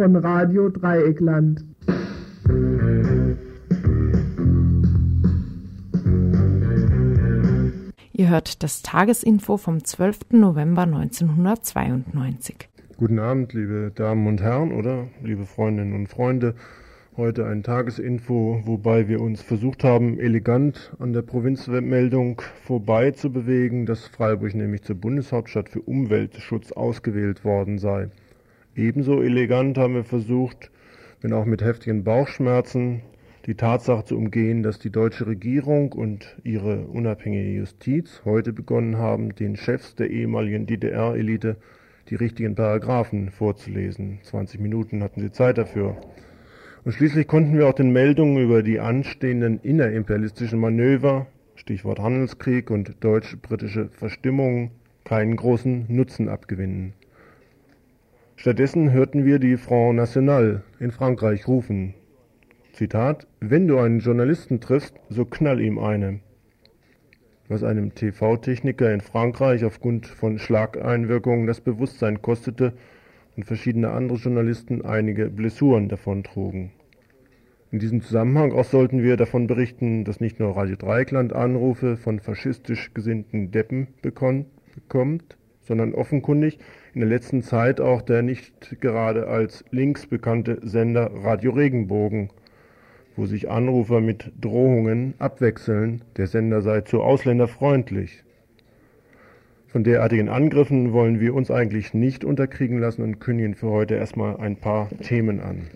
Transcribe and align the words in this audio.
Von 0.00 0.16
Radio 0.16 0.70
Dreieckland. 0.70 1.62
Ihr 8.14 8.30
hört 8.30 8.62
das 8.62 8.80
Tagesinfo 8.80 9.58
vom 9.58 9.84
12. 9.84 10.20
November 10.30 10.84
1992. 10.84 12.70
Guten 12.96 13.18
Abend, 13.18 13.52
liebe 13.52 13.92
Damen 13.94 14.26
und 14.26 14.40
Herren 14.40 14.72
oder 14.72 15.08
liebe 15.22 15.44
Freundinnen 15.44 15.92
und 15.92 16.06
Freunde. 16.06 16.54
Heute 17.18 17.44
ein 17.44 17.62
Tagesinfo, 17.62 18.62
wobei 18.64 19.06
wir 19.06 19.20
uns 19.20 19.42
versucht 19.42 19.84
haben, 19.84 20.18
elegant 20.18 20.96
an 20.98 21.12
der 21.12 21.20
Provinzmeldung 21.20 22.40
vorbei 22.64 23.10
zu 23.10 23.30
bewegen, 23.30 23.84
dass 23.84 24.06
Freiburg 24.06 24.54
nämlich 24.54 24.82
zur 24.82 24.96
Bundeshauptstadt 24.96 25.68
für 25.68 25.82
Umweltschutz 25.82 26.72
ausgewählt 26.72 27.44
worden 27.44 27.76
sei. 27.76 28.08
Ebenso 28.80 29.20
elegant 29.22 29.76
haben 29.76 29.92
wir 29.92 30.04
versucht, 30.04 30.70
wenn 31.20 31.34
auch 31.34 31.44
mit 31.44 31.62
heftigen 31.62 32.02
Bauchschmerzen, 32.02 33.02
die 33.44 33.54
Tatsache 33.54 34.06
zu 34.06 34.16
umgehen, 34.16 34.62
dass 34.62 34.78
die 34.78 34.88
deutsche 34.88 35.26
Regierung 35.26 35.92
und 35.92 36.38
ihre 36.44 36.86
unabhängige 36.86 37.58
Justiz 37.58 38.22
heute 38.24 38.54
begonnen 38.54 38.96
haben, 38.96 39.34
den 39.34 39.56
Chefs 39.56 39.96
der 39.96 40.08
ehemaligen 40.08 40.64
DDR-Elite 40.64 41.56
die 42.08 42.14
richtigen 42.14 42.54
Paragraphen 42.54 43.30
vorzulesen. 43.30 44.20
20 44.22 44.60
Minuten 44.60 45.02
hatten 45.02 45.20
sie 45.20 45.30
Zeit 45.30 45.58
dafür. 45.58 45.98
Und 46.82 46.92
schließlich 46.92 47.26
konnten 47.26 47.58
wir 47.58 47.68
auch 47.68 47.74
den 47.74 47.92
Meldungen 47.92 48.42
über 48.42 48.62
die 48.62 48.80
anstehenden 48.80 49.60
innerimperialistischen 49.60 50.58
Manöver, 50.58 51.26
Stichwort 51.54 51.98
Handelskrieg 51.98 52.70
und 52.70 53.04
deutsch-britische 53.04 53.90
Verstimmung, 53.90 54.70
keinen 55.04 55.36
großen 55.36 55.84
Nutzen 55.88 56.30
abgewinnen. 56.30 56.94
Stattdessen 58.40 58.90
hörten 58.90 59.26
wir 59.26 59.38
die 59.38 59.58
Front 59.58 59.96
National 59.96 60.62
in 60.78 60.92
Frankreich 60.92 61.46
rufen, 61.46 61.92
Zitat, 62.72 63.26
wenn 63.40 63.68
du 63.68 63.76
einen 63.76 63.98
Journalisten 63.98 64.62
triffst, 64.62 64.94
so 65.10 65.26
knall 65.26 65.60
ihm 65.60 65.78
eine. 65.78 66.20
Was 67.48 67.62
einem 67.62 67.94
TV-Techniker 67.94 68.94
in 68.94 69.02
Frankreich 69.02 69.62
aufgrund 69.66 70.06
von 70.06 70.38
Schlageinwirkungen 70.38 71.46
das 71.46 71.60
Bewusstsein 71.60 72.22
kostete 72.22 72.72
und 73.36 73.44
verschiedene 73.44 73.90
andere 73.90 74.16
Journalisten 74.16 74.86
einige 74.86 75.28
Blessuren 75.28 75.90
davontrugen. 75.90 76.70
In 77.70 77.78
diesem 77.78 78.00
Zusammenhang 78.00 78.52
auch 78.52 78.64
sollten 78.64 79.02
wir 79.02 79.18
davon 79.18 79.48
berichten, 79.48 80.06
dass 80.06 80.18
nicht 80.18 80.40
nur 80.40 80.56
Radio 80.56 80.76
Dreikland 80.76 81.34
Anrufe 81.34 81.98
von 81.98 82.20
faschistisch 82.20 82.94
gesinnten 82.94 83.50
Deppen 83.50 83.88
bekommt, 84.00 85.36
sondern 85.60 85.92
offenkundig 85.92 86.58
in 86.94 87.00
der 87.00 87.08
letzten 87.08 87.42
Zeit 87.42 87.80
auch 87.80 88.02
der 88.02 88.22
nicht 88.22 88.80
gerade 88.80 89.28
als 89.28 89.64
links 89.70 90.06
bekannte 90.06 90.58
Sender 90.62 91.10
Radio 91.14 91.52
Regenbogen 91.52 92.30
wo 93.20 93.26
sich 93.26 93.50
Anrufer 93.50 94.00
mit 94.00 94.32
Drohungen 94.40 95.12
abwechseln, 95.18 96.00
der 96.16 96.26
Sender 96.26 96.62
sei 96.62 96.80
zu 96.80 97.02
ausländerfreundlich. 97.02 98.24
Von 99.68 99.84
derartigen 99.84 100.30
Angriffen 100.30 100.92
wollen 100.94 101.20
wir 101.20 101.34
uns 101.34 101.50
eigentlich 101.50 101.94
nicht 101.94 102.24
unterkriegen 102.24 102.78
lassen 102.78 103.02
und 103.02 103.20
kündigen 103.20 103.54
für 103.54 103.68
heute 103.68 103.94
erstmal 103.94 104.38
ein 104.38 104.56
paar 104.56 104.88
Themen 105.02 105.40
an. 105.40 105.66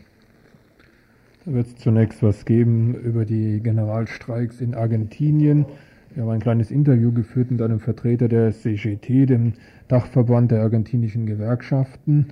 Da 1.45 1.53
wird 1.53 1.67
es 1.67 1.77
zunächst 1.77 2.23
was 2.23 2.47
geben 2.47 2.95
über 2.95 3.27
die 3.27 3.61
Generalstreiks 3.63 4.63
in 4.63 4.75
Argentinien. 4.75 5.67
Wir 6.15 6.23
haben 6.23 6.31
ein 6.31 6.41
kleines 6.41 6.71
Interview 6.71 7.11
geführt 7.13 7.51
mit 7.51 7.61
einem 7.61 7.81
Vertreter 7.81 8.29
der 8.29 8.53
CGT, 8.53 9.27
dem 9.27 9.55
Dachverband 9.89 10.53
der 10.53 10.63
argentinischen 10.63 11.27
Gewerkschaften. 11.27 12.29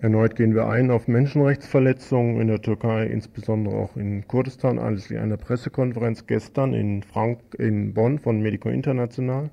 Erneut 0.00 0.34
gehen 0.34 0.52
wir 0.52 0.66
ein 0.68 0.90
auf 0.90 1.06
Menschenrechtsverletzungen 1.06 2.40
in 2.40 2.48
der 2.48 2.60
Türkei, 2.60 3.06
insbesondere 3.06 3.76
auch 3.76 3.96
in 3.96 4.26
Kurdistan, 4.26 4.80
anlässlich 4.80 5.20
einer 5.20 5.36
Pressekonferenz 5.36 6.26
gestern 6.26 6.74
in, 6.74 7.04
Frank 7.04 7.38
in 7.56 7.94
Bonn 7.94 8.18
von 8.18 8.40
Medico 8.40 8.68
International. 8.68 9.50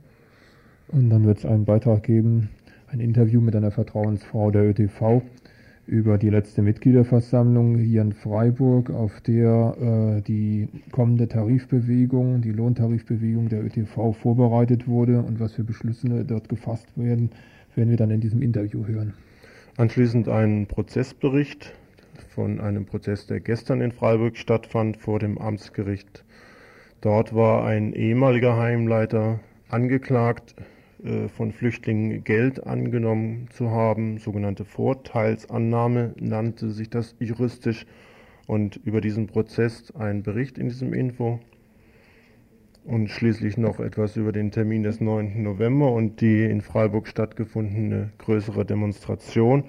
Und 0.87 1.11
dann 1.11 1.25
wird 1.25 1.37
es 1.37 1.45
einen 1.45 1.65
Beitrag 1.65 2.01
geben, 2.01 2.49
ein 2.87 2.99
Interview 2.99 3.41
mit 3.41 3.55
einer 3.55 3.69
Vertrauensfrau 3.69 4.49
der 4.49 4.67
ÖTV 4.67 5.21
über 5.89 6.19
die 6.19 6.29
letzte 6.29 6.61
Mitgliederversammlung 6.61 7.75
hier 7.79 8.03
in 8.03 8.13
Freiburg, 8.13 8.91
auf 8.91 9.21
der 9.21 10.19
äh, 10.19 10.21
die 10.21 10.69
kommende 10.91 11.27
Tarifbewegung, 11.27 12.41
die 12.41 12.51
Lohntarifbewegung 12.51 13.49
der 13.49 13.65
ÖTV 13.65 14.13
vorbereitet 14.13 14.87
wurde 14.87 15.23
und 15.23 15.39
was 15.39 15.53
für 15.53 15.63
Beschlüsse 15.63 16.23
dort 16.25 16.47
gefasst 16.47 16.87
werden, 16.95 17.31
werden 17.75 17.89
wir 17.89 17.97
dann 17.97 18.11
in 18.11 18.21
diesem 18.21 18.43
Interview 18.43 18.85
hören. 18.85 19.13
Anschließend 19.77 20.29
ein 20.29 20.67
Prozessbericht 20.67 21.73
von 22.35 22.59
einem 22.61 22.85
Prozess, 22.85 23.25
der 23.25 23.39
gestern 23.39 23.81
in 23.81 23.91
Freiburg 23.91 24.37
stattfand 24.37 24.97
vor 24.97 25.17
dem 25.17 25.39
Amtsgericht. 25.39 26.23
Dort 27.01 27.33
war 27.33 27.65
ein 27.65 27.93
ehemaliger 27.93 28.57
Heimleiter 28.57 29.39
angeklagt, 29.69 30.53
von 31.35 31.51
Flüchtlingen 31.51 32.23
Geld 32.23 32.65
angenommen 32.65 33.47
zu 33.51 33.71
haben. 33.71 34.17
Sogenannte 34.17 34.65
Vorteilsannahme 34.65 36.13
nannte 36.19 36.71
sich 36.71 36.89
das 36.89 37.15
juristisch. 37.19 37.85
Und 38.47 38.77
über 38.83 38.99
diesen 38.99 39.27
Prozess 39.27 39.93
ein 39.95 40.23
Bericht 40.23 40.57
in 40.57 40.69
diesem 40.69 40.93
Info 40.93 41.39
und 42.83 43.09
schließlich 43.09 43.57
noch 43.57 43.79
etwas 43.79 44.15
über 44.17 44.31
den 44.31 44.49
Termin 44.49 44.81
des 44.81 44.99
9. 44.99 45.43
November 45.43 45.91
und 45.91 46.21
die 46.21 46.45
in 46.45 46.61
Freiburg 46.61 47.07
stattgefundene 47.07 48.09
größere 48.17 48.65
Demonstration, 48.65 49.65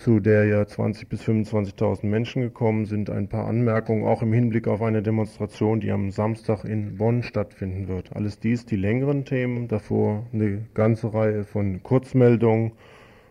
zu 0.00 0.18
der 0.18 0.46
ja 0.46 0.62
20.000 0.62 1.08
bis 1.08 1.22
25.000 1.22 2.06
Menschen 2.06 2.40
gekommen 2.40 2.86
sind. 2.86 3.10
Ein 3.10 3.28
paar 3.28 3.46
Anmerkungen 3.46 4.04
auch 4.04 4.22
im 4.22 4.32
Hinblick 4.32 4.66
auf 4.66 4.80
eine 4.80 5.02
Demonstration, 5.02 5.80
die 5.80 5.90
am 5.90 6.10
Samstag 6.10 6.64
in 6.64 6.96
Bonn 6.96 7.22
stattfinden 7.22 7.86
wird. 7.86 8.16
Alles 8.16 8.38
dies 8.38 8.64
die 8.64 8.76
längeren 8.76 9.26
Themen, 9.26 9.68
davor 9.68 10.26
eine 10.32 10.62
ganze 10.72 11.12
Reihe 11.12 11.44
von 11.44 11.82
Kurzmeldungen 11.82 12.72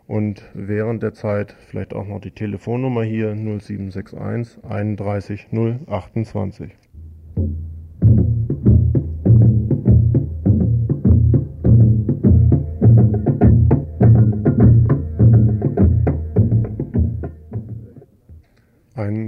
und 0.06 0.44
während 0.54 1.02
der 1.02 1.14
Zeit 1.14 1.56
vielleicht 1.70 1.94
auch 1.96 2.06
noch 2.06 2.22
die 2.22 2.32
Telefonnummer 2.32 3.04
hier 3.04 3.34
0761 3.34 4.64
31 4.64 5.48
028. 5.88 6.72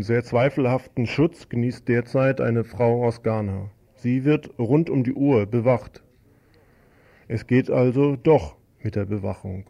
Sehr 0.04 0.24
zweifelhaften 0.24 1.06
Schutz 1.06 1.48
genießt 1.48 1.88
derzeit 1.88 2.42
eine 2.42 2.64
Frau 2.64 3.06
aus 3.06 3.22
Ghana. 3.22 3.70
Sie 3.94 4.26
wird 4.26 4.50
rund 4.58 4.90
um 4.90 5.04
die 5.04 5.14
Uhr 5.14 5.46
bewacht. 5.46 6.02
Es 7.28 7.46
geht 7.46 7.70
also 7.70 8.16
doch 8.16 8.56
mit 8.82 8.96
der 8.96 9.06
Bewachung. 9.06 9.66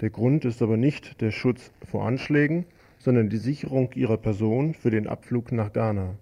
Der 0.00 0.08
Grund 0.08 0.46
ist 0.46 0.62
aber 0.62 0.78
nicht 0.78 1.20
der 1.20 1.30
Schutz 1.30 1.72
vor 1.86 2.06
Anschlägen, 2.06 2.64
sondern 2.98 3.28
die 3.28 3.36
Sicherung 3.36 3.92
ihrer 3.94 4.16
Person 4.16 4.72
für 4.72 4.90
den 4.90 5.06
Abflug 5.06 5.52
nach 5.52 5.74
Ghana. 5.74 6.16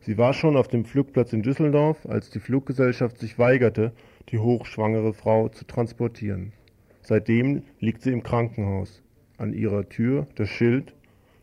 Sie 0.00 0.18
war 0.18 0.34
schon 0.34 0.56
auf 0.56 0.68
dem 0.68 0.84
Flugplatz 0.84 1.32
in 1.32 1.42
Düsseldorf, 1.42 2.04
als 2.06 2.28
die 2.28 2.40
Fluggesellschaft 2.40 3.18
sich 3.18 3.38
weigerte, 3.38 3.92
die 4.28 4.38
hochschwangere 4.38 5.14
Frau 5.14 5.48
zu 5.48 5.64
transportieren. 5.64 6.52
Seitdem 7.00 7.62
liegt 7.78 8.02
sie 8.02 8.12
im 8.12 8.22
Krankenhaus. 8.22 9.02
An 9.38 9.54
ihrer 9.54 9.88
Tür 9.88 10.26
das 10.34 10.50
Schild 10.50 10.94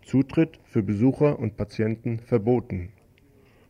Zutritt 0.07 0.57
für 0.63 0.83
Besucher 0.83 1.37
und 1.37 1.57
Patienten 1.57 2.19
verboten. 2.19 2.93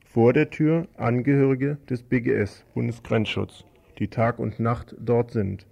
Vor 0.06 0.34
der 0.34 0.52
Tür 0.52 0.88
Angehörige 0.96 1.80
des 1.90 2.04
BGS 2.04 2.64
Bundesgrenzschutz, 2.76 3.66
die 3.98 4.08
Tag 4.08 4.38
und 4.38 4.60
Nacht 4.60 4.96
dort 5.00 5.32
sind. 5.32 5.66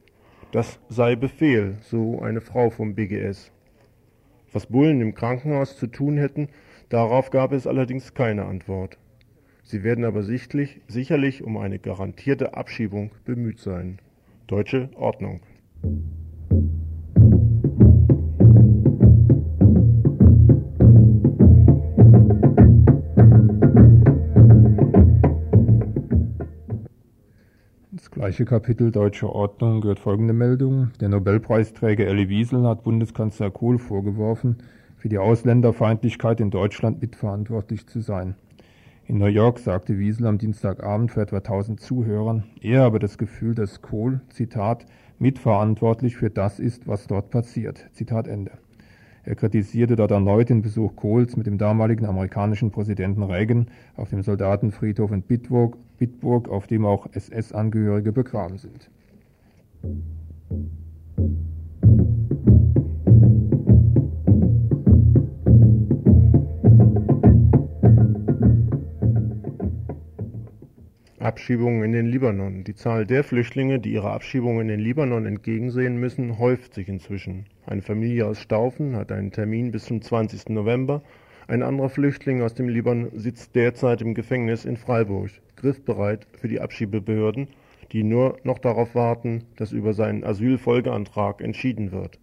Das 0.52 0.80
sei 0.90 1.16
Befehl, 1.16 1.78
so 1.82 2.20
eine 2.20 2.42
Frau 2.42 2.72
vom 2.72 2.96
BGS. 2.96 3.52
Was 4.54 4.66
Bullen 4.66 5.02
im 5.02 5.14
Krankenhaus 5.14 5.78
zu 5.78 5.86
tun 5.86 6.18
hätten, 6.18 6.50
darauf 6.90 7.30
gab 7.30 7.52
es 7.52 7.68
allerdings 7.68 8.16
keine 8.16 8.46
Antwort. 8.46 8.98
Sie 9.62 9.84
werden 9.84 10.04
aber 10.04 10.24
sichtlich, 10.24 10.82
sicherlich 10.88 11.44
um 11.44 11.58
eine 11.58 11.78
garantierte 11.78 12.56
Abschiebung 12.56 13.12
bemüht 13.24 13.60
sein. 13.60 14.00
Deutsche 14.48 14.90
Ordnung. 14.96 15.42
Gleiche 28.26 28.46
Kapitel 28.46 28.92
Deutsche 28.92 29.30
Ordnung 29.30 29.82
gehört 29.82 30.00
folgende 30.00 30.34
Meldung. 30.34 30.90
Der 31.00 31.10
Nobelpreisträger 31.10 32.08
Elie 32.08 32.28
Wiesel 32.28 32.66
hat 32.66 32.82
Bundeskanzler 32.82 33.52
Kohl 33.52 33.78
vorgeworfen, 33.78 34.56
für 34.98 35.10
die 35.10 35.20
Ausländerfeindlichkeit 35.20 36.40
in 36.40 36.50
Deutschland 36.50 37.02
mitverantwortlich 37.02 37.86
zu 37.86 38.00
sein. 38.00 38.34
In 39.06 39.20
New 39.20 39.28
York 39.28 39.60
sagte 39.60 40.00
Wiesel 40.00 40.26
am 40.26 40.40
Dienstagabend 40.40 41.12
für 41.12 41.22
etwa 41.22 41.38
1000 41.38 41.80
Zuhörern, 41.80 42.46
er 42.62 42.82
habe 42.82 42.98
das 42.98 43.20
Gefühl, 43.20 43.54
dass 43.54 43.84
Kohl, 43.84 44.22
Zitat, 44.30 44.88
mitverantwortlich 45.20 46.16
für 46.16 46.32
das 46.32 46.58
ist, 46.58 46.88
was 46.88 47.06
dort 47.06 47.30
passiert. 47.30 47.86
Zitat 47.94 48.28
Ende. 48.28 48.54
Er 49.24 49.36
kritisierte 49.36 49.96
dort 49.96 50.10
erneut 50.10 50.50
den 50.50 50.64
Besuch 50.64 50.96
Kohls 50.96 51.38
mit 51.38 51.46
dem 51.46 51.60
damaligen 51.60 52.08
amerikanischen 52.08 52.72
Präsidenten 52.72 53.22
Reagan 53.22 53.68
auf 53.96 54.10
dem 54.10 54.24
Soldatenfriedhof 54.24 55.12
in 55.12 55.22
Bitburg, 55.22 55.78
Bitburg 55.98 56.50
auf 56.50 56.68
dem 56.68 56.86
auch 56.86 57.08
SS-Angehörige 57.12 58.12
begraben 58.12 58.58
sind. 58.58 58.90
Abschiebungen 71.26 71.84
in 71.84 71.92
den 71.92 72.06
Libanon. 72.06 72.64
Die 72.64 72.76
Zahl 72.76 73.06
der 73.06 73.24
Flüchtlinge, 73.24 73.80
die 73.80 73.94
ihre 73.94 74.12
Abschiebung 74.12 74.62
in 74.62 74.68
den 74.68 74.80
Libanon 74.80 75.26
entgegensehen 75.26 75.98
müssen, 75.98 76.38
häuft 76.38 76.76
sich 76.76 76.88
inzwischen. 76.88 77.46
Eine 77.66 77.82
Familie 77.82 78.28
aus 78.28 78.40
Staufen 78.40 78.96
hat 78.96 79.12
einen 79.12 79.32
Termin 79.32 79.72
bis 79.72 79.86
zum 79.86 80.02
20. 80.02 80.50
November. 80.50 81.02
Ein 81.48 81.64
anderer 81.64 81.90
Flüchtling 81.90 82.44
aus 82.44 82.54
dem 82.54 82.70
Libanon 82.70 83.10
sitzt 83.16 83.56
derzeit 83.56 84.02
im 84.02 84.14
Gefängnis 84.14 84.66
in 84.66 84.78
Freiburg, 84.78 85.32
griffbereit 85.66 86.28
für 86.38 86.48
die 86.48 86.62
Abschiebebehörden, 86.62 87.48
die 87.92 88.04
nur 88.04 88.38
noch 88.44 88.60
darauf 88.60 88.94
warten, 88.94 89.46
dass 89.56 89.72
über 89.72 89.94
seinen 89.94 90.24
Asylfolgeantrag 90.24 91.42
entschieden 91.42 91.92
wird. 91.92 92.20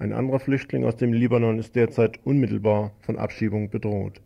Ein 0.00 0.12
anderer 0.12 0.40
Flüchtling 0.40 0.84
aus 0.84 0.96
dem 0.96 1.12
Libanon 1.12 1.60
ist 1.60 1.76
derzeit 1.76 2.18
unmittelbar 2.24 2.90
von 3.00 3.18
Abschiebung 3.18 3.70
bedroht. 3.70 4.20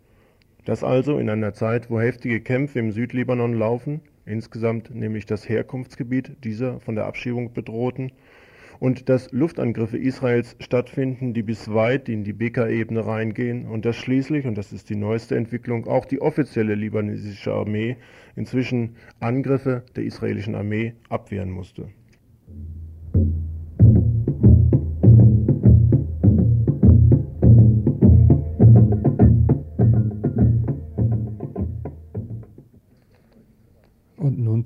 Das 0.64 0.82
also 0.82 1.18
in 1.18 1.28
einer 1.28 1.52
Zeit, 1.52 1.90
wo 1.90 2.00
heftige 2.00 2.40
Kämpfe 2.40 2.78
im 2.78 2.92
Südlibanon 2.92 3.52
laufen, 3.52 4.00
insgesamt 4.24 4.94
nämlich 4.94 5.26
das 5.26 5.46
Herkunftsgebiet 5.46 6.42
dieser 6.42 6.80
von 6.80 6.94
der 6.94 7.04
Abschiebung 7.04 7.52
bedrohten, 7.52 8.10
und 8.80 9.08
dass 9.08 9.32
Luftangriffe 9.32 9.98
Israels 9.98 10.56
stattfinden, 10.60 11.34
die 11.34 11.42
bis 11.42 11.72
weit 11.72 12.08
in 12.08 12.24
die 12.24 12.32
Beka-Ebene 12.32 13.06
reingehen 13.06 13.66
und 13.66 13.84
dass 13.84 13.96
schließlich, 13.96 14.46
und 14.46 14.56
das 14.56 14.72
ist 14.72 14.90
die 14.90 14.96
neueste 14.96 15.36
Entwicklung, 15.36 15.86
auch 15.86 16.04
die 16.04 16.20
offizielle 16.20 16.74
libanesische 16.74 17.52
Armee 17.52 17.96
inzwischen 18.34 18.96
Angriffe 19.20 19.84
der 19.94 20.04
israelischen 20.04 20.54
Armee 20.54 20.94
abwehren 21.08 21.50
musste. 21.50 21.88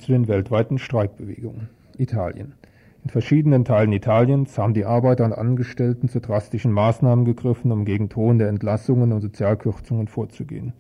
zu 0.01 0.13
den 0.13 0.29
weltweiten 0.29 0.79
Streikbewegungen. 0.79 1.69
Italien. 1.99 2.55
In 3.03 3.09
verschiedenen 3.09 3.65
Teilen 3.65 3.93
Italiens 3.93 4.59
haben 4.59 4.75
die 4.75 4.85
Arbeiter 4.85 5.25
und 5.25 5.33
Angestellten 5.33 6.09
zu 6.09 6.21
drastischen 6.21 6.71
Maßnahmen 6.71 7.25
gegriffen, 7.25 7.73
um 7.73 7.87
gegen 7.87 8.11
drohende 8.11 8.47
Entlassungen 8.47 9.13
und 9.13 9.23
Sozialkürzungen 9.23 10.07
vorzugehen. 10.07 10.75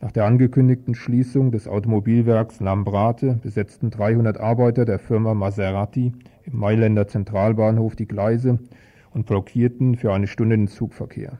Nach 0.00 0.12
der 0.12 0.26
angekündigten 0.26 0.94
Schließung 0.94 1.50
des 1.50 1.66
Automobilwerks 1.66 2.60
Lambrate 2.60 3.40
besetzten 3.42 3.90
300 3.90 4.38
Arbeiter 4.38 4.84
der 4.84 5.00
Firma 5.00 5.34
Maserati 5.34 6.12
im 6.44 6.58
Mailänder 6.58 7.08
Zentralbahnhof 7.08 7.96
die 7.96 8.06
Gleise 8.06 8.60
und 9.12 9.26
blockierten 9.26 9.96
für 9.96 10.12
eine 10.12 10.28
Stunde 10.28 10.56
den 10.56 10.68
Zugverkehr. 10.68 11.38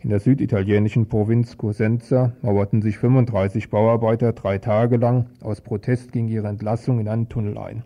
In 0.00 0.10
der 0.10 0.20
süditalienischen 0.20 1.08
Provinz 1.08 1.56
Cosenza 1.56 2.32
mauerten 2.42 2.82
sich 2.82 2.98
35 2.98 3.70
Bauarbeiter 3.70 4.34
drei 4.34 4.58
Tage 4.58 4.98
lang 4.98 5.26
aus 5.40 5.62
Protest 5.62 6.12
gegen 6.12 6.28
ihre 6.28 6.48
Entlassung 6.48 7.00
in 7.00 7.08
einen 7.08 7.30
Tunnel 7.30 7.56
ein. 7.56 7.84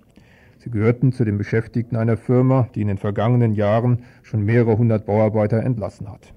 Sie 0.64 0.70
gehörten 0.70 1.12
zu 1.12 1.26
den 1.26 1.36
Beschäftigten 1.36 1.94
einer 1.94 2.16
Firma, 2.16 2.70
die 2.74 2.80
in 2.80 2.88
den 2.88 2.96
vergangenen 2.96 3.52
Jahren 3.52 3.98
schon 4.22 4.46
mehrere 4.46 4.78
hundert 4.78 5.04
Bauarbeiter 5.04 5.62
entlassen 5.62 6.10
hat. 6.10 6.32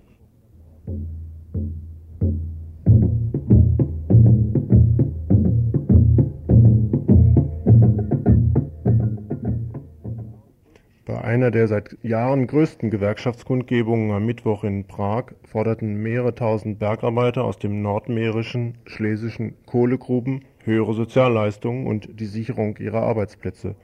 Bei 11.05 11.23
einer 11.23 11.49
der 11.49 11.69
seit 11.69 11.97
Jahren 12.03 12.47
größten 12.47 12.89
Gewerkschaftskundgebungen 12.89 14.11
am 14.11 14.25
Mittwoch 14.25 14.65
in 14.65 14.87
Prag 14.87 15.27
forderten 15.45 16.03
mehrere 16.03 16.35
tausend 16.35 16.79
Bergarbeiter 16.79 17.45
aus 17.45 17.59
dem 17.59 17.81
nordmährischen 17.81 18.77
schlesischen 18.87 19.53
Kohlegruben 19.65 20.41
höhere 20.65 20.93
Sozialleistungen 20.93 21.87
und 21.87 22.19
die 22.19 22.25
Sicherung 22.25 22.75
ihrer 22.75 23.03
Arbeitsplätze. 23.03 23.77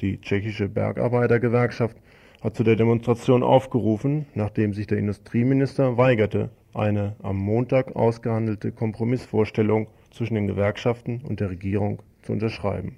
Die 0.00 0.20
tschechische 0.20 0.68
Bergarbeitergewerkschaft 0.68 1.96
hat 2.42 2.54
zu 2.54 2.64
der 2.64 2.76
Demonstration 2.76 3.42
aufgerufen, 3.42 4.26
nachdem 4.34 4.74
sich 4.74 4.86
der 4.86 4.98
Industrieminister 4.98 5.96
weigerte, 5.96 6.50
eine 6.74 7.16
am 7.22 7.38
Montag 7.38 7.96
ausgehandelte 7.96 8.72
Kompromissvorstellung 8.72 9.88
zwischen 10.10 10.34
den 10.34 10.46
Gewerkschaften 10.46 11.22
und 11.26 11.40
der 11.40 11.48
Regierung 11.48 12.02
zu 12.22 12.32
unterschreiben. 12.32 12.96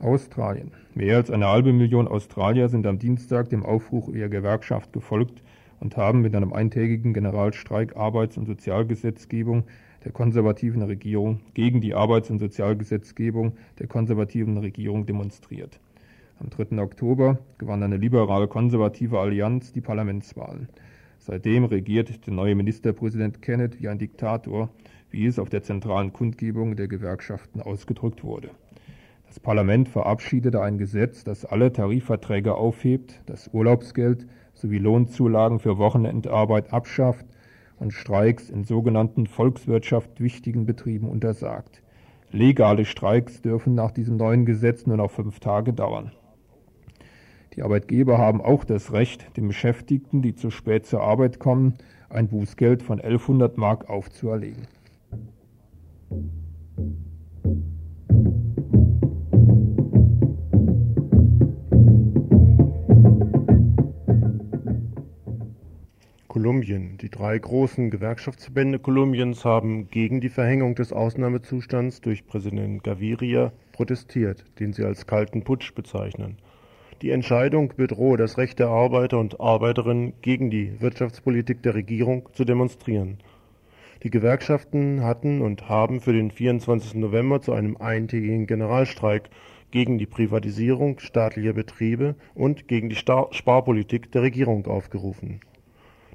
Australien. 0.00 0.81
Mehr 0.94 1.16
als 1.16 1.30
eine 1.30 1.48
halbe 1.48 1.72
Million 1.72 2.06
Australier 2.06 2.68
sind 2.68 2.86
am 2.86 2.98
Dienstag 2.98 3.48
dem 3.48 3.64
Aufruf 3.64 4.14
ihrer 4.14 4.28
Gewerkschaft 4.28 4.92
gefolgt 4.92 5.42
und 5.80 5.96
haben 5.96 6.20
mit 6.20 6.36
einem 6.36 6.52
eintägigen 6.52 7.14
Generalstreik 7.14 7.96
Arbeits- 7.96 8.36
und 8.36 8.44
Sozialgesetzgebung 8.44 9.64
der 10.04 10.12
konservativen 10.12 10.82
Regierung 10.82 11.40
gegen 11.54 11.80
die 11.80 11.94
Arbeits- 11.94 12.28
und 12.28 12.40
Sozialgesetzgebung 12.40 13.54
der 13.78 13.86
konservativen 13.86 14.58
Regierung 14.58 15.06
demonstriert. 15.06 15.80
Am 16.38 16.50
3. 16.50 16.82
Oktober 16.82 17.38
gewann 17.56 17.82
eine 17.82 17.96
liberal-konservative 17.96 19.18
Allianz 19.18 19.72
die 19.72 19.80
Parlamentswahlen. 19.80 20.68
Seitdem 21.16 21.64
regiert 21.64 22.26
der 22.26 22.34
neue 22.34 22.54
Ministerpräsident 22.54 23.40
Kenneth 23.40 23.80
wie 23.80 23.88
ein 23.88 23.98
Diktator, 23.98 24.68
wie 25.10 25.24
es 25.24 25.38
auf 25.38 25.48
der 25.48 25.62
zentralen 25.62 26.12
Kundgebung 26.12 26.76
der 26.76 26.88
Gewerkschaften 26.88 27.62
ausgedrückt 27.62 28.22
wurde. 28.24 28.50
Das 29.32 29.40
Parlament 29.40 29.88
verabschiedete 29.88 30.60
ein 30.60 30.76
Gesetz, 30.76 31.24
das 31.24 31.46
alle 31.46 31.72
Tarifverträge 31.72 32.54
aufhebt, 32.54 33.22
das 33.24 33.48
Urlaubsgeld 33.50 34.26
sowie 34.52 34.76
Lohnzulagen 34.76 35.58
für 35.58 35.78
Wochenendarbeit 35.78 36.70
abschafft 36.70 37.24
und 37.78 37.94
Streiks 37.94 38.50
in 38.50 38.64
sogenannten 38.64 39.26
Volkswirtschaft 39.26 40.20
wichtigen 40.20 40.66
Betrieben 40.66 41.08
untersagt. 41.08 41.82
Legale 42.30 42.84
Streiks 42.84 43.40
dürfen 43.40 43.74
nach 43.74 43.90
diesem 43.90 44.18
neuen 44.18 44.44
Gesetz 44.44 44.84
nur 44.84 44.98
noch 44.98 45.10
fünf 45.10 45.40
Tage 45.40 45.72
dauern. 45.72 46.12
Die 47.54 47.62
Arbeitgeber 47.62 48.18
haben 48.18 48.42
auch 48.42 48.64
das 48.64 48.92
Recht, 48.92 49.34
den 49.38 49.48
Beschäftigten, 49.48 50.20
die 50.20 50.34
zu 50.34 50.50
spät 50.50 50.84
zur 50.84 51.00
Arbeit 51.00 51.38
kommen, 51.38 51.78
ein 52.10 52.28
Bußgeld 52.28 52.82
von 52.82 53.00
1100 53.00 53.56
Mark 53.56 53.88
aufzuerlegen. 53.88 54.66
Kolumbien. 66.32 66.96
Die 66.96 67.10
drei 67.10 67.38
großen 67.38 67.90
Gewerkschaftsverbände 67.90 68.78
Kolumbiens 68.78 69.44
haben 69.44 69.90
gegen 69.90 70.22
die 70.22 70.30
Verhängung 70.30 70.74
des 70.74 70.90
Ausnahmezustands 70.90 72.00
durch 72.00 72.26
Präsident 72.26 72.82
Gaviria 72.82 73.52
protestiert, 73.72 74.42
den 74.58 74.72
sie 74.72 74.82
als 74.82 75.06
kalten 75.06 75.44
Putsch 75.44 75.74
bezeichnen. 75.74 76.38
Die 77.02 77.10
Entscheidung 77.10 77.74
bedrohe 77.76 78.16
das 78.16 78.38
Recht 78.38 78.60
der 78.60 78.68
Arbeiter 78.68 79.18
und 79.18 79.40
Arbeiterinnen, 79.40 80.14
gegen 80.22 80.48
die 80.48 80.80
Wirtschaftspolitik 80.80 81.62
der 81.62 81.74
Regierung 81.74 82.26
zu 82.32 82.46
demonstrieren. 82.46 83.18
Die 84.02 84.08
Gewerkschaften 84.08 85.02
hatten 85.02 85.42
und 85.42 85.68
haben 85.68 86.00
für 86.00 86.14
den 86.14 86.30
24. 86.30 86.94
November 86.94 87.42
zu 87.42 87.52
einem 87.52 87.76
eintägigen 87.76 88.46
Generalstreik 88.46 89.28
gegen 89.70 89.98
die 89.98 90.06
Privatisierung 90.06 90.98
staatlicher 90.98 91.52
Betriebe 91.52 92.14
und 92.34 92.68
gegen 92.68 92.88
die 92.88 92.96
Sparpolitik 92.96 94.10
der 94.12 94.22
Regierung 94.22 94.64
aufgerufen 94.64 95.40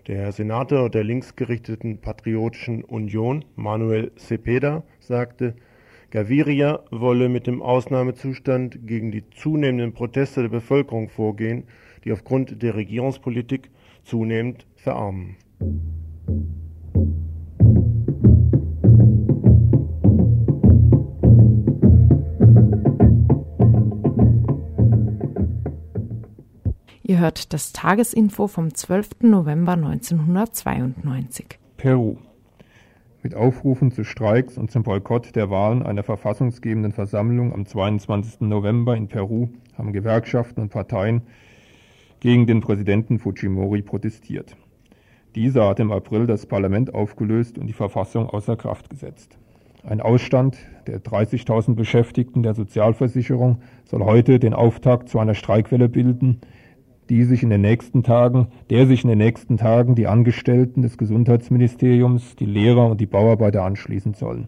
der 0.07 0.31
Senator 0.31 0.89
der 0.89 1.03
linksgerichteten 1.03 1.99
Patriotischen 1.99 2.83
Union, 2.83 3.43
Manuel 3.55 4.11
Cepeda, 4.15 4.83
sagte, 4.99 5.55
Gaviria 6.11 6.79
wolle 6.91 7.27
mit 7.27 7.47
dem 7.47 7.61
Ausnahmezustand 7.61 8.87
gegen 8.87 9.11
die 9.11 9.29
zunehmenden 9.31 9.93
Proteste 9.93 10.43
der 10.43 10.49
Bevölkerung 10.49 11.09
vorgehen, 11.09 11.65
die 12.05 12.13
aufgrund 12.13 12.63
der 12.63 12.75
Regierungspolitik 12.75 13.69
zunehmend 14.03 14.65
verarmen. 14.77 15.35
Ihr 27.09 27.19
hört 27.19 27.53
das 27.53 27.71
Tagesinfo 27.71 28.47
vom 28.47 28.73
12. 28.73 29.21
November 29.21 29.71
1992. 29.71 31.57
Peru. 31.77 32.17
Mit 33.23 33.33
Aufrufen 33.33 33.93
zu 33.93 34.03
Streiks 34.03 34.57
und 34.57 34.71
zum 34.71 34.83
Boykott 34.83 35.33
der 35.33 35.49
Wahlen 35.49 35.83
einer 35.83 36.03
verfassungsgebenden 36.03 36.91
Versammlung 36.91 37.53
am 37.53 37.65
22. 37.65 38.41
November 38.41 38.97
in 38.97 39.07
Peru 39.07 39.47
haben 39.77 39.93
Gewerkschaften 39.93 40.59
und 40.59 40.67
Parteien 40.67 41.21
gegen 42.19 42.45
den 42.45 42.59
Präsidenten 42.59 43.19
Fujimori 43.19 43.83
protestiert. 43.83 44.57
Dieser 45.33 45.69
hat 45.69 45.79
im 45.79 45.93
April 45.93 46.27
das 46.27 46.45
Parlament 46.45 46.93
aufgelöst 46.93 47.57
und 47.57 47.67
die 47.67 47.73
Verfassung 47.73 48.27
außer 48.27 48.57
Kraft 48.57 48.89
gesetzt. 48.89 49.37
Ein 49.85 50.01
Ausstand 50.01 50.57
der 50.87 51.01
30.000 51.01 51.75
Beschäftigten 51.75 52.43
der 52.43 52.53
Sozialversicherung 52.53 53.61
soll 53.85 54.03
heute 54.03 54.39
den 54.39 54.53
Auftakt 54.53 55.07
zu 55.07 55.19
einer 55.19 55.35
Streikwelle 55.35 55.87
bilden, 55.87 56.41
die 57.09 57.23
sich 57.23 57.43
in 57.43 57.49
den 57.49 57.61
nächsten 57.61 58.03
Tagen, 58.03 58.47
der 58.69 58.87
sich 58.87 59.03
in 59.03 59.09
den 59.09 59.17
nächsten 59.17 59.57
Tagen 59.57 59.95
die 59.95 60.07
Angestellten 60.07 60.81
des 60.81 60.97
Gesundheitsministeriums, 60.97 62.35
die 62.35 62.45
Lehrer 62.45 62.87
und 62.87 63.01
die 63.01 63.05
Bauarbeiter 63.05 63.63
anschließen 63.63 64.13
sollen. 64.13 64.47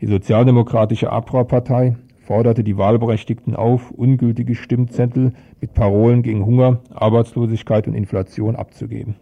Die 0.00 0.06
Sozialdemokratische 0.06 1.10
Abra-Partei 1.10 1.96
forderte 2.20 2.62
die 2.62 2.76
Wahlberechtigten 2.76 3.56
auf, 3.56 3.90
ungültige 3.90 4.54
Stimmzettel 4.54 5.32
mit 5.60 5.74
Parolen 5.74 6.22
gegen 6.22 6.44
Hunger, 6.44 6.80
Arbeitslosigkeit 6.94 7.88
und 7.88 7.94
Inflation 7.94 8.54
abzugeben. 8.54 9.16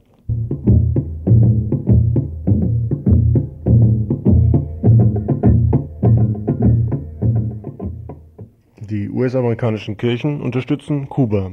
Die 8.90 9.08
US-amerikanischen 9.10 9.96
Kirchen 9.96 10.40
unterstützen 10.40 11.08
Kuba. 11.08 11.50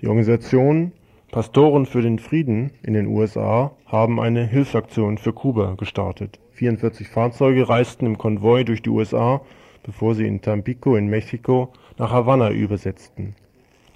Die 0.00 0.06
Organisation 0.06 0.92
Pastoren 1.32 1.84
für 1.84 2.02
den 2.02 2.20
Frieden 2.20 2.70
in 2.84 2.94
den 2.94 3.08
USA 3.08 3.72
haben 3.84 4.20
eine 4.20 4.46
Hilfsaktion 4.46 5.18
für 5.18 5.32
Kuba 5.32 5.74
gestartet. 5.74 6.38
44 6.52 7.08
Fahrzeuge 7.08 7.68
reisten 7.68 8.06
im 8.06 8.16
Konvoi 8.16 8.62
durch 8.62 8.80
die 8.80 8.90
USA, 8.90 9.40
bevor 9.82 10.14
sie 10.14 10.26
in 10.26 10.40
Tampico 10.40 10.94
in 10.94 11.08
Mexiko 11.08 11.72
nach 11.98 12.12
Havanna 12.12 12.50
übersetzten. 12.50 13.34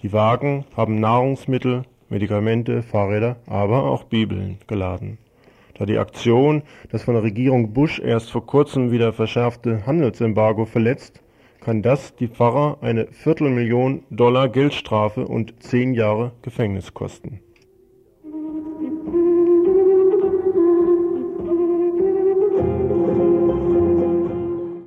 Die 0.03 0.13
Wagen 0.13 0.65
haben 0.77 0.99
Nahrungsmittel, 0.99 1.85
Medikamente, 2.09 2.83
Fahrräder, 2.83 3.37
aber 3.47 3.85
auch 3.85 4.03
Bibeln 4.03 4.59
geladen. 4.67 5.19
Da 5.79 5.87
die 5.87 5.99
Aktion 5.99 6.63
das 6.91 7.05
von 7.05 7.15
der 7.15 7.23
Regierung 7.23 7.73
Bush 7.73 8.01
erst 8.01 8.33
vor 8.33 8.45
kurzem 8.45 8.91
wieder 8.91 9.13
verschärfte 9.13 9.87
Handelsembargo 9.87 10.65
verletzt, 10.65 11.22
kann 11.65 11.83
das 11.83 12.17
die 12.17 12.29
Pfarrer 12.29 12.79
eine 12.81 13.07
Viertelmillion 13.07 14.03
Dollar 14.11 14.49
Geldstrafe 14.49 15.27
und 15.27 15.63
zehn 15.63 15.95
Jahre 15.95 16.33
Gefängnis 16.43 16.93
kosten. 16.93 17.41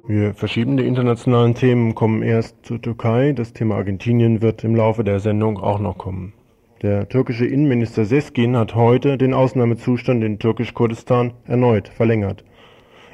Wir 0.07 0.33
verschieben 0.33 0.77
die 0.77 0.85
internationalen 0.85 1.55
Themen, 1.55 1.95
kommen 1.95 2.21
erst 2.21 2.65
zur 2.65 2.81
Türkei. 2.81 3.33
Das 3.33 3.53
Thema 3.53 3.75
Argentinien 3.75 4.41
wird 4.41 4.63
im 4.63 4.75
Laufe 4.75 5.03
der 5.03 5.19
Sendung 5.19 5.57
auch 5.57 5.79
noch 5.79 5.97
kommen. 5.97 6.33
Der 6.81 7.09
türkische 7.09 7.45
Innenminister 7.45 8.05
Seskin 8.05 8.55
hat 8.55 8.75
heute 8.75 9.17
den 9.17 9.33
Ausnahmezustand 9.33 10.23
in 10.23 10.39
Türkisch-Kurdistan 10.39 11.33
erneut 11.45 11.87
verlängert. 11.87 12.45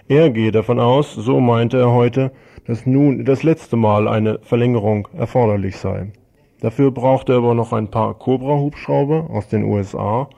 Er 0.07 0.29
gehe 0.29 0.51
davon 0.51 0.79
aus, 0.79 1.13
so 1.15 1.39
meinte 1.39 1.77
er 1.77 1.91
heute, 1.91 2.31
dass 2.71 2.85
nun 2.85 3.25
das 3.25 3.43
letzte 3.43 3.75
Mal 3.75 4.07
eine 4.07 4.39
Verlängerung 4.43 5.09
erforderlich 5.13 5.75
sei. 5.75 6.13
Dafür 6.61 6.91
braucht 6.91 7.27
er 7.27 7.35
aber 7.35 7.53
noch 7.53 7.73
ein 7.73 7.89
paar 7.89 8.17
Cobra-Hubschrauber 8.17 9.29
aus 9.29 9.49
den 9.49 9.65
USA, 9.65 10.29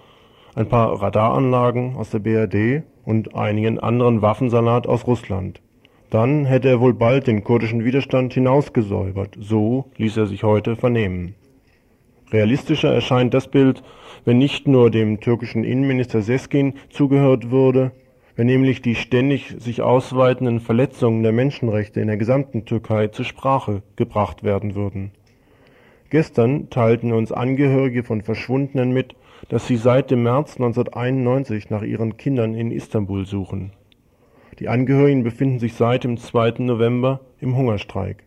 ein 0.55 0.67
paar 0.67 0.99
Radaranlagen 0.99 1.95
aus 1.95 2.09
der 2.09 2.17
BRD 2.17 2.81
und 3.05 3.35
einigen 3.35 3.77
anderen 3.77 4.23
Waffensalat 4.23 4.87
aus 4.87 5.05
Russland. 5.05 5.61
Dann 6.09 6.45
hätte 6.45 6.69
er 6.69 6.79
wohl 6.79 6.95
bald 6.95 7.27
den 7.27 7.43
kurdischen 7.43 7.85
Widerstand 7.85 8.33
hinausgesäubert, 8.33 9.37
so 9.39 9.91
ließ 9.97 10.17
er 10.17 10.25
sich 10.25 10.41
heute 10.41 10.75
vernehmen. 10.75 11.35
Realistischer 12.31 12.91
erscheint 12.91 13.35
das 13.35 13.47
Bild, 13.47 13.83
wenn 14.25 14.39
nicht 14.39 14.67
nur 14.67 14.89
dem 14.89 15.19
türkischen 15.19 15.63
Innenminister 15.63 16.23
Seskin 16.23 16.73
zugehört 16.89 17.51
würde, 17.51 17.91
wenn 18.35 18.47
nämlich 18.47 18.81
die 18.81 18.95
ständig 18.95 19.55
sich 19.59 19.81
ausweitenden 19.81 20.59
Verletzungen 20.59 21.23
der 21.23 21.31
Menschenrechte 21.31 22.01
in 22.01 22.07
der 22.07 22.17
gesamten 22.17 22.65
Türkei 22.65 23.07
zur 23.07 23.25
Sprache 23.25 23.83
gebracht 23.95 24.43
werden 24.43 24.75
würden. 24.75 25.11
Gestern 26.09 26.69
teilten 26.69 27.11
uns 27.11 27.31
Angehörige 27.31 28.03
von 28.03 28.21
Verschwundenen 28.21 28.91
mit, 28.91 29.15
dass 29.49 29.67
sie 29.67 29.77
seit 29.77 30.09
dem 30.11 30.23
März 30.23 30.55
1991 30.55 31.69
nach 31.69 31.83
ihren 31.83 32.17
Kindern 32.17 32.55
in 32.55 32.71
Istanbul 32.71 33.25
suchen. 33.25 33.71
Die 34.59 34.69
Angehörigen 34.69 35.23
befinden 35.23 35.59
sich 35.59 35.73
seit 35.73 36.03
dem 36.03 36.17
2. 36.17 36.55
November 36.59 37.21
im 37.39 37.55
Hungerstreik. 37.55 38.23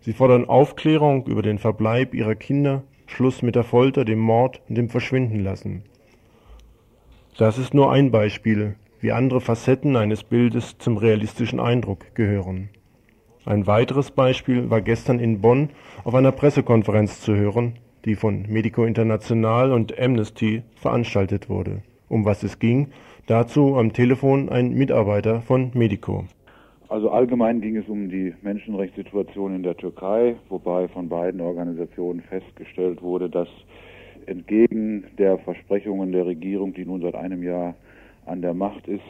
Sie 0.00 0.12
fordern 0.12 0.46
Aufklärung 0.46 1.26
über 1.26 1.42
den 1.42 1.58
Verbleib 1.58 2.14
ihrer 2.14 2.34
Kinder, 2.34 2.82
Schluss 3.06 3.42
mit 3.42 3.54
der 3.54 3.64
Folter, 3.64 4.04
dem 4.04 4.18
Mord 4.18 4.60
und 4.68 4.76
dem 4.76 4.88
Verschwindenlassen. 4.88 5.82
Das 7.36 7.58
ist 7.58 7.74
nur 7.74 7.92
ein 7.92 8.10
Beispiel 8.10 8.76
wie 9.04 9.12
andere 9.12 9.42
Facetten 9.42 9.96
eines 9.96 10.24
Bildes 10.24 10.78
zum 10.78 10.96
realistischen 10.96 11.60
Eindruck 11.60 12.14
gehören. 12.14 12.70
Ein 13.44 13.66
weiteres 13.66 14.10
Beispiel 14.10 14.70
war 14.70 14.80
gestern 14.80 15.20
in 15.20 15.42
Bonn 15.42 15.68
auf 16.04 16.14
einer 16.14 16.32
Pressekonferenz 16.32 17.20
zu 17.20 17.36
hören, 17.36 17.74
die 18.06 18.14
von 18.14 18.46
Medico 18.48 18.86
International 18.86 19.72
und 19.72 20.00
Amnesty 20.00 20.62
veranstaltet 20.76 21.50
wurde. 21.50 21.82
Um 22.08 22.24
was 22.24 22.42
es 22.44 22.58
ging, 22.58 22.92
dazu 23.26 23.76
am 23.76 23.92
Telefon 23.92 24.48
ein 24.48 24.72
Mitarbeiter 24.72 25.42
von 25.42 25.70
Medico. 25.74 26.24
Also 26.88 27.10
allgemein 27.10 27.60
ging 27.60 27.76
es 27.76 27.86
um 27.90 28.08
die 28.08 28.32
Menschenrechtssituation 28.40 29.54
in 29.54 29.62
der 29.62 29.76
Türkei, 29.76 30.36
wobei 30.48 30.88
von 30.88 31.10
beiden 31.10 31.42
Organisationen 31.42 32.22
festgestellt 32.22 33.02
wurde, 33.02 33.28
dass 33.28 33.48
entgegen 34.24 35.04
der 35.18 35.36
Versprechungen 35.36 36.10
der 36.10 36.24
Regierung, 36.24 36.72
die 36.72 36.86
nun 36.86 37.02
seit 37.02 37.16
einem 37.16 37.42
Jahr 37.42 37.74
an 38.26 38.42
der 38.42 38.54
Macht 38.54 38.86
ist, 38.88 39.02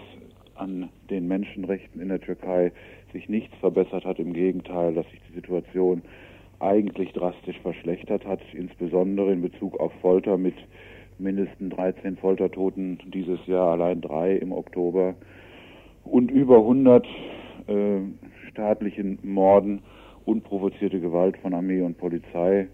an 0.55 0.89
den 1.11 1.27
Menschenrechten 1.27 2.01
in 2.01 2.09
der 2.09 2.21
Türkei 2.21 2.73
sich 3.13 3.29
nichts 3.29 3.55
verbessert 3.59 4.05
hat. 4.05 4.19
Im 4.19 4.33
Gegenteil, 4.33 4.95
dass 4.95 5.09
sich 5.11 5.21
die 5.29 5.35
Situation 5.35 6.03
eigentlich 6.61 7.13
drastisch 7.13 7.59
verschlechtert 7.61 8.25
hat, 8.27 8.41
insbesondere 8.53 9.33
in 9.33 9.43
Bezug 9.43 9.79
auf 9.81 9.93
Folter 10.01 10.39
mit 10.39 10.55
mindestens 11.19 11.75
13 11.75 12.17
Foltertoten 12.17 12.99
dieses 13.13 13.45
Jahr, 13.47 13.73
allein 13.73 14.01
drei 14.01 14.37
im 14.37 14.53
Oktober 14.53 15.15
und 16.05 16.31
über 16.31 16.59
100 16.59 17.07
äh, 17.67 18.01
staatlichen 18.51 19.19
Morden, 19.23 19.83
unprovozierte 20.25 21.01
Gewalt 21.01 21.37
von 21.39 21.55
Armee 21.55 21.83
und 21.83 21.99
Polizei, 21.99 22.69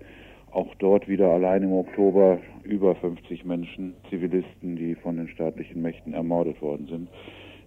auch 0.53 0.75
dort 0.79 1.09
wieder 1.09 1.29
allein 1.29 1.63
im 1.63 1.73
Oktober 1.73 2.39
über 2.65 2.95
50 2.95 3.45
Menschen, 3.45 3.95
Zivilisten, 4.09 4.77
die 4.77 4.95
von 4.95 5.17
den 5.17 5.29
staatlichen 5.29 5.83
Mächten 5.83 6.15
ermordet 6.15 6.61
worden 6.61 6.87
sind. 6.89 7.09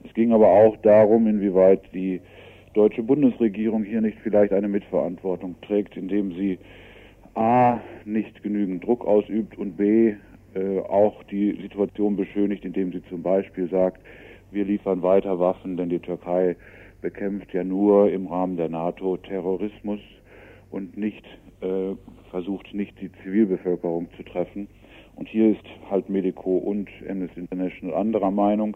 Es 0.06 0.14
ging 0.14 0.34
aber 0.34 0.48
auch 0.48 0.76
darum, 0.78 1.28
inwieweit 1.28 1.82
die 1.94 2.22
deutsche 2.74 3.04
Bundesregierung 3.04 3.84
hier 3.84 4.02
nicht 4.02 4.18
vielleicht 4.24 4.52
eine 4.52 4.68
Mitverantwortung 4.68 5.56
trägt, 5.62 5.96
indem 5.96 6.34
sie 6.34 6.58
a. 7.36 7.80
nicht 8.06 8.44
genügend 8.44 8.86
Druck 8.86 9.06
ausübt 9.06 9.58
und 9.58 9.78
b. 9.78 10.16
Äh, 10.56 10.80
auch 10.82 11.24
die 11.24 11.58
Situation 11.62 12.16
beschönigt, 12.16 12.64
indem 12.64 12.92
sie 12.92 13.04
zum 13.10 13.24
Beispiel 13.24 13.68
sagt, 13.70 14.02
wir 14.52 14.66
liefern 14.66 15.02
weiter 15.02 15.40
Waffen, 15.40 15.78
denn 15.78 15.90
die 15.90 16.00
Türkei 16.00 16.56
bekämpft 17.02 17.54
ja 17.54 17.64
nur 17.64 18.12
im 18.12 18.28
Rahmen 18.28 18.56
der 18.56 18.70
NATO 18.70 19.18
Terrorismus 19.18 20.00
und 20.70 20.96
nicht 20.96 21.26
äh, 21.64 21.96
versucht 22.30 22.74
nicht 22.74 23.00
die 23.00 23.12
Zivilbevölkerung 23.24 24.10
zu 24.18 24.24
treffen. 24.24 24.68
Und 25.16 25.28
hier 25.28 25.52
ist 25.52 25.64
halt 25.90 26.10
Medico 26.10 26.58
und 26.58 26.90
Amnesty 27.08 27.40
International 27.40 27.96
anderer 27.96 28.32
Meinung. 28.32 28.76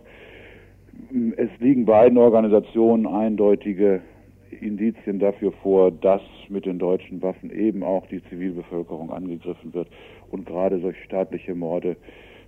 Es 1.35 1.49
liegen 1.59 1.85
beiden 1.85 2.17
Organisationen 2.17 3.05
eindeutige 3.05 4.01
Indizien 4.61 5.19
dafür 5.19 5.51
vor, 5.63 5.91
dass 5.91 6.21
mit 6.49 6.65
den 6.65 6.79
deutschen 6.79 7.21
Waffen 7.21 7.51
eben 7.51 7.83
auch 7.83 8.05
die 8.07 8.23
Zivilbevölkerung 8.23 9.11
angegriffen 9.11 9.73
wird 9.73 9.89
und 10.31 10.45
gerade 10.45 10.79
solche 10.79 11.03
staatliche 11.03 11.55
Morde 11.55 11.97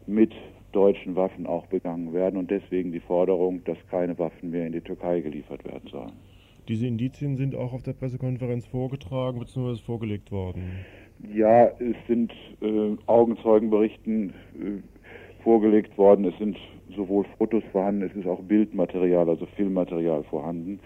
mit 0.08 0.34
deutschen 0.72 1.16
Waffen 1.16 1.46
auch 1.46 1.66
begangen 1.68 2.14
werden 2.14 2.38
und 2.38 2.52
deswegen 2.52 2.92
die 2.92 3.00
Forderung, 3.00 3.64
dass 3.66 3.78
keine 3.90 4.18
Waffen 4.18 4.52
mehr 4.52 4.68
in 4.68 4.74
die 4.74 4.82
Türkei 4.82 5.20
geliefert 5.20 5.66
werden 5.66 5.90
sollen. 5.90 6.29
Diese 6.70 6.86
Indizien 6.86 7.36
sind 7.36 7.56
auch 7.56 7.74
auf 7.74 7.82
der 7.82 7.94
Pressekonferenz 7.94 8.68
vorgetragen 8.68 9.40
bzw. 9.40 9.82
vorgelegt 9.84 10.32
worden. 10.32 10.62
Ja, 11.34 11.66
es 11.66 11.96
sind 12.08 12.32
äh, 12.62 12.96
Augenzeugenberichten 13.08 14.30
äh, 14.30 15.44
vorgelegt 15.44 15.98
worden. 15.98 16.26
Es 16.26 16.38
sind 16.38 16.58
sowohl 16.96 17.26
Fotos 17.40 17.64
vorhanden, 17.72 18.04
es 18.04 18.16
ist 18.16 18.28
auch 18.28 18.42
Bildmaterial, 18.44 19.28
also 19.28 19.48
Filmmaterial 19.56 20.24
vorhanden. 20.26 20.80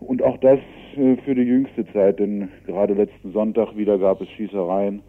Und 0.00 0.20
auch 0.20 0.36
das 0.38 0.58
äh, 0.96 1.16
für 1.24 1.36
die 1.36 1.42
jüngste 1.42 1.86
Zeit, 1.92 2.18
denn 2.18 2.48
gerade 2.66 2.94
letzten 2.94 3.32
Sonntag 3.32 3.76
wieder 3.76 3.98
gab 3.98 4.20
es 4.20 4.28
Schießereien 4.30 5.00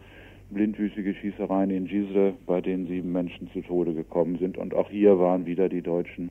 blindwütige 0.50 1.14
Schießereien 1.14 1.70
in 1.70 1.86
Gisle, 1.86 2.34
bei 2.46 2.60
denen 2.60 2.86
sieben 2.86 3.10
Menschen 3.10 3.50
zu 3.52 3.62
Tode 3.62 3.94
gekommen 3.94 4.38
sind. 4.38 4.56
Und 4.56 4.74
auch 4.74 4.88
hier 4.88 5.18
waren 5.18 5.46
wieder 5.46 5.68
die 5.68 5.82
deutschen 5.82 6.30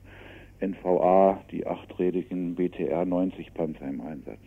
NVA, 0.60 1.40
die 1.50 1.66
achträdigen 1.66 2.54
BTR 2.54 3.04
90 3.04 3.54
Panzer 3.54 3.88
im 3.88 4.00
Einsatz. 4.00 4.38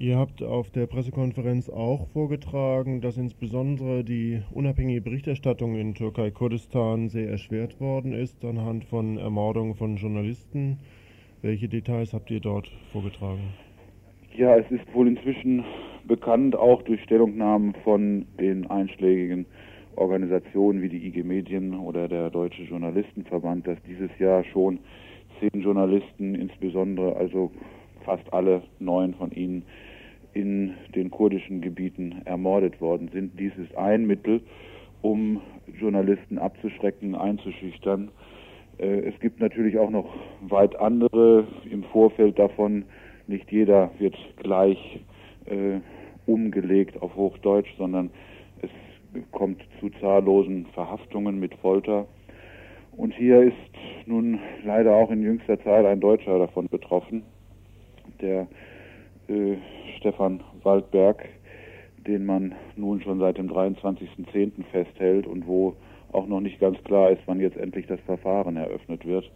Ihr 0.00 0.16
habt 0.16 0.44
auf 0.44 0.70
der 0.70 0.86
Pressekonferenz 0.86 1.68
auch 1.68 2.06
vorgetragen, 2.08 3.00
dass 3.00 3.16
insbesondere 3.16 4.04
die 4.04 4.42
unabhängige 4.52 5.00
Berichterstattung 5.00 5.74
in 5.74 5.94
Türkei-Kurdistan 5.94 7.08
sehr 7.08 7.28
erschwert 7.28 7.80
worden 7.80 8.12
ist 8.12 8.44
anhand 8.44 8.84
von 8.84 9.18
Ermordungen 9.18 9.74
von 9.74 9.96
Journalisten. 9.96 10.78
Welche 11.42 11.68
Details 11.68 12.14
habt 12.14 12.30
ihr 12.30 12.38
dort 12.38 12.68
vorgetragen? 12.92 13.54
Ja, 14.36 14.56
es 14.56 14.70
ist 14.70 14.94
wohl 14.94 15.08
inzwischen 15.08 15.64
bekannt, 16.06 16.54
auch 16.54 16.82
durch 16.82 17.02
Stellungnahmen 17.02 17.74
von 17.82 18.24
den 18.38 18.70
einschlägigen 18.70 19.46
Organisationen 19.98 20.82
wie 20.82 20.88
die 20.88 21.06
IG 21.06 21.22
Medien 21.22 21.78
oder 21.78 22.08
der 22.08 22.30
Deutsche 22.30 22.62
Journalistenverband, 22.62 23.66
dass 23.66 23.78
dieses 23.82 24.10
Jahr 24.18 24.44
schon 24.44 24.78
zehn 25.40 25.62
Journalisten, 25.62 26.34
insbesondere 26.34 27.16
also 27.16 27.50
fast 28.04 28.32
alle 28.32 28.62
neun 28.78 29.14
von 29.14 29.30
ihnen, 29.32 29.64
in 30.34 30.74
den 30.94 31.10
kurdischen 31.10 31.60
Gebieten 31.60 32.22
ermordet 32.24 32.80
worden 32.80 33.08
sind. 33.12 33.38
Dies 33.38 33.52
ist 33.56 33.76
ein 33.76 34.06
Mittel, 34.06 34.40
um 35.02 35.40
Journalisten 35.78 36.38
abzuschrecken, 36.38 37.14
einzuschüchtern. 37.14 38.10
Äh, 38.78 39.00
es 39.00 39.18
gibt 39.20 39.40
natürlich 39.40 39.78
auch 39.78 39.90
noch 39.90 40.08
weit 40.42 40.76
andere 40.76 41.46
im 41.70 41.82
Vorfeld 41.84 42.38
davon. 42.38 42.84
Nicht 43.26 43.50
jeder 43.50 43.90
wird 43.98 44.16
gleich 44.36 45.00
äh, 45.46 45.80
umgelegt 46.26 47.00
auf 47.02 47.14
Hochdeutsch, 47.16 47.70
sondern 47.76 48.10
kommt 49.32 49.62
zu 49.80 49.90
zahllosen 50.00 50.66
Verhaftungen 50.74 51.38
mit 51.38 51.54
Folter. 51.56 52.06
Und 52.96 53.14
hier 53.14 53.42
ist 53.42 53.54
nun 54.06 54.40
leider 54.64 54.94
auch 54.94 55.10
in 55.10 55.22
jüngster 55.22 55.62
Zeit 55.62 55.86
ein 55.86 56.00
Deutscher 56.00 56.38
davon 56.38 56.68
betroffen, 56.68 57.22
der 58.20 58.48
äh, 59.28 59.56
Stefan 59.98 60.42
Waldberg, 60.62 61.28
den 62.06 62.26
man 62.26 62.54
nun 62.76 63.00
schon 63.00 63.20
seit 63.20 63.38
dem 63.38 63.48
23.10. 63.48 64.64
festhält 64.72 65.26
und 65.26 65.46
wo 65.46 65.76
auch 66.12 66.26
noch 66.26 66.40
nicht 66.40 66.58
ganz 66.58 66.82
klar 66.84 67.10
ist, 67.10 67.22
wann 67.26 67.40
jetzt 67.40 67.56
endlich 67.56 67.86
das 67.86 68.00
Verfahren 68.00 68.56
eröffnet 68.56 69.06
wird. 69.06 69.30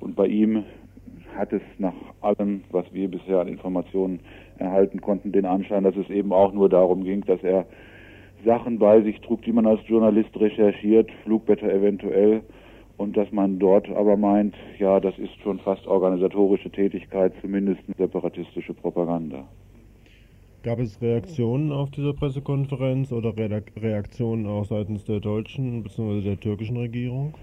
Und 0.00 0.16
bei 0.16 0.26
ihm 0.26 0.64
hat 1.36 1.52
es 1.52 1.62
nach 1.78 1.94
allem, 2.22 2.64
was 2.70 2.86
wir 2.92 3.08
bisher 3.08 3.40
an 3.40 3.48
Informationen 3.48 4.20
erhalten 4.58 5.00
konnten, 5.00 5.32
den 5.32 5.44
Anschein, 5.44 5.84
dass 5.84 5.96
es 5.96 6.08
eben 6.08 6.32
auch 6.32 6.52
nur 6.52 6.68
darum 6.68 7.04
ging, 7.04 7.22
dass 7.26 7.42
er 7.42 7.66
Sachen 8.44 8.78
bei 8.78 9.00
sich 9.02 9.20
trug, 9.20 9.42
die 9.42 9.52
man 9.52 9.66
als 9.66 9.80
Journalist 9.86 10.30
recherchiert, 10.38 11.10
Flugblätter 11.24 11.72
eventuell, 11.72 12.42
und 12.96 13.16
dass 13.16 13.30
man 13.30 13.58
dort 13.58 13.88
aber 13.90 14.16
meint, 14.16 14.54
ja, 14.78 15.00
das 15.00 15.18
ist 15.18 15.34
schon 15.42 15.58
fast 15.58 15.86
organisatorische 15.86 16.70
Tätigkeit, 16.70 17.32
zumindest 17.40 17.80
separatistische 17.98 18.72
Propaganda. 18.72 19.44
Gab 20.62 20.78
es 20.80 21.00
Reaktionen 21.00 21.70
auf 21.70 21.90
diese 21.90 22.12
Pressekonferenz 22.12 23.12
oder 23.12 23.34
Reaktionen 23.36 24.46
auch 24.46 24.64
seitens 24.64 25.04
der 25.04 25.20
deutschen 25.20 25.82
bzw. 25.82 26.22
der 26.22 26.40
türkischen 26.40 26.76
Regierung? 26.76 27.34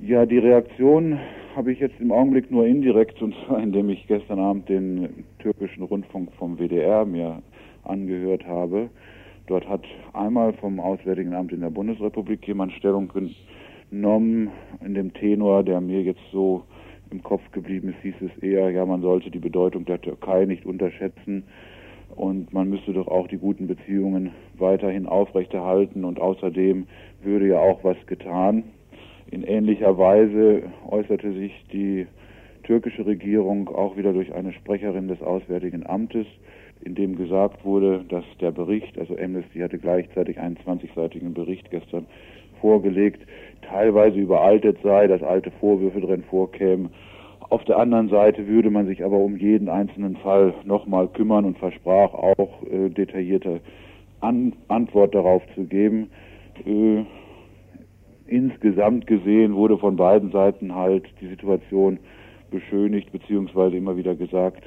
Ja, 0.00 0.26
die 0.26 0.38
Reaktion 0.38 1.18
habe 1.54 1.72
ich 1.72 1.80
jetzt 1.80 2.00
im 2.00 2.12
Augenblick 2.12 2.50
nur 2.50 2.66
indirekt, 2.66 3.22
und 3.22 3.34
zwar 3.46 3.62
indem 3.62 3.88
ich 3.88 4.06
gestern 4.08 4.38
Abend 4.38 4.68
den 4.68 5.24
türkischen 5.38 5.84
Rundfunk 5.84 6.32
vom 6.32 6.58
WDR 6.58 7.04
mir 7.04 7.40
angehört 7.84 8.46
habe. 8.46 8.90
Dort 9.46 9.68
hat 9.68 9.84
einmal 10.12 10.52
vom 10.54 10.80
Auswärtigen 10.80 11.34
Amt 11.34 11.52
in 11.52 11.60
der 11.60 11.70
Bundesrepublik 11.70 12.46
jemand 12.48 12.72
Stellung 12.72 13.10
genommen, 13.90 14.50
in 14.84 14.94
dem 14.94 15.14
Tenor, 15.14 15.62
der 15.62 15.80
mir 15.80 16.02
jetzt 16.02 16.24
so 16.32 16.64
im 17.10 17.22
Kopf 17.22 17.42
geblieben 17.52 17.90
ist, 17.90 18.02
hieß 18.02 18.14
es 18.22 18.42
eher, 18.42 18.70
ja, 18.70 18.84
man 18.84 19.02
sollte 19.02 19.30
die 19.30 19.38
Bedeutung 19.38 19.84
der 19.84 20.00
Türkei 20.00 20.44
nicht 20.46 20.66
unterschätzen 20.66 21.44
und 22.16 22.52
man 22.52 22.68
müsste 22.68 22.92
doch 22.92 23.06
auch 23.06 23.28
die 23.28 23.38
guten 23.38 23.68
Beziehungen 23.68 24.32
weiterhin 24.58 25.06
aufrechterhalten 25.06 26.04
und 26.04 26.18
außerdem 26.20 26.86
würde 27.22 27.48
ja 27.48 27.60
auch 27.60 27.84
was 27.84 27.96
getan. 28.06 28.64
In 29.30 29.44
ähnlicher 29.44 29.96
Weise 29.96 30.64
äußerte 30.88 31.32
sich 31.32 31.52
die 31.72 32.06
türkische 32.64 33.06
Regierung 33.06 33.68
auch 33.68 33.96
wieder 33.96 34.12
durch 34.12 34.34
eine 34.34 34.52
Sprecherin 34.52 35.06
des 35.06 35.22
Auswärtigen 35.22 35.86
Amtes, 35.86 36.26
in 36.84 36.94
dem 36.94 37.16
gesagt 37.16 37.64
wurde, 37.64 38.04
dass 38.08 38.24
der 38.40 38.52
Bericht, 38.52 38.98
also 38.98 39.16
Amnesty 39.16 39.58
hatte 39.58 39.78
gleichzeitig 39.78 40.38
einen 40.38 40.56
20-seitigen 40.56 41.34
Bericht 41.34 41.70
gestern 41.70 42.06
vorgelegt, 42.60 43.20
teilweise 43.62 44.18
überaltet 44.18 44.78
sei, 44.82 45.06
dass 45.06 45.22
alte 45.22 45.50
Vorwürfe 45.50 46.00
drin 46.00 46.24
vorkämen. 46.28 46.90
Auf 47.48 47.64
der 47.64 47.78
anderen 47.78 48.08
Seite 48.08 48.46
würde 48.46 48.70
man 48.70 48.86
sich 48.86 49.04
aber 49.04 49.18
um 49.18 49.36
jeden 49.36 49.68
einzelnen 49.68 50.16
Fall 50.16 50.54
nochmal 50.64 51.08
kümmern 51.08 51.44
und 51.44 51.58
versprach 51.58 52.12
auch 52.12 52.62
äh, 52.70 52.88
detaillierte 52.88 53.60
An 54.20 54.54
Antwort 54.68 55.14
darauf 55.14 55.42
zu 55.54 55.64
geben. 55.64 56.10
Äh, 56.64 57.04
insgesamt 58.26 59.06
gesehen 59.06 59.54
wurde 59.54 59.78
von 59.78 59.96
beiden 59.96 60.32
Seiten 60.32 60.74
halt 60.74 61.04
die 61.20 61.28
Situation 61.28 61.98
beschönigt, 62.50 63.12
beziehungsweise 63.12 63.76
immer 63.76 63.96
wieder 63.96 64.14
gesagt, 64.14 64.64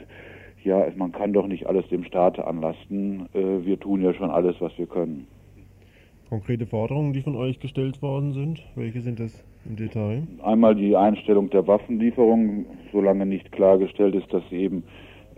ja, 0.64 0.86
man 0.96 1.12
kann 1.12 1.34
doch 1.34 1.48
nicht 1.48 1.68
alles 1.68 1.88
dem 1.90 2.04
Staate 2.04 2.46
anlasten. 2.46 3.28
Äh, 3.34 3.66
wir 3.66 3.80
tun 3.80 4.02
ja 4.02 4.14
schon 4.14 4.30
alles, 4.30 4.56
was 4.60 4.78
wir 4.78 4.88
können. 4.88 5.28
Konkrete 6.30 6.68
Forderungen, 6.68 7.14
die 7.14 7.22
von 7.22 7.36
euch 7.36 7.60
gestellt 7.60 8.02
worden 8.04 8.34
sind, 8.34 8.64
welche 8.76 9.02
sind 9.02 9.20
das 9.20 9.44
im 9.66 9.76
Detail? 9.76 10.28
Einmal 10.44 10.76
die 10.76 10.96
Einstellung 10.96 11.50
der 11.50 11.66
Waffenlieferung, 11.66 12.66
solange 12.92 13.26
nicht 13.26 13.52
klargestellt 13.52 14.14
ist, 14.14 14.32
dass 14.32 14.44
sie 14.50 14.58
eben 14.58 14.84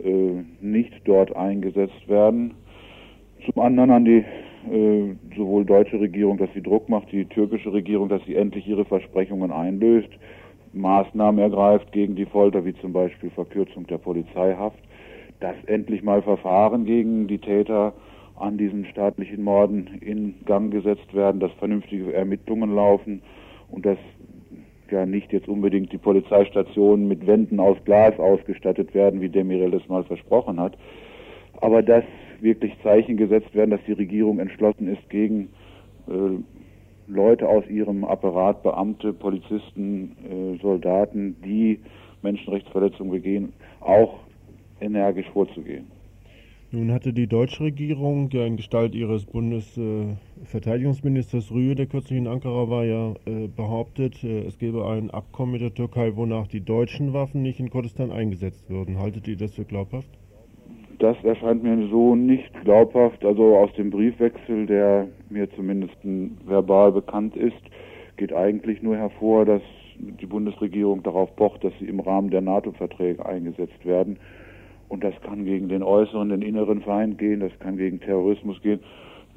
äh, 0.03 0.43
nicht 0.60 0.91
dort 1.05 1.34
eingesetzt 1.36 2.07
werden. 2.10 2.55
Zum 3.45 3.62
anderen 3.62 3.91
an 3.91 4.05
die 4.05 4.25
äh, 4.69 5.15
sowohl 5.36 5.65
deutsche 5.65 5.99
Regierung, 5.99 6.38
dass 6.38 6.49
sie 6.53 6.62
Druck 6.62 6.89
macht, 6.89 7.12
die 7.12 7.25
türkische 7.25 7.71
Regierung, 7.71 8.10
dass 8.10 8.23
sie 8.25 8.36
endlich 8.36 8.67
ihre 8.67 8.86
Versprechungen 8.86 9.51
einlöst, 9.51 10.10
Maßnahmen 10.73 11.39
ergreift 11.39 11.91
gegen 11.91 12.15
die 12.15 12.25
Folter, 12.25 12.63
wie 12.65 12.75
zum 12.75 12.93
Beispiel 12.93 13.29
Verkürzung 13.29 13.88
der 13.88 13.97
Polizeihaft, 13.97 14.77
dass 15.41 15.56
endlich 15.65 16.04
mal 16.04 16.21
Verfahren 16.21 16.86
gegen 16.86 17.27
die 17.27 17.39
Täter 17.39 17.93
an 18.36 18.58
diesen 18.58 18.86
staatlichen 18.86 19.43
Morden 19.43 19.99
in 20.01 20.36
Gang 20.45 20.71
gesetzt 20.71 21.13
werden, 21.13 21.39
dass 21.39 21.51
vernünftige 21.54 22.13
Ermittlungen 22.13 22.73
laufen 22.73 23.21
und 23.69 23.86
dass 23.86 23.97
ja 24.89 25.06
nicht 25.06 25.32
jetzt 25.32 25.47
unbedingt 25.47 25.91
die 25.91 25.97
Polizeistationen 25.97 27.08
mit 27.08 27.25
Wänden 27.25 27.60
aus 27.60 27.77
Glas 27.86 28.17
ausgestattet 28.19 28.93
werden, 28.93 29.21
wie 29.21 29.30
Demirel 29.30 29.71
das 29.71 29.88
mal 29.88 30.04
versprochen 30.04 30.60
hat, 30.60 30.77
aber 31.62 31.82
dass 31.82 32.04
wirklich 32.41 32.73
Zeichen 32.84 33.17
gesetzt 33.17 33.54
werden, 33.54 33.71
dass 33.71 33.84
die 33.88 33.93
Regierung 33.93 34.39
entschlossen 34.39 34.88
ist, 34.88 35.10
gegen 35.10 35.49
äh, 36.08 36.39
Leute 37.08 37.47
aus 37.47 37.67
ihrem 37.67 38.04
Apparat, 38.04 38.63
Beamte, 38.63 39.13
Polizisten, 39.13 40.15
äh, 40.30 40.62
Soldaten, 40.62 41.36
die 41.43 41.80
Menschenrechtsverletzungen 42.21 43.12
begehen, 43.12 43.54
auch 43.80 44.19
energisch 44.82 45.30
vorzugehen. 45.32 45.86
Nun 46.74 46.94
hatte 46.94 47.12
die 47.12 47.28
deutsche 47.28 47.65
Regierung 47.65 48.30
ja 48.32 48.46
in 48.46 48.56
Gestalt 48.56 48.96
ihres 48.96 49.26
Bundesverteidigungsministers 49.26 51.52
äh, 51.52 51.54
Rühe, 51.54 51.76
der 51.76 51.88
kürzlich 51.88 52.17
in 52.17 52.28
Ankara 52.28 52.70
war, 52.70 52.86
ja 52.86 53.13
äh, 53.26 53.50
behauptet, 53.50 54.24
äh, 54.24 54.46
es 54.46 54.58
gebe 54.58 54.88
ein 54.88 55.12
Abkommen 55.12 55.52
mit 55.52 55.62
der 55.62 55.74
Türkei, 55.74 56.15
wonach 56.15 56.48
die 56.48 56.63
deutschen 56.63 57.12
Waffen 57.12 57.41
nicht 57.41 57.60
in 57.60 57.70
Kurdistan 57.70 58.10
eingesetzt 58.10 58.70
würden. 58.70 59.00
Haltet 59.00 59.28
ihr 59.28 59.36
das 59.36 59.56
für 59.56 59.65
glaubhaft? 59.65 60.08
Das 61.00 61.22
erscheint 61.26 61.62
mir 61.62 61.89
so 61.89 62.15
nicht 62.15 62.54
glaubhaft. 62.63 63.26
Also 63.26 63.58
aus 63.58 63.74
dem 63.74 63.89
Briefwechsel, 63.89 64.65
der 64.65 65.10
mir 65.30 65.54
zumindest 65.56 65.98
verbal 66.46 66.94
bekannt 66.94 67.36
ist, 67.36 67.62
geht 68.15 68.32
eigentlich 68.32 68.82
nur 68.82 68.96
hervor, 68.96 69.44
dass 69.44 69.62
die 69.98 70.26
Bundesregierung 70.26 71.04
darauf 71.04 71.36
pocht, 71.36 71.65
dass 71.65 71.74
sie 71.80 71.88
im 71.88 72.00
Rahmen 72.00 72.30
der 72.30 72.39
NATO-Verträge 72.41 73.26
eingesetzt 73.26 73.84
werden. 73.84 74.17
Und 74.91 75.04
das 75.04 75.13
kann 75.21 75.45
gegen 75.45 75.69
den 75.69 75.84
äußeren, 75.84 76.30
den 76.30 76.41
inneren 76.41 76.82
Feind 76.82 77.17
gehen, 77.17 77.39
das 77.39 77.58
kann 77.60 77.77
gegen 77.77 77.99
Terrorismus 77.99 78.62
gehen. 78.62 78.82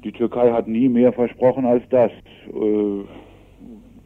Die 0.03 0.11
Türkei 0.11 0.51
hat 0.51 0.67
nie 0.67 0.89
mehr 0.89 1.13
versprochen 1.13 1.65
als 1.65 1.83
das. 1.89 2.11
Äh, 2.53 3.03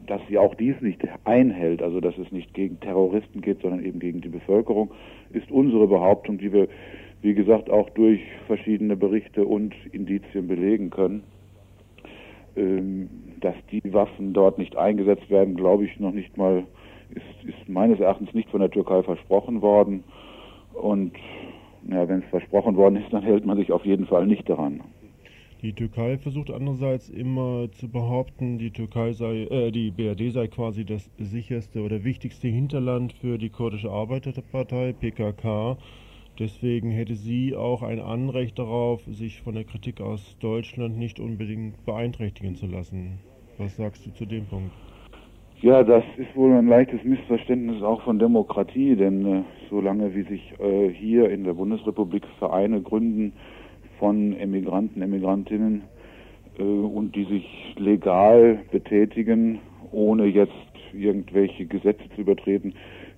dass 0.06 0.20
sie 0.28 0.38
auch 0.38 0.54
dies 0.56 0.80
nicht 0.80 1.00
einhält, 1.24 1.82
also 1.82 2.00
dass 2.00 2.18
es 2.18 2.32
nicht 2.32 2.52
gegen 2.54 2.80
Terroristen 2.80 3.42
geht, 3.42 3.62
sondern 3.62 3.84
eben 3.84 4.00
gegen 4.00 4.20
die 4.20 4.28
Bevölkerung, 4.28 4.90
ist 5.32 5.48
unsere 5.52 5.86
Behauptung, 5.86 6.38
die 6.38 6.52
wir 6.52 6.68
wie 7.22 7.34
gesagt, 7.34 7.70
auch 7.70 7.90
durch 7.90 8.20
verschiedene 8.46 8.96
Berichte 8.96 9.44
und 9.44 9.74
Indizien 9.92 10.48
belegen 10.48 10.90
können. 10.90 11.22
Ähm, 12.56 13.08
dass 13.40 13.54
die 13.70 13.92
Waffen 13.92 14.32
dort 14.32 14.58
nicht 14.58 14.76
eingesetzt 14.76 15.30
werden, 15.30 15.54
glaube 15.54 15.84
ich 15.84 16.00
noch 16.00 16.12
nicht 16.12 16.36
mal, 16.36 16.64
ist, 17.10 17.48
ist 17.48 17.68
meines 17.68 18.00
Erachtens 18.00 18.34
nicht 18.34 18.50
von 18.50 18.60
der 18.60 18.70
Türkei 18.70 19.02
versprochen 19.02 19.62
worden. 19.62 20.04
Und 20.80 21.12
ja, 21.88 22.08
wenn 22.08 22.20
es 22.20 22.28
versprochen 22.30 22.76
worden 22.76 22.96
ist, 22.96 23.12
dann 23.12 23.22
hält 23.22 23.44
man 23.44 23.56
sich 23.56 23.72
auf 23.72 23.84
jeden 23.84 24.06
Fall 24.06 24.26
nicht 24.26 24.48
daran. 24.48 24.80
Die 25.62 25.74
Türkei 25.74 26.16
versucht 26.16 26.50
andererseits 26.50 27.10
immer 27.10 27.70
zu 27.72 27.90
behaupten, 27.90 28.56
die 28.56 28.70
Türkei 28.70 29.12
sei, 29.12 29.42
äh, 29.50 29.70
die 29.70 29.90
BRD 29.90 30.32
sei 30.32 30.48
quasi 30.48 30.86
das 30.86 31.10
sicherste 31.18 31.82
oder 31.82 32.02
wichtigste 32.02 32.48
Hinterland 32.48 33.12
für 33.12 33.36
die 33.36 33.50
kurdische 33.50 33.90
Arbeiterpartei 33.90 34.94
PKK. 34.94 35.76
Deswegen 36.38 36.90
hätte 36.90 37.14
sie 37.14 37.54
auch 37.54 37.82
ein 37.82 38.00
Anrecht 38.00 38.58
darauf, 38.58 39.02
sich 39.04 39.42
von 39.42 39.54
der 39.54 39.64
Kritik 39.64 40.00
aus 40.00 40.38
Deutschland 40.40 40.96
nicht 40.96 41.20
unbedingt 41.20 41.84
beeinträchtigen 41.84 42.54
zu 42.54 42.66
lassen. 42.66 43.18
Was 43.58 43.76
sagst 43.76 44.06
du 44.06 44.12
zu 44.12 44.24
dem 44.24 44.46
Punkt? 44.46 44.72
Ja, 45.62 45.84
das 45.84 46.04
ist 46.16 46.34
wohl 46.34 46.54
ein 46.54 46.68
leichtes 46.68 47.04
Missverständnis 47.04 47.82
auch 47.82 48.00
von 48.00 48.18
Demokratie, 48.18 48.96
denn 48.96 49.26
äh, 49.26 49.42
solange 49.68 50.14
wie 50.14 50.22
sich 50.22 50.54
äh, 50.58 50.88
hier 50.88 51.28
in 51.28 51.44
der 51.44 51.52
Bundesrepublik 51.52 52.24
Vereine 52.38 52.80
gründen, 52.80 53.34
von 53.98 54.32
Emigranten, 54.38 55.02
Emigrantinnen 55.02 55.82
äh, 56.58 56.62
und 56.62 57.14
die 57.14 57.24
sich 57.24 57.74
legal 57.76 58.60
betätigen, 58.72 59.58
ohne 59.92 60.24
jetzt 60.24 60.52
irgendwelche 60.94 61.66
Gesetze 61.66 62.04
zu 62.14 62.22
übertreten, 62.22 62.72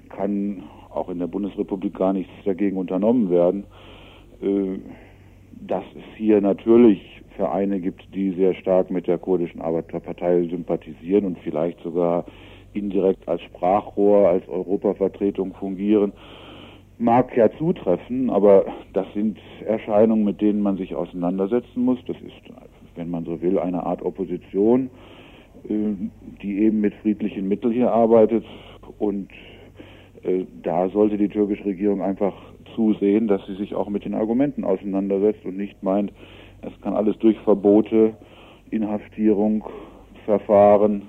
kann 0.09 0.65
auch 0.93 1.11
in 1.11 1.21
der 1.21 1.29
Bundesrepublik 1.29 1.95
gar 1.95 2.13
nichts 2.13 2.33
dagegen 2.45 2.77
unternommen 2.77 3.31
werden. 3.31 3.63
Äh, 4.43 4.81
dass 5.61 5.85
es 5.95 6.17
hier 6.17 6.41
natürlich 6.41 7.22
Vereine 7.33 7.81
gibt, 7.81 8.03
die 8.15 8.33
sehr 8.33 8.55
stark 8.55 8.91
mit 8.91 9.07
der 9.07 9.19
kurdischen 9.19 9.61
Arbeiterpartei 9.61 10.43
sympathisieren 10.49 11.25
und 11.27 11.39
vielleicht 11.41 11.81
sogar 11.81 12.25
indirekt 12.73 13.29
als 13.29 13.43
Sprachrohr, 13.43 14.29
als 14.29 14.49
Europavertretung 14.49 15.55
fungieren 15.55 16.13
mag 17.03 17.37
ja 17.37 17.51
zutreffen, 17.59 18.31
aber 18.31 18.65
das 18.93 19.07
sind 19.13 19.39
Erscheinungen, 19.67 20.25
mit 20.25 20.41
denen 20.41 20.63
man 20.63 20.77
sich 20.77 20.95
auseinandersetzen 20.95 21.85
muss. 21.85 21.99
Das 22.07 22.17
ist, 22.17 22.55
wenn 22.95 23.11
man 23.11 23.25
so 23.25 23.43
will, 23.43 23.59
eine 23.59 23.85
Art 23.85 24.03
Opposition, 24.03 24.89
äh, 25.69 25.95
die 26.43 26.61
eben 26.61 26.81
mit 26.81 26.95
friedlichen 27.03 27.49
Mitteln 27.49 27.73
hier 27.73 27.91
arbeitet. 27.91 28.45
Und 28.99 29.31
äh, 30.23 30.45
da 30.63 30.89
sollte 30.91 31.19
die 31.19 31.29
türkische 31.29 31.65
Regierung 31.65 32.03
einfach 32.03 32.35
zusehen, 32.77 33.27
dass 33.27 33.45
sie 33.47 33.57
sich 33.57 33.75
auch 33.75 33.89
mit 33.89 34.05
den 34.05 34.15
Argumenten 34.15 34.65
auseinandersetzt 34.65 35.45
und 35.45 35.57
nicht 35.57 35.83
meint, 35.83 36.13
es 36.63 36.81
kann 36.81 36.95
alles 36.95 37.19
durch 37.19 37.39
Verbote, 37.41 38.15
Inhaftierung, 38.71 39.65
Verfahren, 40.25 41.03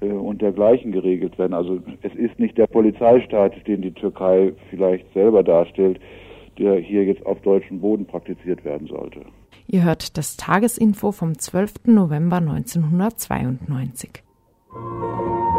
äh, 0.00 0.06
und 0.06 0.42
dergleichen 0.42 0.92
geregelt 0.92 1.38
werden. 1.38 1.54
Also 1.54 1.80
es 2.02 2.14
ist 2.14 2.38
nicht 2.38 2.56
der 2.56 2.66
Polizeistaat, 2.66 3.54
den 3.66 3.82
die 3.82 3.92
Türkei 3.92 4.52
vielleicht 4.70 5.12
selber 5.12 5.42
darstellt, 5.42 6.00
der 6.58 6.76
hier 6.76 7.04
jetzt 7.04 7.24
auf 7.26 7.40
deutschem 7.42 7.80
Boden 7.80 8.06
praktiziert 8.06 8.64
werden 8.64 8.88
sollte. 8.88 9.20
Ihr 9.66 9.84
hört 9.84 10.16
das 10.16 10.36
Tagesinfo 10.36 11.12
vom 11.12 11.38
12. 11.38 11.86
November 11.86 12.36
1992. 12.36 14.22
dem 14.72 15.57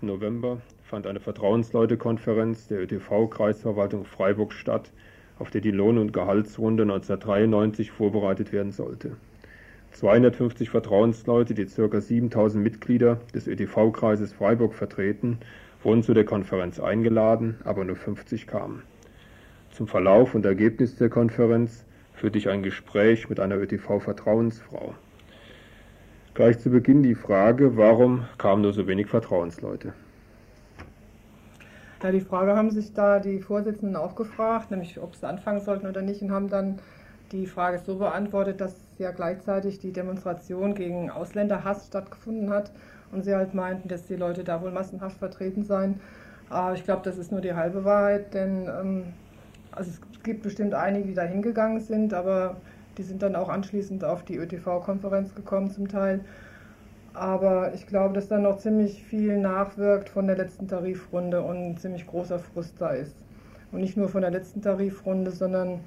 9. 0.00 0.06
November 0.06 0.62
fand 0.82 1.06
eine 1.06 1.20
Vertrauensleutekonferenz 1.20 2.66
der 2.68 2.80
ÖTV-Kreisverwaltung 2.82 4.04
Freiburg 4.04 4.52
statt, 4.52 4.90
auf 5.38 5.50
der 5.50 5.60
die 5.60 5.70
Lohn- 5.70 5.98
und 5.98 6.12
Gehaltsrunde 6.12 6.84
1993 6.84 7.90
vorbereitet 7.90 8.52
werden 8.52 8.72
sollte. 8.72 9.16
250 9.92 10.70
Vertrauensleute, 10.70 11.52
die 11.52 11.66
ca. 11.66 12.00
7000 12.00 12.62
Mitglieder 12.62 13.20
des 13.34 13.46
ÖTV-Kreises 13.46 14.32
Freiburg 14.32 14.74
vertreten, 14.74 15.38
wurden 15.82 16.02
zu 16.02 16.14
der 16.14 16.24
Konferenz 16.24 16.80
eingeladen, 16.80 17.58
aber 17.64 17.84
nur 17.84 17.96
50 17.96 18.46
kamen. 18.46 18.82
Zum 19.72 19.88
Verlauf 19.88 20.34
und 20.34 20.46
Ergebnis 20.46 20.96
der 20.96 21.10
Konferenz 21.10 21.84
führte 22.14 22.38
ich 22.38 22.48
ein 22.48 22.62
Gespräch 22.62 23.28
mit 23.28 23.40
einer 23.40 23.56
ÖTV-Vertrauensfrau. 23.56 24.94
Gleich 26.34 26.58
zu 26.58 26.70
Beginn 26.70 27.02
die 27.02 27.14
Frage, 27.14 27.76
warum 27.76 28.24
kamen 28.38 28.62
nur 28.62 28.72
so 28.72 28.86
wenig 28.86 29.06
Vertrauensleute? 29.08 29.92
Ja, 32.02 32.10
die 32.10 32.22
Frage 32.22 32.56
haben 32.56 32.70
sich 32.70 32.94
da 32.94 33.20
die 33.20 33.38
Vorsitzenden 33.38 33.96
auch 33.96 34.16
gefragt, 34.16 34.70
nämlich 34.70 34.98
ob 34.98 35.14
sie 35.14 35.28
anfangen 35.28 35.60
sollten 35.60 35.86
oder 35.86 36.00
nicht, 36.00 36.22
und 36.22 36.32
haben 36.32 36.48
dann 36.48 36.78
die 37.32 37.46
Frage 37.46 37.78
so 37.78 37.96
beantwortet, 37.96 38.62
dass 38.62 38.74
ja 38.98 39.10
gleichzeitig 39.10 39.78
die 39.78 39.92
Demonstration 39.92 40.74
gegen 40.74 41.10
Ausländerhass 41.10 41.86
stattgefunden 41.88 42.48
hat 42.48 42.72
und 43.12 43.24
sie 43.24 43.34
halt 43.34 43.52
meinten, 43.52 43.88
dass 43.88 44.06
die 44.06 44.16
Leute 44.16 44.42
da 44.42 44.62
wohl 44.62 44.70
massenhaft 44.70 45.18
vertreten 45.18 45.64
seien. 45.64 46.00
Aber 46.48 46.74
ich 46.74 46.84
glaube, 46.84 47.02
das 47.04 47.18
ist 47.18 47.30
nur 47.30 47.42
die 47.42 47.52
halbe 47.52 47.84
Wahrheit, 47.84 48.32
denn 48.32 48.66
ähm, 48.68 49.04
also 49.70 49.90
es 49.90 50.22
gibt 50.22 50.42
bestimmt 50.42 50.72
einige, 50.72 51.08
die 51.08 51.14
da 51.14 51.22
hingegangen 51.22 51.80
sind, 51.80 52.14
aber 52.14 52.56
die 52.98 53.02
sind 53.02 53.22
dann 53.22 53.36
auch 53.36 53.48
anschließend 53.48 54.04
auf 54.04 54.24
die 54.24 54.36
ÖTV-Konferenz 54.36 55.34
gekommen 55.34 55.70
zum 55.70 55.88
Teil. 55.88 56.20
Aber 57.14 57.74
ich 57.74 57.86
glaube, 57.86 58.14
dass 58.14 58.28
da 58.28 58.38
noch 58.38 58.58
ziemlich 58.58 59.02
viel 59.04 59.38
nachwirkt 59.38 60.08
von 60.08 60.26
der 60.26 60.36
letzten 60.36 60.68
Tarifrunde 60.68 61.42
und 61.42 61.56
ein 61.56 61.76
ziemlich 61.76 62.06
großer 62.06 62.38
Frust 62.38 62.74
da 62.78 62.90
ist. 62.90 63.14
Und 63.70 63.80
nicht 63.80 63.96
nur 63.96 64.08
von 64.08 64.22
der 64.22 64.30
letzten 64.30 64.62
Tarifrunde, 64.62 65.30
sondern 65.30 65.80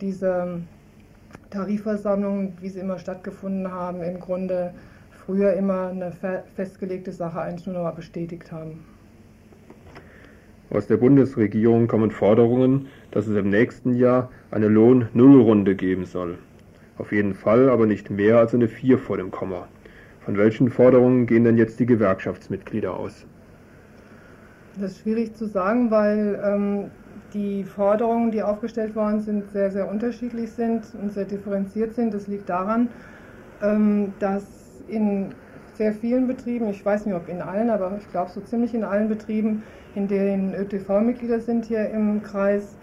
diese 0.00 0.60
Tarifversammlungen, 1.50 2.56
wie 2.60 2.68
sie 2.68 2.80
immer 2.80 2.98
stattgefunden 2.98 3.70
haben, 3.70 4.02
im 4.02 4.20
Grunde 4.20 4.72
früher 5.10 5.52
immer 5.54 5.88
eine 5.88 6.12
festgelegte 6.54 7.12
Sache 7.12 7.40
eigentlich 7.40 7.66
nur 7.66 7.76
noch 7.76 7.84
mal 7.84 7.92
bestätigt 7.92 8.50
haben. 8.50 8.84
Aus 10.72 10.86
der 10.86 10.96
Bundesregierung 10.96 11.86
kommen 11.86 12.10
Forderungen, 12.10 12.86
dass 13.10 13.26
es 13.26 13.36
im 13.36 13.50
nächsten 13.50 13.92
Jahr 13.92 14.30
eine 14.50 14.68
Lohn-Null-Runde 14.68 15.74
geben 15.74 16.06
soll. 16.06 16.38
Auf 16.96 17.12
jeden 17.12 17.34
Fall 17.34 17.68
aber 17.68 17.84
nicht 17.86 18.08
mehr 18.08 18.38
als 18.38 18.54
eine 18.54 18.68
4 18.68 18.96
vor 18.96 19.18
dem 19.18 19.30
Komma. 19.30 19.68
Von 20.24 20.38
welchen 20.38 20.70
Forderungen 20.70 21.26
gehen 21.26 21.44
denn 21.44 21.58
jetzt 21.58 21.78
die 21.78 21.84
Gewerkschaftsmitglieder 21.84 22.94
aus? 22.94 23.26
Das 24.80 24.92
ist 24.92 25.02
schwierig 25.02 25.34
zu 25.34 25.44
sagen, 25.44 25.90
weil 25.90 26.40
ähm, 26.42 26.90
die 27.34 27.64
Forderungen, 27.64 28.30
die 28.30 28.42
aufgestellt 28.42 28.96
worden 28.96 29.20
sind, 29.20 29.50
sehr, 29.50 29.70
sehr 29.70 29.90
unterschiedlich 29.90 30.52
sind 30.52 30.84
und 31.02 31.12
sehr 31.12 31.26
differenziert 31.26 31.92
sind. 31.92 32.14
Das 32.14 32.28
liegt 32.28 32.48
daran, 32.48 32.88
ähm, 33.62 34.14
dass 34.20 34.46
in 34.88 35.34
sehr 35.74 35.92
vielen 35.92 36.26
Betrieben, 36.26 36.68
ich 36.70 36.82
weiß 36.82 37.04
nicht 37.04 37.14
ob 37.14 37.28
in 37.28 37.42
allen, 37.42 37.68
aber 37.68 37.94
ich 37.98 38.10
glaube 38.10 38.30
so 38.30 38.40
ziemlich 38.40 38.74
in 38.74 38.84
allen 38.84 39.10
Betrieben, 39.10 39.62
in 39.94 40.08
denen 40.08 40.54
ÖTV-Mitglieder 40.54 41.40
sind 41.40 41.66
hier 41.66 41.88
im 41.90 42.22
Kreis, 42.22 42.76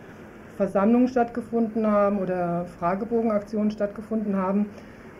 Versammlungen 0.57 1.07
stattgefunden 1.07 1.87
haben 1.87 2.19
oder 2.19 2.65
Fragebogenaktionen 2.65 3.71
stattgefunden 3.71 4.35
haben 4.35 4.65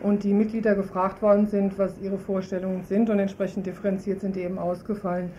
und 0.02 0.22
die 0.22 0.34
Mitglieder 0.34 0.74
gefragt 0.74 1.22
worden 1.22 1.46
sind, 1.46 1.78
was 1.78 1.98
ihre 2.00 2.18
Vorstellungen 2.18 2.84
sind 2.84 3.10
und 3.10 3.18
entsprechend 3.18 3.66
differenziert 3.66 4.20
sind 4.20 4.36
die 4.36 4.40
eben 4.40 4.58
ausgefallen. 4.58 5.30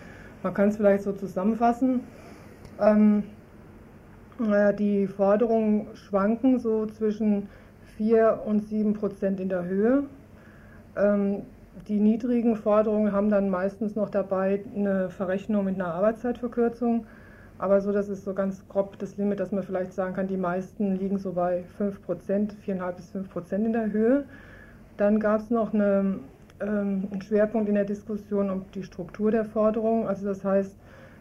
Man 0.42 0.54
kann 0.54 0.70
es 0.70 0.76
vielleicht 0.76 1.04
so 1.04 1.12
zusammenfassen. 1.12 2.00
Ähm, 2.80 3.22
die 4.78 5.06
Forderungen 5.06 5.86
schwanken 5.94 6.58
so 6.58 6.86
zwischen 6.86 7.48
4 7.96 8.42
und 8.44 8.64
7 8.64 8.94
Prozent 8.94 9.38
in 9.38 9.48
der 9.48 9.64
Höhe. 9.64 10.04
Ähm, 10.96 11.42
die 11.88 12.00
niedrigen 12.00 12.56
Forderungen 12.56 13.12
haben 13.12 13.30
dann 13.30 13.48
meistens 13.50 13.96
noch 13.96 14.10
dabei 14.10 14.62
eine 14.74 15.10
Verrechnung 15.10 15.64
mit 15.64 15.76
einer 15.76 15.94
Arbeitszeitverkürzung. 15.94 17.06
Aber 17.58 17.80
so, 17.80 17.92
das 17.92 18.08
ist 18.08 18.24
so 18.24 18.34
ganz 18.34 18.66
grob 18.68 18.98
das 18.98 19.16
Limit, 19.16 19.40
dass 19.40 19.52
man 19.52 19.62
vielleicht 19.62 19.92
sagen 19.92 20.14
kann, 20.14 20.26
die 20.26 20.36
meisten 20.36 20.96
liegen 20.96 21.18
so 21.18 21.32
bei 21.32 21.64
5% 21.78 22.50
4,5 22.66 22.92
bis 22.92 23.14
5% 23.14 23.54
in 23.64 23.72
der 23.72 23.92
Höhe. 23.92 24.24
Dann 24.96 25.20
gab 25.20 25.40
es 25.40 25.50
noch 25.50 25.72
eine, 25.72 26.18
ähm, 26.60 27.08
einen 27.10 27.22
Schwerpunkt 27.22 27.68
in 27.68 27.74
der 27.74 27.84
Diskussion 27.84 28.50
um 28.50 28.64
die 28.74 28.82
Struktur 28.82 29.30
der 29.30 29.44
Forderung. 29.44 30.08
Also 30.08 30.26
das 30.26 30.44
heißt, 30.44 30.74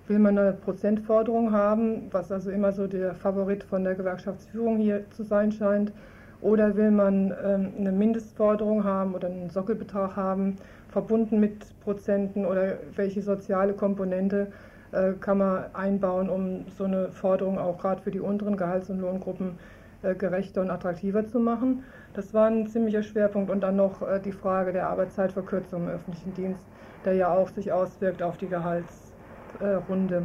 will 0.07 0.19
man 0.19 0.37
eine 0.37 0.53
Prozentforderung 0.53 1.51
haben, 1.51 2.07
was 2.11 2.31
also 2.31 2.49
immer 2.49 2.71
so 2.71 2.87
der 2.87 3.13
Favorit 3.13 3.63
von 3.63 3.83
der 3.83 3.95
Gewerkschaftsführung 3.95 4.77
hier 4.77 5.09
zu 5.11 5.23
sein 5.23 5.51
scheint, 5.51 5.93
oder 6.41 6.75
will 6.75 6.91
man 6.91 7.33
ähm, 7.43 7.73
eine 7.77 7.91
Mindestforderung 7.91 8.83
haben 8.83 9.13
oder 9.13 9.27
einen 9.27 9.49
Sockelbetrag 9.49 10.15
haben, 10.15 10.57
verbunden 10.89 11.39
mit 11.39 11.79
Prozenten 11.81 12.45
oder 12.45 12.77
welche 12.95 13.21
soziale 13.21 13.73
Komponente 13.73 14.47
äh, 14.91 15.13
kann 15.19 15.37
man 15.37 15.65
einbauen, 15.73 16.29
um 16.29 16.65
so 16.77 16.83
eine 16.83 17.11
Forderung 17.11 17.57
auch 17.57 17.77
gerade 17.77 18.01
für 18.01 18.11
die 18.11 18.19
unteren 18.19 18.57
Gehalts- 18.57 18.89
und 18.89 18.99
Lohngruppen 18.99 19.57
äh, 20.03 20.15
gerechter 20.15 20.61
und 20.61 20.71
attraktiver 20.71 21.27
zu 21.27 21.39
machen. 21.39 21.83
Das 22.13 22.33
war 22.33 22.47
ein 22.47 22.67
ziemlicher 22.67 23.03
Schwerpunkt. 23.03 23.49
Und 23.49 23.61
dann 23.61 23.75
noch 23.75 24.01
äh, 24.01 24.19
die 24.19 24.31
Frage 24.31 24.73
der 24.73 24.89
Arbeitszeitverkürzung 24.89 25.83
im 25.83 25.89
öffentlichen 25.89 26.33
Dienst, 26.33 26.65
der 27.05 27.13
ja 27.13 27.31
auch 27.33 27.49
sich 27.49 27.71
auswirkt 27.71 28.21
auf 28.21 28.37
die 28.37 28.49
Gehaltsrunde 28.49 30.23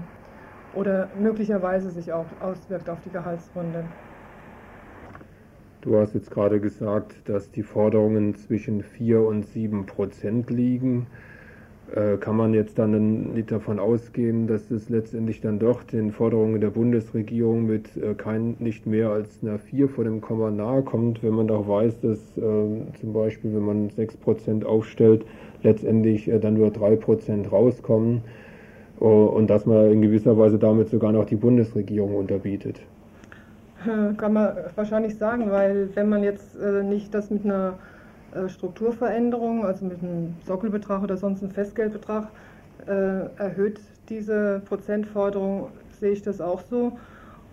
oder 0.74 1.08
möglicherweise 1.18 1.90
sich 1.90 2.12
auch 2.12 2.26
auswirkt 2.40 2.88
auf 2.90 2.98
die 3.04 3.10
Gehaltsrunde. 3.10 3.84
Du 5.86 5.96
hast 5.98 6.14
jetzt 6.14 6.32
gerade 6.32 6.58
gesagt, 6.58 7.14
dass 7.26 7.52
die 7.52 7.62
Forderungen 7.62 8.34
zwischen 8.34 8.82
4 8.82 9.20
und 9.20 9.46
7 9.46 9.86
Prozent 9.86 10.50
liegen. 10.50 11.06
Äh, 11.94 12.16
kann 12.16 12.36
man 12.36 12.54
jetzt 12.54 12.80
dann 12.80 13.34
nicht 13.34 13.52
davon 13.52 13.78
ausgehen, 13.78 14.48
dass 14.48 14.72
es 14.72 14.88
letztendlich 14.88 15.42
dann 15.42 15.60
doch 15.60 15.84
den 15.84 16.10
Forderungen 16.10 16.60
der 16.60 16.70
Bundesregierung 16.70 17.66
mit 17.66 17.96
äh, 17.98 18.14
kein, 18.14 18.56
nicht 18.58 18.84
mehr 18.84 19.10
als 19.10 19.38
einer 19.44 19.60
4 19.60 19.88
vor 19.88 20.02
dem 20.02 20.20
Komma 20.20 20.50
nahe 20.50 20.82
kommt, 20.82 21.22
wenn 21.22 21.34
man 21.34 21.46
doch 21.46 21.68
weiß, 21.68 22.00
dass 22.00 22.18
äh, 22.36 22.42
zum 23.00 23.12
Beispiel, 23.12 23.54
wenn 23.54 23.64
man 23.64 23.90
6 23.90 24.16
Prozent 24.16 24.66
aufstellt, 24.66 25.24
letztendlich 25.62 26.26
äh, 26.26 26.40
dann 26.40 26.54
nur 26.54 26.72
3 26.72 26.96
Prozent 26.96 27.52
rauskommen 27.52 28.22
oh, 28.98 29.26
und 29.26 29.48
dass 29.48 29.66
man 29.66 29.92
in 29.92 30.02
gewisser 30.02 30.36
Weise 30.36 30.58
damit 30.58 30.88
sogar 30.88 31.12
noch 31.12 31.26
die 31.26 31.36
Bundesregierung 31.36 32.16
unterbietet? 32.16 32.80
Kann 34.16 34.32
man 34.32 34.56
wahrscheinlich 34.74 35.16
sagen, 35.16 35.50
weil 35.50 35.90
wenn 35.94 36.08
man 36.08 36.22
jetzt 36.22 36.58
äh, 36.58 36.82
nicht 36.82 37.14
das 37.14 37.30
mit 37.30 37.44
einer 37.44 37.74
äh, 38.34 38.48
Strukturveränderung, 38.48 39.64
also 39.64 39.84
mit 39.84 40.02
einem 40.02 40.34
Sockelbetrag 40.44 41.02
oder 41.02 41.16
sonst 41.16 41.42
einem 41.42 41.52
Festgeldbetrag, 41.52 42.28
äh, 42.86 42.90
erhöht 43.38 43.80
diese 44.08 44.60
Prozentforderung, 44.64 45.68
sehe 46.00 46.12
ich 46.12 46.22
das 46.22 46.40
auch 46.40 46.62
so. 46.62 46.98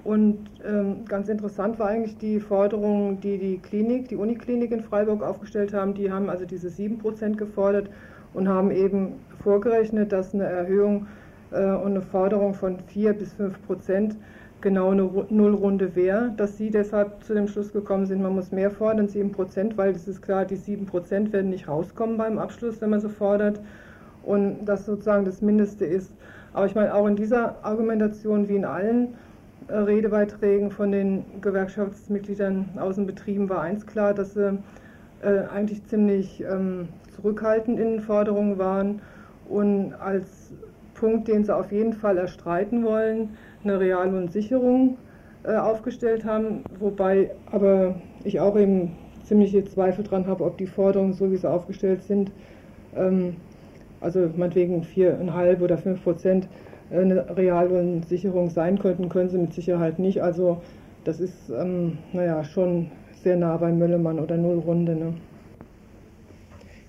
Und 0.03 0.49
ähm, 0.65 1.05
ganz 1.05 1.29
interessant 1.29 1.79
war 1.79 1.87
eigentlich 1.87 2.17
die 2.17 2.39
Forderung, 2.39 3.21
die 3.21 3.37
die 3.37 3.59
Klinik, 3.59 4.09
die 4.09 4.17
Uniklinik 4.17 4.71
in 4.71 4.81
Freiburg 4.81 5.23
aufgestellt 5.23 5.73
haben. 5.73 5.93
Die 5.93 6.11
haben 6.11 6.29
also 6.29 6.45
diese 6.45 6.67
7% 6.67 7.35
gefordert 7.35 7.89
und 8.33 8.49
haben 8.49 8.71
eben 8.71 9.13
vorgerechnet, 9.43 10.11
dass 10.11 10.33
eine 10.33 10.43
Erhöhung 10.43 11.07
äh, 11.51 11.71
und 11.71 11.91
eine 11.91 12.01
Forderung 12.01 12.53
von 12.53 12.79
4 12.79 13.13
bis 13.13 13.33
5 13.33 13.65
Prozent 13.65 14.17
genau 14.63 14.89
eine 14.91 15.03
Nullrunde 15.29 15.95
wäre, 15.95 16.31
dass 16.37 16.57
sie 16.57 16.71
deshalb 16.71 17.23
zu 17.23 17.35
dem 17.35 17.47
Schluss 17.47 17.71
gekommen 17.73 18.07
sind, 18.07 18.23
man 18.23 18.33
muss 18.33 18.51
mehr 18.51 18.71
fordern, 18.71 19.07
7%, 19.07 19.77
weil 19.77 19.91
es 19.91 20.07
ist 20.07 20.21
klar, 20.21 20.45
die 20.45 20.55
7% 20.55 21.31
werden 21.31 21.51
nicht 21.51 21.67
rauskommen 21.67 22.17
beim 22.17 22.39
Abschluss, 22.39 22.81
wenn 22.81 22.89
man 22.89 23.01
so 23.01 23.09
fordert 23.09 23.59
und 24.23 24.65
das 24.65 24.85
sozusagen 24.85 25.25
das 25.25 25.41
Mindeste 25.41 25.85
ist. 25.85 26.11
Aber 26.53 26.65
ich 26.65 26.75
meine, 26.75 26.95
auch 26.95 27.05
in 27.07 27.15
dieser 27.15 27.63
Argumentation 27.63 28.47
wie 28.47 28.55
in 28.55 28.65
allen 28.65 29.15
äh, 29.67 29.75
Redebeiträgen 29.75 30.71
von 30.71 30.91
den 30.91 31.25
Gewerkschaftsmitgliedern 31.41 32.69
aus 32.77 32.95
den 32.95 33.05
Betrieben 33.05 33.49
war 33.49 33.61
eins 33.61 33.85
klar, 33.85 34.13
dass 34.13 34.33
sie 34.33 34.57
äh, 35.21 35.39
eigentlich 35.53 35.85
ziemlich 35.87 36.41
ähm, 36.41 36.87
zurückhaltend 37.15 37.79
in 37.79 37.91
den 37.91 37.99
Forderungen 37.99 38.57
waren 38.57 39.01
und 39.49 39.93
als 39.93 40.53
Punkt, 40.93 41.27
den 41.27 41.43
sie 41.43 41.53
auf 41.53 41.71
jeden 41.71 41.93
Fall 41.93 42.17
erstreiten 42.17 42.85
wollen, 42.85 43.31
eine 43.63 43.79
Reallohnsicherung 43.79 44.97
äh, 45.43 45.55
aufgestellt 45.55 46.25
haben, 46.25 46.63
wobei 46.79 47.31
aber 47.51 47.95
ich 48.23 48.39
auch 48.39 48.57
eben 48.57 48.91
ziemliche 49.23 49.63
Zweifel 49.65 50.03
dran 50.03 50.27
habe, 50.27 50.43
ob 50.43 50.57
die 50.57 50.67
Forderungen, 50.67 51.13
so 51.13 51.31
wie 51.31 51.37
sie 51.37 51.49
aufgestellt 51.49 52.03
sind, 52.03 52.31
ähm, 52.95 53.35
also 54.01 54.29
meinetwegen 54.35 54.83
viereinhalb 54.83 55.61
oder 55.61 55.77
fünf 55.77 56.03
Prozent 56.03 56.47
äh, 56.91 56.99
eine 56.99 57.35
Reallohnsicherung 57.35 58.49
sein 58.49 58.79
könnten, 58.79 59.09
können 59.09 59.29
sie 59.29 59.37
mit 59.37 59.53
Sicherheit 59.53 59.99
nicht. 59.99 60.21
Also 60.21 60.61
das 61.03 61.19
ist, 61.19 61.49
ähm, 61.49 61.97
naja, 62.11 62.43
schon 62.43 62.91
sehr 63.23 63.37
nah 63.37 63.57
bei 63.57 63.71
Möllemann 63.71 64.19
oder 64.19 64.37
Nullrunde. 64.37 64.95
Ne? 64.95 65.13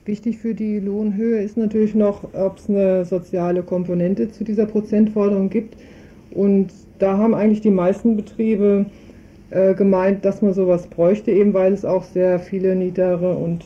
Wichtig 0.04 0.38
für 0.38 0.54
die 0.54 0.80
Lohnhöhe 0.80 1.40
ist 1.40 1.56
natürlich 1.56 1.94
noch, 1.94 2.24
ob 2.34 2.58
es 2.58 2.68
eine 2.68 3.04
soziale 3.04 3.62
Komponente 3.62 4.28
zu 4.30 4.44
dieser 4.44 4.66
Prozentforderung 4.66 5.48
gibt. 5.48 5.76
Und 6.34 6.72
da 6.98 7.16
haben 7.16 7.34
eigentlich 7.34 7.60
die 7.60 7.70
meisten 7.70 8.16
Betriebe 8.16 8.86
äh, 9.50 9.74
gemeint, 9.74 10.24
dass 10.24 10.42
man 10.42 10.52
sowas 10.52 10.86
bräuchte, 10.88 11.30
eben 11.30 11.54
weil 11.54 11.72
es 11.72 11.84
auch 11.84 12.02
sehr 12.02 12.38
viele 12.38 12.74
niedere 12.74 13.36
und 13.36 13.64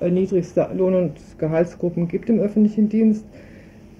äh, 0.00 0.10
niedrigste 0.10 0.68
Lohn- 0.76 0.94
und 0.94 1.12
Gehaltsgruppen 1.38 2.08
gibt 2.08 2.28
im 2.28 2.40
öffentlichen 2.40 2.88
Dienst. 2.88 3.24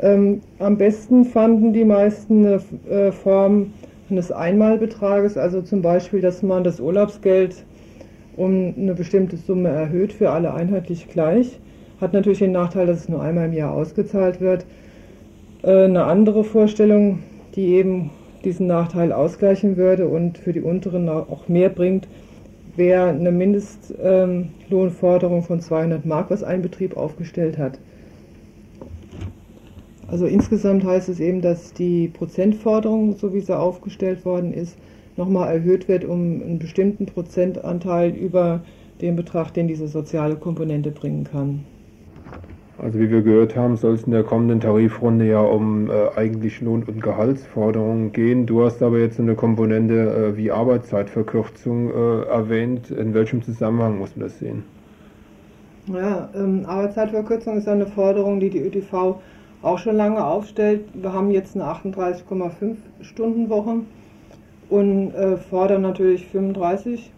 Ähm, 0.00 0.40
am 0.58 0.76
besten 0.76 1.24
fanden 1.24 1.72
die 1.72 1.84
meisten 1.84 2.46
eine 2.46 2.60
äh, 2.90 3.12
Form 3.12 3.72
eines 4.10 4.30
Einmalbetrages, 4.32 5.38
also 5.38 5.62
zum 5.62 5.82
Beispiel, 5.82 6.20
dass 6.20 6.42
man 6.42 6.64
das 6.64 6.80
Urlaubsgeld 6.80 7.64
um 8.36 8.74
eine 8.76 8.94
bestimmte 8.94 9.36
Summe 9.36 9.68
erhöht, 9.68 10.12
für 10.12 10.30
alle 10.30 10.52
einheitlich 10.52 11.08
gleich. 11.08 11.58
Hat 12.00 12.12
natürlich 12.12 12.40
den 12.40 12.52
Nachteil, 12.52 12.86
dass 12.86 13.00
es 13.00 13.08
nur 13.08 13.22
einmal 13.22 13.46
im 13.46 13.52
Jahr 13.52 13.72
ausgezahlt 13.72 14.40
wird. 14.40 14.66
Äh, 15.62 15.84
eine 15.84 16.04
andere 16.04 16.44
Vorstellung 16.44 17.20
die 17.54 17.74
eben 17.74 18.10
diesen 18.44 18.66
Nachteil 18.66 19.12
ausgleichen 19.12 19.76
würde 19.76 20.08
und 20.08 20.38
für 20.38 20.52
die 20.52 20.60
unteren 20.60 21.08
auch 21.08 21.46
mehr 21.48 21.70
bringt, 21.70 22.08
wäre 22.76 23.08
eine 23.08 23.30
Mindestlohnforderung 23.30 25.42
von 25.42 25.60
200 25.60 26.04
Mark, 26.04 26.30
was 26.30 26.42
ein 26.42 26.62
Betrieb 26.62 26.96
aufgestellt 26.96 27.58
hat. 27.58 27.78
Also 30.08 30.26
insgesamt 30.26 30.82
heißt 30.84 31.08
es 31.08 31.20
eben, 31.20 31.40
dass 31.40 31.72
die 31.72 32.08
Prozentforderung, 32.08 33.16
so 33.16 33.32
wie 33.32 33.40
sie 33.40 33.56
aufgestellt 33.56 34.24
worden 34.24 34.52
ist, 34.52 34.76
nochmal 35.16 35.54
erhöht 35.54 35.86
wird 35.88 36.04
um 36.04 36.42
einen 36.42 36.58
bestimmten 36.58 37.06
Prozentanteil 37.06 38.10
über 38.10 38.62
den 39.00 39.14
Betrag, 39.16 39.54
den 39.54 39.68
diese 39.68 39.88
soziale 39.88 40.36
Komponente 40.36 40.90
bringen 40.90 41.24
kann. 41.24 41.64
Also 42.76 42.98
wie 42.98 43.08
wir 43.08 43.22
gehört 43.22 43.54
haben, 43.54 43.76
soll 43.76 43.94
es 43.94 44.02
in 44.02 44.10
der 44.10 44.24
kommenden 44.24 44.60
Tarifrunde 44.60 45.26
ja 45.26 45.40
um 45.40 45.88
äh, 45.88 45.92
eigentlich 46.16 46.60
Lohn- 46.60 46.82
und 46.82 47.00
Gehaltsforderungen 47.00 48.12
gehen. 48.12 48.46
Du 48.46 48.64
hast 48.64 48.82
aber 48.82 48.98
jetzt 48.98 49.20
eine 49.20 49.36
Komponente 49.36 49.94
äh, 50.34 50.36
wie 50.36 50.50
Arbeitszeitverkürzung 50.50 51.90
äh, 51.90 52.22
erwähnt. 52.24 52.90
In 52.90 53.14
welchem 53.14 53.42
Zusammenhang 53.42 53.98
muss 53.98 54.16
man 54.16 54.26
das 54.26 54.38
sehen? 54.40 54.64
Ja, 55.86 56.28
ähm, 56.34 56.64
Arbeitszeitverkürzung 56.66 57.58
ist 57.58 57.68
eine 57.68 57.86
Forderung, 57.86 58.40
die 58.40 58.50
die 58.50 58.60
ÖTV 58.60 59.20
auch 59.62 59.78
schon 59.78 59.96
lange 59.96 60.24
aufstellt. 60.24 60.82
Wir 60.94 61.12
haben 61.12 61.30
jetzt 61.30 61.54
eine 61.54 61.64
38,5 61.64 62.76
Stunden 63.02 63.48
Woche 63.50 63.76
und 64.68 65.14
äh, 65.14 65.36
fordern 65.36 65.82
natürlich 65.82 66.26
35 66.26 67.12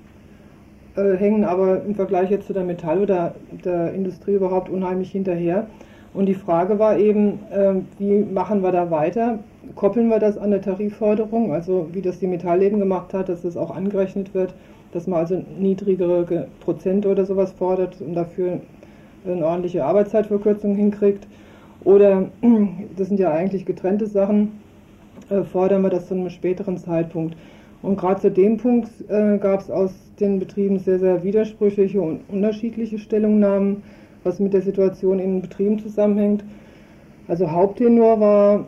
äh, 0.96 1.16
hängen 1.16 1.44
aber 1.44 1.82
im 1.82 1.94
Vergleich 1.94 2.30
jetzt 2.30 2.46
zu 2.46 2.52
der 2.52 2.64
Metall- 2.64 3.00
oder 3.00 3.34
der 3.64 3.92
Industrie 3.92 4.34
überhaupt 4.34 4.68
unheimlich 4.68 5.10
hinterher. 5.10 5.66
Und 6.14 6.26
die 6.26 6.34
Frage 6.34 6.78
war 6.78 6.98
eben, 6.98 7.40
äh, 7.50 7.74
wie 7.98 8.24
machen 8.24 8.62
wir 8.62 8.72
da 8.72 8.90
weiter? 8.90 9.38
Koppeln 9.74 10.08
wir 10.08 10.18
das 10.18 10.38
an 10.38 10.44
eine 10.44 10.60
Tarifforderung, 10.60 11.52
also 11.52 11.88
wie 11.92 12.00
das 12.00 12.18
die 12.18 12.26
Metallläden 12.26 12.78
gemacht 12.78 13.12
hat, 13.12 13.28
dass 13.28 13.42
das 13.42 13.56
auch 13.56 13.74
angerechnet 13.74 14.32
wird, 14.32 14.54
dass 14.92 15.06
man 15.06 15.18
also 15.18 15.42
niedrigere 15.58 16.46
Prozente 16.60 17.08
oder 17.08 17.26
sowas 17.26 17.52
fordert 17.52 18.00
und 18.00 18.14
dafür 18.14 18.60
eine 19.26 19.44
ordentliche 19.44 19.84
Arbeitszeitverkürzung 19.84 20.74
hinkriegt? 20.74 21.26
Oder, 21.84 22.30
das 22.96 23.08
sind 23.08 23.20
ja 23.20 23.30
eigentlich 23.32 23.66
getrennte 23.66 24.06
Sachen, 24.06 24.52
äh, 25.28 25.42
fordern 25.42 25.82
wir 25.82 25.90
das 25.90 26.08
zu 26.08 26.14
einem 26.14 26.30
späteren 26.30 26.78
Zeitpunkt? 26.78 27.36
Und 27.82 27.98
gerade 27.98 28.20
zu 28.20 28.30
dem 28.30 28.56
Punkt 28.56 28.88
äh, 29.08 29.36
gab 29.36 29.60
es 29.60 29.70
aus 29.70 29.92
den 30.20 30.38
Betrieben 30.38 30.78
sehr, 30.78 30.98
sehr 30.98 31.22
widersprüchliche 31.22 32.00
und 32.00 32.20
unterschiedliche 32.28 32.98
Stellungnahmen, 32.98 33.82
was 34.24 34.40
mit 34.40 34.52
der 34.52 34.62
Situation 34.62 35.18
in 35.18 35.34
den 35.34 35.42
Betrieben 35.42 35.78
zusammenhängt. 35.78 36.44
Also 37.28 37.50
Haupttenor 37.50 38.20
war, 38.20 38.66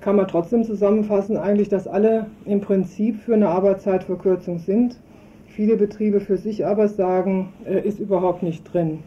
kann 0.00 0.16
man 0.16 0.28
trotzdem 0.28 0.64
zusammenfassen, 0.64 1.36
eigentlich, 1.36 1.68
dass 1.68 1.86
alle 1.86 2.26
im 2.44 2.60
Prinzip 2.60 3.16
für 3.20 3.34
eine 3.34 3.48
Arbeitszeitverkürzung 3.48 4.58
sind. 4.58 4.98
Viele 5.46 5.76
Betriebe 5.76 6.20
für 6.20 6.36
sich 6.36 6.66
aber 6.66 6.88
sagen, 6.88 7.52
ist 7.84 8.00
überhaupt 8.00 8.42
nicht 8.42 8.64
drin. 8.72 9.00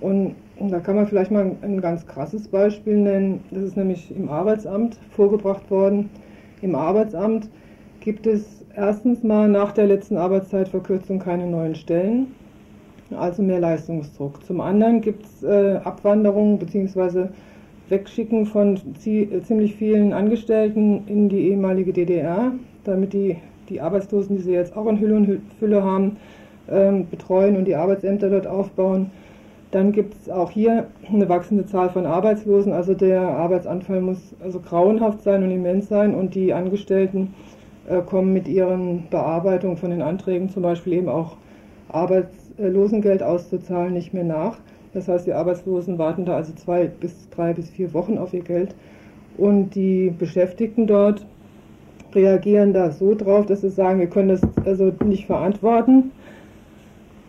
Und 0.00 0.34
da 0.60 0.80
kann 0.80 0.96
man 0.96 1.06
vielleicht 1.06 1.30
mal 1.30 1.52
ein 1.62 1.80
ganz 1.80 2.06
krasses 2.06 2.48
Beispiel 2.48 2.96
nennen. 2.96 3.42
Das 3.50 3.62
ist 3.62 3.76
nämlich 3.76 4.14
im 4.14 4.28
Arbeitsamt 4.28 4.98
vorgebracht 5.10 5.70
worden. 5.70 6.10
Im 6.62 6.74
Arbeitsamt 6.74 7.48
gibt 8.00 8.26
es 8.26 8.55
erstens 8.76 9.22
mal 9.22 9.48
nach 9.48 9.72
der 9.72 9.86
letzten 9.86 10.16
Arbeitszeitverkürzung 10.16 11.18
keine 11.18 11.46
neuen 11.46 11.74
Stellen, 11.74 12.28
also 13.16 13.42
mehr 13.42 13.60
Leistungsdruck. 13.60 14.44
Zum 14.44 14.60
anderen 14.60 15.00
gibt 15.00 15.24
es 15.24 15.42
äh, 15.42 15.76
Abwanderungen 15.82 16.58
bzw. 16.58 17.28
Wegschicken 17.88 18.46
von 18.46 18.80
ziemlich 18.98 19.76
vielen 19.76 20.12
Angestellten 20.12 21.04
in 21.06 21.28
die 21.28 21.50
ehemalige 21.50 21.92
DDR, 21.92 22.52
damit 22.82 23.12
die, 23.12 23.36
die 23.68 23.80
Arbeitslosen, 23.80 24.36
die 24.36 24.42
sie 24.42 24.52
jetzt 24.52 24.76
auch 24.76 24.88
in 24.88 24.98
Hülle 24.98 25.14
und 25.16 25.40
Fülle 25.60 25.84
haben, 25.84 26.16
ähm, 26.68 27.06
betreuen 27.08 27.56
und 27.56 27.64
die 27.64 27.76
Arbeitsämter 27.76 28.28
dort 28.28 28.48
aufbauen. 28.48 29.12
Dann 29.70 29.92
gibt 29.92 30.14
es 30.14 30.28
auch 30.28 30.50
hier 30.50 30.88
eine 31.12 31.28
wachsende 31.28 31.66
Zahl 31.66 31.90
von 31.90 32.06
Arbeitslosen. 32.06 32.72
Also 32.72 32.94
der 32.94 33.20
Arbeitsanfall 33.20 34.00
muss 34.00 34.34
also 34.42 34.58
grauenhaft 34.58 35.22
sein 35.22 35.44
und 35.44 35.52
immens 35.52 35.88
sein. 35.88 36.14
Und 36.14 36.34
die 36.34 36.52
Angestellten 36.52 37.34
äh, 37.34 37.55
kommen 38.06 38.32
mit 38.32 38.48
ihren 38.48 39.08
Bearbeitungen 39.10 39.76
von 39.76 39.90
den 39.90 40.02
Anträgen 40.02 40.48
zum 40.48 40.62
Beispiel 40.62 40.94
eben 40.94 41.08
auch 41.08 41.36
Arbeitslosengeld 41.88 43.22
auszuzahlen 43.22 43.92
nicht 43.92 44.12
mehr 44.12 44.24
nach. 44.24 44.58
Das 44.92 45.08
heißt, 45.08 45.26
die 45.26 45.32
Arbeitslosen 45.32 45.98
warten 45.98 46.24
da 46.24 46.36
also 46.36 46.52
zwei 46.54 46.86
bis 46.86 47.28
drei 47.30 47.52
bis 47.52 47.70
vier 47.70 47.92
Wochen 47.92 48.18
auf 48.18 48.32
ihr 48.32 48.42
Geld. 48.42 48.74
Und 49.36 49.74
die 49.74 50.10
Beschäftigten 50.18 50.86
dort 50.86 51.26
reagieren 52.14 52.72
da 52.72 52.90
so 52.90 53.14
drauf, 53.14 53.46
dass 53.46 53.60
sie 53.60 53.70
sagen, 53.70 54.00
wir 54.00 54.06
können 54.08 54.30
das 54.30 54.40
also 54.64 54.92
nicht 55.04 55.26
verantworten 55.26 56.12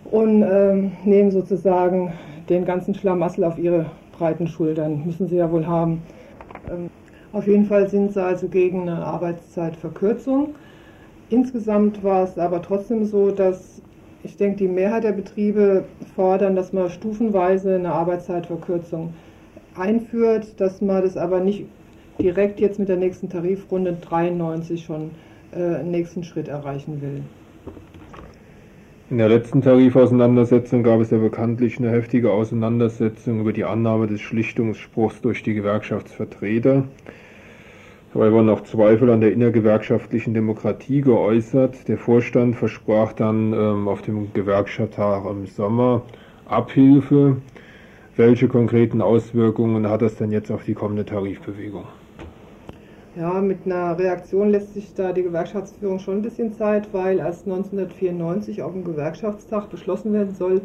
und 0.09 0.43
ähm, 0.43 0.93
nehmen 1.03 1.31
sozusagen 1.31 2.13
den 2.49 2.63
ganzen 2.63 2.95
Schlamassel 2.95 3.43
auf 3.43 3.59
ihre 3.59 3.87
breiten 4.17 4.47
Schultern. 4.47 5.03
Müssen 5.05 5.27
sie 5.27 5.35
ja 5.35 5.51
wohl 5.51 5.67
haben. 5.67 6.01
Ähm, 6.69 6.89
auf 7.33 7.47
jeden 7.47 7.65
Fall 7.65 7.89
sind 7.89 8.13
sie 8.13 8.23
also 8.23 8.47
gegen 8.47 8.83
eine 8.83 9.05
Arbeitszeitverkürzung. 9.05 10.55
Insgesamt 11.29 12.03
war 12.03 12.23
es 12.23 12.37
aber 12.37 12.61
trotzdem 12.61 13.05
so, 13.05 13.31
dass 13.31 13.81
ich 14.23 14.37
denke, 14.37 14.57
die 14.57 14.67
Mehrheit 14.67 15.03
der 15.03 15.11
Betriebe 15.11 15.85
fordern, 16.15 16.55
dass 16.55 16.73
man 16.73 16.89
stufenweise 16.89 17.75
eine 17.75 17.91
Arbeitszeitverkürzung 17.91 19.13
einführt, 19.75 20.59
dass 20.59 20.81
man 20.81 21.03
das 21.03 21.17
aber 21.17 21.39
nicht 21.39 21.65
direkt 22.19 22.59
jetzt 22.59 22.79
mit 22.79 22.89
der 22.89 22.97
nächsten 22.97 23.29
Tarifrunde 23.29 23.93
93 23.93 24.83
schon 24.83 25.11
äh, 25.55 25.83
nächsten 25.83 26.23
Schritt 26.23 26.47
erreichen 26.47 27.01
will. 27.01 27.21
In 29.09 29.19
der 29.19 29.29
letzten 29.29 29.61
Tarifauseinandersetzung 29.61 30.83
gab 30.83 30.99
es 30.99 31.11
ja 31.11 31.17
bekanntlich 31.17 31.79
eine 31.79 31.91
heftige 31.91 32.29
Auseinandersetzung 32.29 33.39
über 33.39 33.53
die 33.53 33.63
Annahme 33.63 34.05
des 34.05 34.19
Schlichtungsspruchs 34.19 35.21
durch 35.21 35.43
die 35.43 35.53
Gewerkschaftsvertreter. 35.53 36.83
Dabei 38.13 38.33
wurden 38.33 38.49
auch 38.49 38.63
Zweifel 38.63 39.09
an 39.09 39.21
der 39.21 39.31
innergewerkschaftlichen 39.31 40.33
Demokratie 40.33 40.99
geäußert. 40.99 41.87
Der 41.87 41.97
Vorstand 41.97 42.57
versprach 42.57 43.13
dann 43.13 43.53
ähm, 43.53 43.87
auf 43.87 44.01
dem 44.01 44.33
Gewerkschaftstag 44.33 45.23
im 45.25 45.45
Sommer 45.45 46.01
Abhilfe. 46.45 47.37
Welche 48.17 48.49
konkreten 48.49 49.01
Auswirkungen 49.01 49.87
hat 49.87 50.01
das 50.01 50.17
denn 50.17 50.33
jetzt 50.33 50.51
auf 50.51 50.65
die 50.65 50.73
kommende 50.73 51.05
Tarifbewegung? 51.05 51.85
Ja, 53.17 53.41
mit 53.41 53.65
einer 53.65 53.97
Reaktion 53.97 54.51
lässt 54.51 54.75
sich 54.75 54.93
da 54.93 55.11
die 55.11 55.23
Gewerkschaftsführung 55.23 55.97
schon 55.97 56.17
ein 56.17 56.21
bisschen 56.21 56.53
Zeit, 56.53 56.93
weil 56.93 57.17
erst 57.17 57.47
1994 57.47 58.61
auf 58.61 58.73
dem 58.73 58.83
Gewerkschaftstag 58.83 59.71
beschlossen 59.71 60.13
werden 60.13 60.35
soll, 60.35 60.61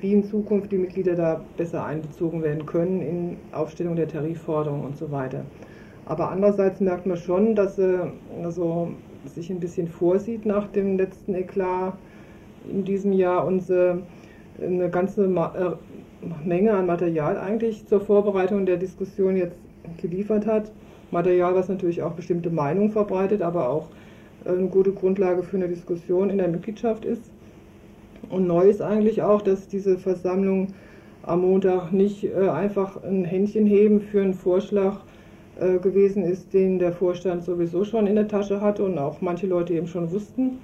wie 0.00 0.12
in 0.12 0.22
Zukunft 0.22 0.70
die 0.70 0.78
Mitglieder 0.78 1.16
da 1.16 1.44
besser 1.56 1.84
einbezogen 1.84 2.44
werden 2.44 2.64
können 2.64 3.00
in 3.00 3.38
Aufstellung 3.50 3.96
der 3.96 4.06
Tarifforderungen 4.06 4.84
und 4.84 4.96
so 4.96 5.10
weiter. 5.10 5.46
Aber 6.04 6.30
andererseits 6.30 6.78
merkt 6.78 7.06
man 7.06 7.16
schon, 7.16 7.56
dass 7.56 7.74
sie 7.74 7.98
also 8.40 8.92
sich 9.24 9.50
ein 9.50 9.58
bisschen 9.58 9.88
vorsieht 9.88 10.46
nach 10.46 10.68
dem 10.68 10.98
letzten 10.98 11.34
Eklat 11.34 11.94
in 12.70 12.84
diesem 12.84 13.12
Jahr 13.14 13.44
und 13.44 13.64
sie 13.64 14.00
eine 14.62 14.90
ganze 14.90 15.24
äh, 15.24 16.46
Menge 16.46 16.72
an 16.72 16.86
Material 16.86 17.36
eigentlich 17.36 17.84
zur 17.88 18.00
Vorbereitung 18.00 18.64
der 18.64 18.76
Diskussion 18.76 19.36
jetzt 19.36 19.56
geliefert 20.00 20.46
hat. 20.46 20.70
Material, 21.10 21.54
was 21.54 21.68
natürlich 21.68 22.02
auch 22.02 22.12
bestimmte 22.12 22.50
Meinungen 22.50 22.90
verbreitet, 22.90 23.42
aber 23.42 23.68
auch 23.68 23.88
äh, 24.44 24.50
eine 24.50 24.68
gute 24.68 24.92
Grundlage 24.92 25.42
für 25.42 25.56
eine 25.56 25.68
Diskussion 25.68 26.30
in 26.30 26.38
der 26.38 26.48
Mitgliedschaft 26.48 27.04
ist. 27.04 27.30
Und 28.28 28.46
neu 28.46 28.68
ist 28.68 28.82
eigentlich 28.82 29.22
auch, 29.22 29.42
dass 29.42 29.68
diese 29.68 29.98
Versammlung 29.98 30.68
am 31.22 31.42
Montag 31.42 31.92
nicht 31.92 32.24
äh, 32.24 32.48
einfach 32.48 33.02
ein 33.02 33.24
Händchen 33.24 33.66
heben 33.66 34.00
für 34.00 34.22
einen 34.22 34.34
Vorschlag 34.34 35.00
äh, 35.58 35.78
gewesen 35.78 36.22
ist, 36.22 36.52
den 36.52 36.78
der 36.78 36.92
Vorstand 36.92 37.44
sowieso 37.44 37.84
schon 37.84 38.06
in 38.06 38.14
der 38.14 38.28
Tasche 38.28 38.60
hatte 38.60 38.84
und 38.84 38.98
auch 38.98 39.20
manche 39.20 39.46
Leute 39.46 39.74
eben 39.74 39.86
schon 39.86 40.10
wussten, 40.10 40.58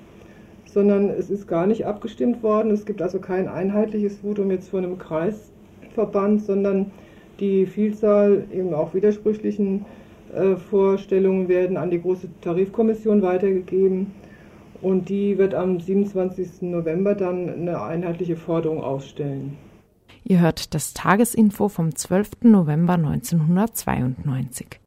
sondern 0.67 1.09
es 1.11 1.31
ist 1.31 1.49
gar 1.49 1.67
nicht 1.67 1.87
abgestimmt 1.87 2.43
worden. 2.43 2.71
Es 2.71 2.85
gibt 2.85 3.03
also 3.03 3.19
kein 3.19 3.49
einheitliches 3.49 4.19
Votum 4.19 4.51
jetzt 4.51 4.69
von 4.69 4.85
einem 4.85 4.99
Kreisverband, 4.99 6.43
sondern 6.43 6.91
die 7.41 7.67
Vielzahl 7.67 8.45
eben 8.53 8.75
auch 8.75 8.95
widersprüchlichen 8.95 9.85
Vorstellungen 10.71 11.49
werden 11.49 11.77
an 11.77 11.91
die 11.91 12.01
große 12.01 12.29
Tarifkommission 12.41 13.23
weitergegeben 13.23 14.13
und 14.81 15.09
die 15.09 15.39
wird 15.39 15.55
am 15.55 15.79
27. 15.79 16.63
November 16.63 17.15
dann 17.15 17.49
eine 17.49 17.83
einheitliche 17.83 18.37
Forderung 18.37 18.83
ausstellen. 18.83 19.57
Ihr 20.25 20.41
hört 20.41 20.75
das 20.75 20.95
Tagesinfo 20.95 21.69
vom 21.69 21.95
12. 21.95 22.43
November 22.43 22.95
1992. 22.95 24.82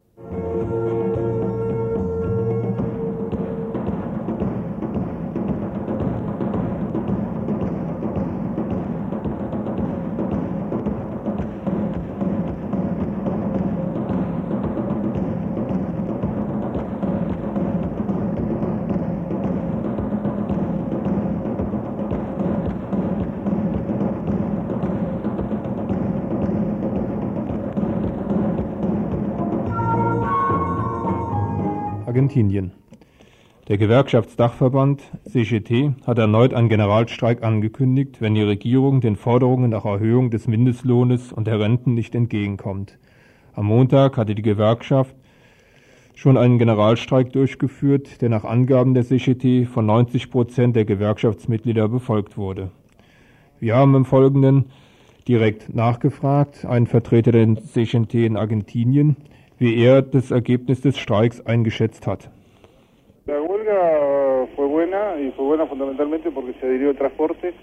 Der 33.76 33.88
Gewerkschaftsdachverband 33.88 35.02
CGT 35.30 35.96
hat 36.08 36.18
erneut 36.18 36.54
einen 36.54 36.70
Generalstreik 36.70 37.44
angekündigt, 37.44 38.22
wenn 38.22 38.34
die 38.34 38.42
Regierung 38.42 39.02
den 39.02 39.18
Forderungen 39.18 39.72
nach 39.72 39.84
Erhöhung 39.84 40.32
des 40.32 40.48
Mindestlohnes 40.48 41.34
und 41.34 41.46
der 41.46 41.60
Renten 41.60 41.94
nicht 41.94 42.16
entgegenkommt. 42.16 42.98
Am 43.52 43.66
Montag 43.66 44.16
hatte 44.16 44.34
die 44.34 44.44
Gewerkschaft 44.44 45.14
schon 46.14 46.38
einen 46.38 46.58
Generalstreik 46.58 47.34
durchgeführt, 47.34 48.22
der 48.22 48.30
nach 48.30 48.46
Angaben 48.46 48.94
der 48.94 49.04
CGT 49.04 49.66
von 49.66 49.86
90 49.86 50.32
Prozent 50.32 50.78
der 50.78 50.86
Gewerkschaftsmitglieder 50.86 51.90
befolgt 51.90 52.38
wurde. 52.38 52.72
Wir 53.60 53.76
haben 53.76 53.94
im 53.94 54.06
Folgenden 54.06 54.68
direkt 55.28 55.76
nachgefragt, 55.76 56.64
einen 56.64 56.88
Vertreter 56.88 57.34
der 57.34 57.58
CGT 57.58 58.26
in 58.26 58.38
Argentinien, 58.38 59.18
wie 59.58 59.76
er 59.76 60.02
das 60.02 60.32
Ergebnis 60.32 60.80
des 60.80 60.98
Streiks 60.98 61.42
eingeschätzt 61.42 62.08
hat. 62.08 62.30
La 63.28 63.42
huelga 63.42 64.48
fue 64.56 64.68
buena 64.68 65.20
y 65.20 65.32
fue 65.32 65.46
buena 65.46 65.66
fundamentalmente 65.66 66.30
porque 66.30 66.54
se 66.60 66.68
adhirió 66.68 66.92
el 66.92 66.98
transporte. 66.98 67.54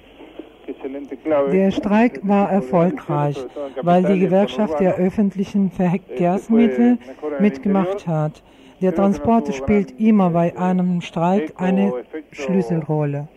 Der 1.52 1.70
Streik 1.70 2.20
war 2.24 2.50
erfolgreich, 2.50 3.36
weil 3.82 4.02
die 4.04 4.18
Gewerkschaft 4.18 4.80
der 4.80 4.96
öffentlichen 4.96 5.70
Verkehrsmittel 5.70 6.98
mitgemacht 7.38 8.06
hat. 8.08 8.42
Der 8.80 8.92
Transport 8.94 9.54
spielt 9.54 10.00
immer 10.00 10.30
bei 10.30 10.56
einem 10.56 11.00
Streik 11.00 11.52
eine 11.56 11.92
Schlüsselrolle. 12.32 13.28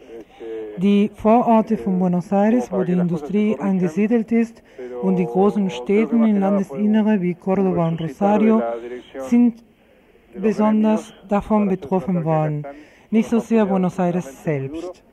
Die 0.78 1.12
Vororte 1.14 1.78
von 1.78 2.00
Buenos 2.00 2.32
Aires, 2.32 2.72
wo 2.72 2.84
die 2.84 2.94
Industrie 2.94 3.56
angesiedelt 3.60 4.32
ist, 4.32 4.64
und 5.02 5.18
die 5.18 5.26
großen 5.26 5.70
Städte 5.70 6.16
im 6.16 6.40
Landesinnere 6.40 7.22
wie 7.22 7.36
Córdoba 7.36 7.88
und 7.88 8.02
Rosario 8.02 8.64
sind 9.18 9.64
besonders 10.36 11.14
davon 11.28 11.68
betroffen 11.68 12.26
worden, 12.26 12.66
nicht 13.10 13.30
so 13.30 13.40
sehr 13.40 13.66
Buenos 13.66 14.00
Aires 14.00 14.44
selbst. 14.44 15.04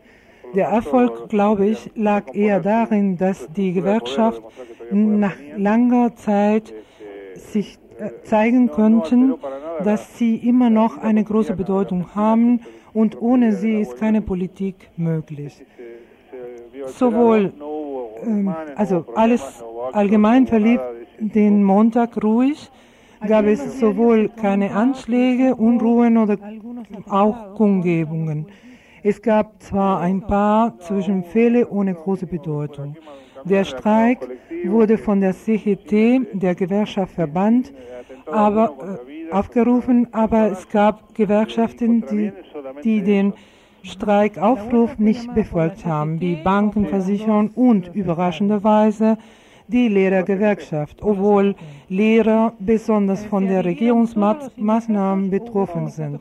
Der 0.54 0.68
Erfolg, 0.68 1.28
glaube 1.28 1.66
ich, 1.66 1.90
lag 1.94 2.34
eher 2.34 2.60
darin, 2.60 3.16
dass 3.16 3.48
die 3.52 3.72
Gewerkschaft 3.72 4.42
nach 4.90 5.34
langer 5.56 6.14
Zeit 6.14 6.74
sich 7.34 7.78
äh, 7.98 8.10
zeigen 8.24 8.68
konnten, 8.68 9.34
dass 9.82 10.18
sie 10.18 10.36
immer 10.36 10.68
noch 10.68 10.98
eine 10.98 11.24
große 11.24 11.54
Bedeutung 11.56 12.14
haben 12.14 12.60
und 12.92 13.20
ohne 13.20 13.52
sie 13.52 13.80
ist 13.80 13.96
keine 13.96 14.20
Politik 14.20 14.90
möglich. 14.96 15.64
Sowohl, 16.86 17.52
ähm, 18.22 18.54
also 18.76 19.06
alles 19.14 19.64
allgemein 19.92 20.46
verlief 20.46 20.80
den 21.18 21.64
Montag 21.64 22.22
ruhig, 22.22 22.70
gab 23.26 23.46
es 23.46 23.78
sowohl 23.78 24.28
keine 24.28 24.74
Anschläge, 24.74 25.54
Unruhen 25.54 26.18
oder 26.18 26.36
auch 27.08 27.54
Kundgebungen. 27.54 28.46
Es 29.02 29.20
gab 29.20 29.62
zwar 29.62 30.00
ein 30.00 30.20
paar 30.20 30.78
Zwischenfälle 30.78 31.68
ohne 31.68 31.94
große 31.94 32.26
Bedeutung. 32.26 32.96
Der 33.44 33.64
Streik 33.64 34.28
wurde 34.64 34.98
von 34.98 35.20
der 35.20 35.32
CGT, 35.32 36.20
der 36.32 36.54
Gewerkschaft 36.54 37.14
verbannt, 37.14 37.72
aber, 38.26 38.98
äh, 39.08 39.32
aufgerufen, 39.32 40.06
aber 40.12 40.52
es 40.52 40.68
gab 40.68 41.14
Gewerkschaften, 41.14 42.04
die, 42.08 42.32
die 42.84 43.02
den 43.02 43.32
Streikaufruf 43.82 44.98
nicht 44.98 45.34
befolgt 45.34 45.84
haben, 45.84 46.20
wie 46.20 46.36
Banken, 46.36 46.86
Versicherungen 46.86 47.50
und 47.50 47.92
überraschenderweise 47.94 49.18
die 49.68 49.88
Lehrergewerkschaft, 49.88 51.02
obwohl 51.02 51.54
Lehrer 51.88 52.52
besonders 52.58 53.24
von 53.24 53.46
der 53.46 53.64
Regierungsmaßnahmen 53.64 55.30
betroffen 55.30 55.88
sind. 55.88 56.20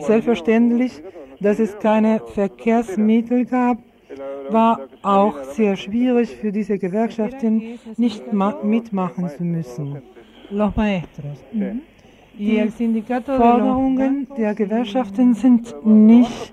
Selbstverständlich, 0.00 1.02
dass 1.40 1.58
es 1.58 1.78
keine 1.78 2.20
Verkehrsmittel 2.20 3.44
gab, 3.44 3.78
war 4.50 4.80
auch 5.02 5.42
sehr 5.44 5.76
schwierig 5.76 6.36
für 6.36 6.52
diese 6.52 6.78
Gewerkschaften, 6.78 7.78
nicht 7.96 8.22
mitmachen 8.32 9.28
zu 9.28 9.44
müssen. 9.44 10.02
Los 10.50 10.76
maestros. 10.76 11.38
Mhm. 11.52 11.80
Die 12.38 12.68
Forderungen 13.24 14.26
der 14.36 14.54
Gewerkschaften 14.54 15.34
sind 15.34 15.74
nicht 15.84 16.52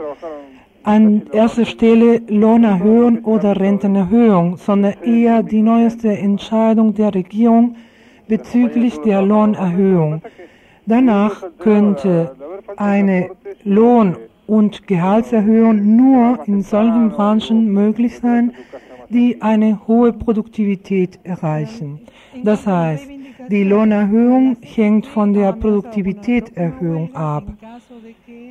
an 0.84 1.24
erster 1.32 1.66
Stelle 1.66 2.22
Lohnerhöhung 2.28 3.24
oder 3.26 3.60
Rentenerhöhung, 3.60 4.58
sondern 4.58 4.94
eher 5.04 5.44
die 5.44 5.62
neueste 5.62 6.10
Entscheidung 6.10 6.94
der 6.94 7.14
Regierung 7.14 7.76
bezüglich 8.28 8.98
der 9.02 9.22
Lohnerhöhung. 9.22 10.22
Danach 10.86 11.44
könnte 11.60 12.36
eine 12.78 13.30
Lohn- 13.64 14.18
und 14.48 14.88
Gehaltserhöhung 14.88 15.96
nur 15.96 16.40
in 16.48 16.62
solchen 16.62 17.10
Branchen 17.10 17.72
möglich 17.72 18.20
sein, 18.20 18.54
die 19.12 19.42
eine 19.42 19.88
hohe 19.88 20.14
Produktivität 20.14 21.20
erreichen. 21.24 22.02
Das 22.44 22.66
heißt, 22.66 23.08
die 23.50 23.64
Lohnerhöhung 23.64 24.58
hängt 24.62 25.08
von 25.08 25.34
der 25.34 25.52
Produktivitätserhöhung 25.54 27.14
ab. 27.16 27.44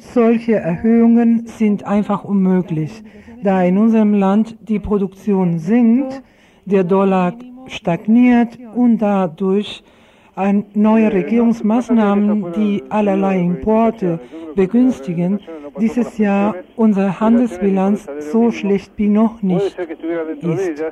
Solche 0.00 0.56
Erhöhungen 0.56 1.46
sind 1.46 1.84
einfach 1.84 2.24
unmöglich, 2.24 3.02
da 3.42 3.62
in 3.62 3.78
unserem 3.78 4.14
Land 4.14 4.56
die 4.60 4.78
Produktion 4.78 5.58
sinkt, 5.58 6.22
der 6.66 6.84
Dollar 6.84 7.34
stagniert 7.66 8.58
und 8.74 8.98
dadurch 8.98 9.82
neue 10.74 11.12
Regierungsmaßnahmen, 11.12 12.52
die 12.52 12.82
allerlei 12.88 13.38
Importe 13.40 14.20
begünstigen, 14.54 15.40
dieses 15.78 16.18
Jahr 16.18 16.54
unsere 16.76 17.20
Handelsbilanz 17.20 18.06
so 18.18 18.50
schlecht 18.50 18.92
wie 18.96 19.08
noch 19.08 19.42
nicht 19.42 19.76
ist. 20.42 20.82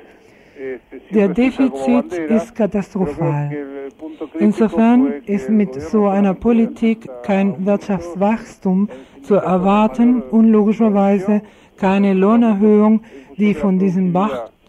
Der 1.11 1.29
Defizit 1.29 2.13
ist 2.13 2.55
katastrophal. 2.55 3.51
Insofern 4.39 5.13
ist 5.27 5.49
mit 5.49 5.81
so 5.81 6.07
einer 6.07 6.35
Politik 6.35 7.09
kein 7.23 7.65
Wirtschaftswachstum 7.65 8.89
zu 9.23 9.37
erwarten 9.37 10.21
und 10.23 10.51
logischerweise 10.51 11.43
keine 11.77 12.13
Lohnerhöhung, 12.13 13.03
die 13.37 13.55
von 13.55 13.79
diesem 13.79 14.13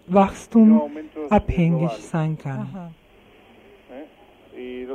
Wachstum 0.08 0.82
abhängig 1.30 1.92
sein 1.92 2.38
kann. 2.38 2.94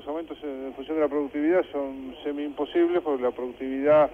Los 0.05 0.11
aumentos 0.11 0.37
en 0.45 0.75
función 0.75 0.99
de 0.99 1.01
la 1.01 1.09
productividad 1.09 1.65
son 1.73 2.15
semi-imposibles 2.23 3.01
porque 3.01 3.23
la 3.23 3.31
productividad 3.31 4.11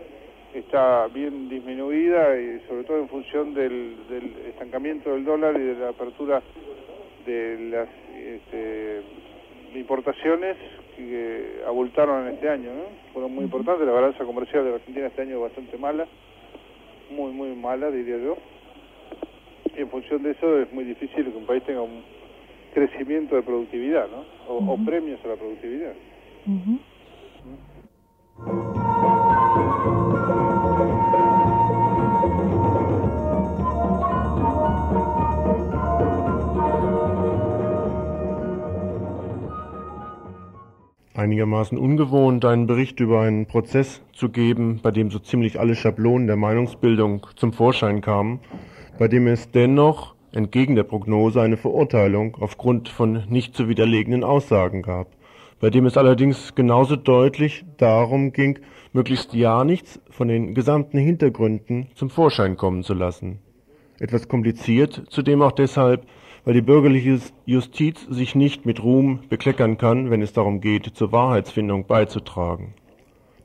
está 0.55 1.09
bien 1.09 1.49
disminuida 1.49 2.41
y 2.41 2.61
sobre 2.69 2.85
todo 2.85 2.99
en 2.99 3.09
función 3.09 3.53
del, 3.55 3.97
del 4.09 4.37
estancamiento 4.51 5.11
del 5.11 5.25
dólar 5.25 5.57
y 5.57 5.65
de 5.65 5.75
la 5.75 5.89
apertura 5.89 6.43
de 7.27 7.71
las 7.73 7.89
este, 8.15 9.03
importaciones 9.75 10.57
que 10.97 11.61
abultaron 11.67 12.29
en 12.29 12.35
este 12.35 12.49
año, 12.49 12.71
¿no? 12.73 13.13
Fueron 13.13 13.35
muy 13.35 13.43
importantes, 13.43 13.85
la 13.85 13.93
balanza 13.93 14.25
comercial 14.25 14.63
de 14.63 14.71
la 14.71 14.77
Argentina 14.77 15.09
este 15.09 15.23
año 15.23 15.35
es 15.39 15.43
bastante 15.43 15.77
mala, 15.77 16.07
muy, 17.11 17.33
muy 17.33 17.57
mala, 17.57 17.91
diría 17.91 18.17
yo. 18.17 18.37
Y 19.77 19.81
en 19.81 19.91
función 19.91 20.23
de 20.23 20.31
eso 20.31 20.61
es 20.61 20.73
muy 20.73 20.85
difícil 20.85 21.33
que 21.33 21.37
un 21.37 21.47
país 21.47 21.65
tenga 21.65 21.83
un 21.83 22.20
crecimiento 22.73 23.37
de 23.37 23.43
productividad, 23.43 24.09
¿no? 24.09 24.25
O, 24.49 24.59
uh 24.59 24.63
-huh. 24.63 24.73
o 24.73 24.85
premios 24.85 25.21
a 25.25 25.29
la 25.29 25.37
productividad. 25.37 25.95
Uh 26.47 26.53
-huh. 26.53 26.79
einigermaßen 41.21 41.79
ungewohnt, 41.79 42.45
einen 42.45 42.67
Bericht 42.67 42.99
über 42.99 43.21
einen 43.21 43.47
Prozess 43.47 44.03
zu 44.13 44.31
geben, 44.31 44.81
bei 44.83 44.91
dem 44.91 45.11
so 45.11 45.19
ziemlich 45.19 45.61
alle 45.61 45.75
Schablonen 45.75 46.27
der 46.27 46.37
Meinungsbildung 46.37 47.27
zum 47.37 47.53
Vorschein 47.53 48.01
kamen, 48.01 48.41
bei 48.99 49.07
dem 49.07 49.27
es 49.27 49.51
dennoch 49.51 50.15
entgegen 50.33 50.77
der 50.77 50.85
Prognose 50.85 51.41
eine 51.41 51.57
Verurteilung 51.57 52.37
aufgrund 52.41 52.89
von 52.89 53.25
nicht 53.29 53.55
zu 53.55 53.69
widerlegenden 53.69 54.25
Aussagen 54.25 54.83
gab, 54.83 55.09
bei 55.61 55.71
dem 55.71 55.87
es 55.87 55.97
allerdings 55.97 56.55
genauso 56.55 56.97
deutlich 56.97 57.65
darum 57.77 58.33
ging, 58.33 58.59
möglichst 58.93 59.35
ja 59.35 59.65
nichts 59.65 60.01
von 60.11 60.29
den 60.29 60.55
gesamten 60.55 60.99
Hintergründen 60.99 61.89
zum 61.95 62.11
Vorschein 62.11 62.57
kommen 62.57 62.83
zu 62.83 62.95
lassen. 62.95 63.39
Etwas 63.99 64.29
kompliziert, 64.29 65.03
zudem 65.09 65.43
auch 65.43 65.53
deshalb, 65.53 66.07
weil 66.45 66.55
die 66.55 66.63
bürgerliche 66.63 67.21
Justiz 67.45 68.07
sich 68.09 68.35
nicht 68.35 68.65
mit 68.65 68.83
Ruhm 68.83 69.21
bekleckern 69.29 69.77
kann, 69.77 70.11
wenn 70.11 70.23
es 70.23 70.33
darum 70.33 70.61
geht, 70.61 70.87
zur 70.87 71.13
Wahrheitsfindung 71.13 71.87
beizutragen. 71.87 72.75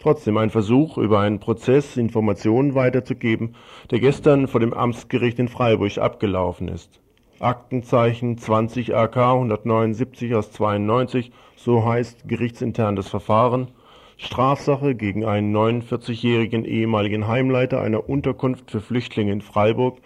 Trotzdem 0.06 0.38
ein 0.38 0.52
Versuch, 0.52 1.00
über 1.00 1.22
einen 1.22 1.40
Prozess 1.40 1.98
Informationen 1.98 2.76
weiterzugeben, 2.76 3.56
der 3.90 4.00
gestern 4.00 4.48
vor 4.48 4.60
dem 4.60 4.72
Amtsgericht 4.72 5.40
in 5.40 5.48
Freiburg 5.48 5.98
abgelaufen 5.98 6.68
ist. 6.68 7.02
Aktenzeichen 7.40 8.38
20 8.38 8.96
AK 8.96 9.18
179 9.18 10.36
aus 10.36 10.52
92, 10.52 11.32
so 11.56 11.88
heißt 11.88 12.28
gerichtsintern 12.28 12.96
das 12.96 13.08
Verfahren, 13.08 13.70
Strafsache 14.18 14.94
gegen 14.94 15.26
einen 15.26 15.56
49-jährigen 15.56 16.66
ehemaligen 16.66 17.28
Heimleiter 17.28 17.82
einer 17.82 18.08
Unterkunft 18.08 18.70
für 18.70 18.82
Flüchtlinge 18.82 19.32
in 19.32 19.42
Freiburg, 19.42 19.98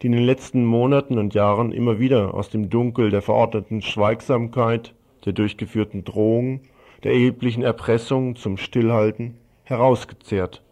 die 0.00 0.06
in 0.06 0.12
den 0.12 0.22
letzten 0.22 0.64
Monaten 0.64 1.18
und 1.18 1.34
Jahren 1.34 1.72
immer 1.72 1.98
wieder 1.98 2.34
aus 2.34 2.50
dem 2.50 2.70
Dunkel 2.70 3.10
der 3.10 3.20
verordneten 3.20 3.82
Schweigsamkeit, 3.82 4.94
der 5.24 5.32
durchgeführten 5.32 6.04
Drohungen, 6.04 6.60
der 7.02 7.12
erheblichen 7.12 7.62
Erpressung 7.62 8.36
zum 8.36 8.56
Stillhalten 8.56 9.38
herausgezehrt 9.64 10.62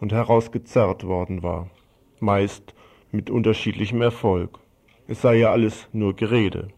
und 0.00 0.12
herausgezerrt 0.12 1.04
worden 1.04 1.42
war, 1.42 1.70
meist 2.20 2.74
mit 3.12 3.30
unterschiedlichem 3.30 4.00
Erfolg. 4.02 4.58
Es 5.06 5.20
sei 5.20 5.36
ja 5.36 5.52
alles 5.52 5.88
nur 5.92 6.16
Gerede. 6.16 6.68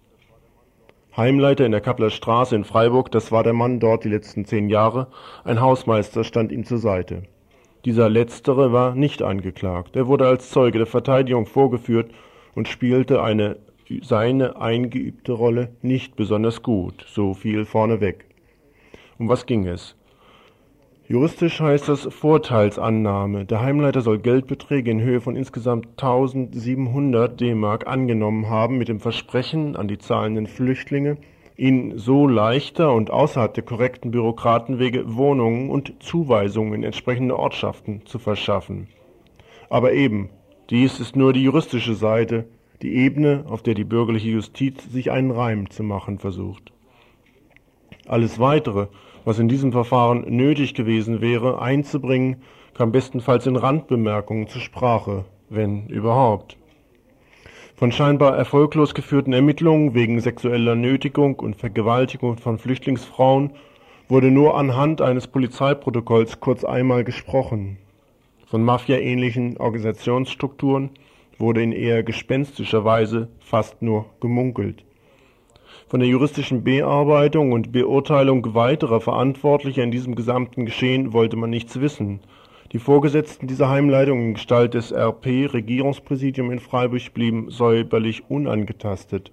Heimleiter 1.16 1.64
in 1.64 1.72
der 1.72 1.80
Kappler 1.80 2.11
Straße 2.11 2.54
in 2.54 2.64
Freiburg, 2.64 3.11
das 3.11 3.32
war 3.32 3.42
der 3.42 3.54
Mann 3.54 3.80
dort 3.80 4.04
die 4.04 4.11
letzten 4.11 4.44
zehn 4.44 4.68
Jahre, 4.68 5.07
ein 5.44 5.61
Hausmeister 5.61 6.24
stand 6.24 6.52
ihm 6.52 6.64
zur 6.64 6.78
Seite. 6.78 7.22
Dieser 7.86 8.11
letztere 8.11 8.72
war 8.72 8.94
nicht 8.94 9.22
angeklagt. 9.22 9.96
Er 9.96 10.09
wurde 10.09 10.26
als 10.26 10.50
Zeuge 10.50 10.78
der 10.78 10.86
Verteidigung 10.86 11.46
vorgeführt 11.46 12.11
und 12.54 12.68
spielte 12.68 13.22
eine 13.22 13.57
seine 14.02 14.61
eingeübte 14.61 15.32
Rolle 15.32 15.68
nicht 15.80 16.16
besonders 16.16 16.62
gut, 16.62 17.07
so 17.09 17.34
viel 17.34 17.64
vorneweg. 17.64 18.26
Um 19.18 19.28
was 19.30 19.46
ging 19.46 19.66
es? 19.66 19.96
Juristisch 21.08 21.60
heißt 21.60 21.88
das 21.88 22.02
Vorteilsannahme. 22.12 23.46
Der 23.46 23.62
Heimleiter 23.62 24.02
soll 24.02 24.18
Geldbeträge 24.18 24.90
in 24.90 25.00
Höhe 25.00 25.22
von 25.22 25.36
insgesamt 25.36 25.86
1700 25.96 27.40
D-Mark 27.40 27.86
angenommen 27.86 28.50
haben 28.50 28.76
mit 28.76 28.88
dem 28.88 29.00
Versprechen 29.00 29.74
an 29.74 29.88
die 29.88 29.96
zahlenden 29.96 30.46
Flüchtlinge, 30.46 31.16
ihnen 31.56 31.96
so 31.96 32.26
leichter 32.26 32.92
und 32.92 33.10
außerhalb 33.10 33.54
der 33.54 33.64
korrekten 33.64 34.10
Bürokratenwege 34.10 35.14
Wohnungen 35.16 35.70
und 35.70 35.94
Zuweisungen 36.02 36.74
in 36.74 36.82
entsprechende 36.82 37.38
Ortschaften 37.38 38.02
zu 38.04 38.18
verschaffen. 38.18 38.88
Aber 39.70 39.92
eben, 39.92 40.28
dies 40.68 41.00
ist 41.00 41.16
nur 41.16 41.32
die 41.32 41.44
juristische 41.44 41.94
Seite, 41.94 42.44
die 42.82 42.96
Ebene, 42.96 43.44
auf 43.48 43.62
der 43.62 43.72
die 43.72 43.84
bürgerliche 43.84 44.28
Justiz 44.28 44.84
sich 44.92 45.10
einen 45.10 45.30
Reim 45.30 45.70
zu 45.70 45.82
machen 45.82 46.18
versucht. 46.18 46.72
Alles 48.07 48.38
Weitere, 48.38 48.86
was 49.24 49.38
in 49.38 49.48
diesem 49.48 49.72
Verfahren 49.72 50.24
nötig 50.28 50.74
gewesen 50.74 51.20
wäre, 51.20 51.61
einzubringen, 51.61 52.36
kam 52.74 52.92
bestenfalls 52.92 53.46
in 53.46 53.57
Randbemerkungen 53.57 54.46
zur 54.46 54.61
Sprache, 54.61 55.24
wenn 55.48 55.88
überhaupt. 55.88 56.57
Von 57.74 57.92
scheinbar 57.92 58.38
erfolglos 58.38 58.94
geführten 58.94 59.34
Ermittlungen 59.34 59.92
wegen 59.92 60.18
sexueller 60.20 60.76
Nötigung 60.76 61.34
und 61.40 61.57
Vergewaltigung 61.57 62.38
von 62.38 62.59
Flüchtlingsfrauen 62.59 63.50
wurde 64.09 64.30
nur 64.30 64.57
anhand 64.57 65.02
eines 65.02 65.26
Polizeiprotokolls 65.26 66.40
kurz 66.40 66.64
einmal 66.64 67.04
gesprochen. 67.04 67.76
Von 68.46 68.62
mafiaähnlichen 68.62 69.59
Organisationsstrukturen 69.59 70.90
wurde 71.36 71.62
in 71.62 71.72
eher 71.72 72.02
gespenstischer 72.02 72.84
Weise 72.84 73.28
fast 73.40 73.82
nur 73.82 74.07
gemunkelt. 74.20 74.86
Von 75.89 76.01
der 76.01 76.09
juristischen 76.09 76.64
Bearbeitung 76.64 77.53
und 77.53 77.70
Beurteilung 77.70 78.57
weiterer 78.57 79.01
Verantwortlicher 79.01 79.84
in 79.84 79.93
diesem 79.93 80.16
gesamten 80.16 80.66
Geschehen 80.66 81.12
wollte 81.12 81.37
man 81.37 81.51
nichts 81.51 81.80
wissen, 81.80 82.18
die 82.72 82.80
Vorgesetzten 82.80 83.47
dieser 83.47 83.68
Heimleitung 83.68 84.20
in 84.20 84.34
Gestalt 84.34 84.74
des 84.74 84.91
RP-Regierungspräsidium 84.91 86.51
in 86.51 86.59
Freiburg 86.59 87.14
blieben 87.14 87.51
säuberlich 87.51 88.28
unangetastet. 88.28 89.30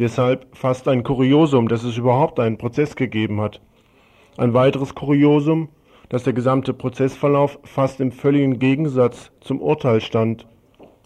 Deshalb 0.00 0.48
fast 0.56 0.88
ein 0.88 1.04
Kuriosum, 1.04 1.68
dass 1.68 1.84
es 1.84 1.96
überhaupt 1.96 2.40
einen 2.40 2.58
Prozess 2.58 2.96
gegeben 2.96 3.40
hat. 3.40 3.60
Ein 4.36 4.54
weiteres 4.54 4.96
Kuriosum, 4.96 5.68
dass 6.08 6.24
der 6.24 6.32
gesamte 6.32 6.74
Prozessverlauf 6.74 7.60
fast 7.62 8.00
im 8.00 8.10
völligen 8.10 8.58
Gegensatz 8.58 9.30
zum 9.40 9.60
Urteil 9.60 10.00
stand, 10.00 10.48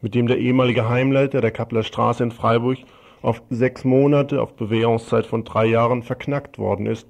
mit 0.00 0.14
dem 0.14 0.26
der 0.26 0.38
ehemalige 0.38 0.88
Heimleiter 0.88 1.42
der 1.42 1.50
Kappler 1.50 1.82
Straße 1.82 2.24
in 2.24 2.30
Freiburg 2.30 2.78
auf 3.26 3.42
sechs 3.50 3.84
Monate 3.84 4.40
auf 4.40 4.54
Bewährungszeit 4.54 5.26
von 5.26 5.42
drei 5.42 5.66
Jahren 5.66 6.04
verknackt 6.04 6.58
worden 6.58 6.86
ist, 6.86 7.08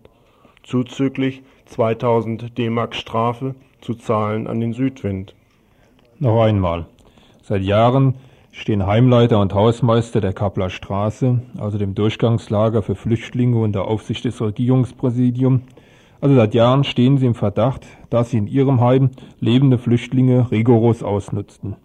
zuzüglich 0.62 1.43
2000 1.67 2.57
D-Mark 2.57 2.95
Strafe 2.95 3.55
zu 3.83 3.95
zahlen 3.95 4.47
an 4.47 4.61
den 4.61 4.73
Südwind. 4.73 5.35
Noch 6.19 6.43
einmal. 6.43 6.87
Seit 7.43 7.62
Jahren 7.62 8.14
stehen 8.51 8.87
Heimleiter 8.87 9.39
und 9.39 9.53
Hausmeister 9.53 10.23
der 10.23 10.33
Kappler 10.33 10.71
Straße, 10.71 11.43
also 11.59 11.77
dem 11.77 11.95
Durchgangslager 11.95 12.83
für 12.83 12.95
Flüchtlinge 12.95 13.59
unter 13.59 13.87
Aufsicht 13.87 14.25
des 14.25 14.41
Regierungspräsidiums, 14.41 15.61
also 16.23 16.35
seit 16.35 16.55
Jahren 16.55 16.85
stehen 16.85 17.19
sie 17.19 17.27
im 17.27 17.35
Verdacht, 17.35 17.87
dass 18.09 18.31
sie 18.31 18.39
in 18.39 18.47
ihrem 18.47 18.81
Heim 18.81 19.11
lebende 19.39 19.77
Flüchtlinge 19.77 20.51
rigoros 20.51 21.03
ausnutzten, 21.03 21.77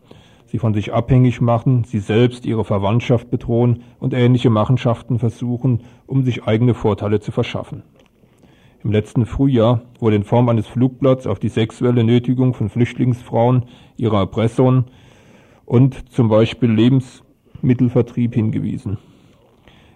sie 0.51 0.59
von 0.59 0.73
sich 0.73 0.93
abhängig 0.93 1.39
machen, 1.39 1.85
sie 1.85 1.99
selbst 1.99 2.45
ihre 2.45 2.65
Verwandtschaft 2.65 3.31
bedrohen 3.31 3.83
und 3.99 4.13
ähnliche 4.13 4.49
Machenschaften 4.49 5.17
versuchen, 5.17 5.79
um 6.07 6.23
sich 6.23 6.43
eigene 6.43 6.73
Vorteile 6.73 7.21
zu 7.21 7.31
verschaffen. 7.31 7.83
Im 8.83 8.91
letzten 8.91 9.25
Frühjahr 9.25 9.81
wurde 9.99 10.17
in 10.17 10.23
Form 10.23 10.49
eines 10.49 10.67
Flugblatts 10.67 11.25
auf 11.25 11.39
die 11.39 11.47
sexuelle 11.47 12.03
Nötigung 12.03 12.53
von 12.53 12.67
Flüchtlingsfrauen, 12.67 13.63
ihrer 13.95 14.19
Erpressoren 14.19 14.85
und 15.65 16.11
zum 16.11 16.27
Beispiel 16.27 16.69
Lebensmittelvertrieb 16.69 18.33
hingewiesen. 18.33 18.97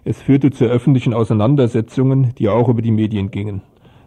Es 0.04 0.22
führte 0.22 0.52
zu 0.52 0.64
öffentlichen 0.64 1.12
Auseinandersetzungen, 1.12 2.34
die 2.38 2.48
auch 2.48 2.70
über 2.70 2.80
die 2.80 2.92
Medien 2.92 3.30
gingen. 3.30 3.60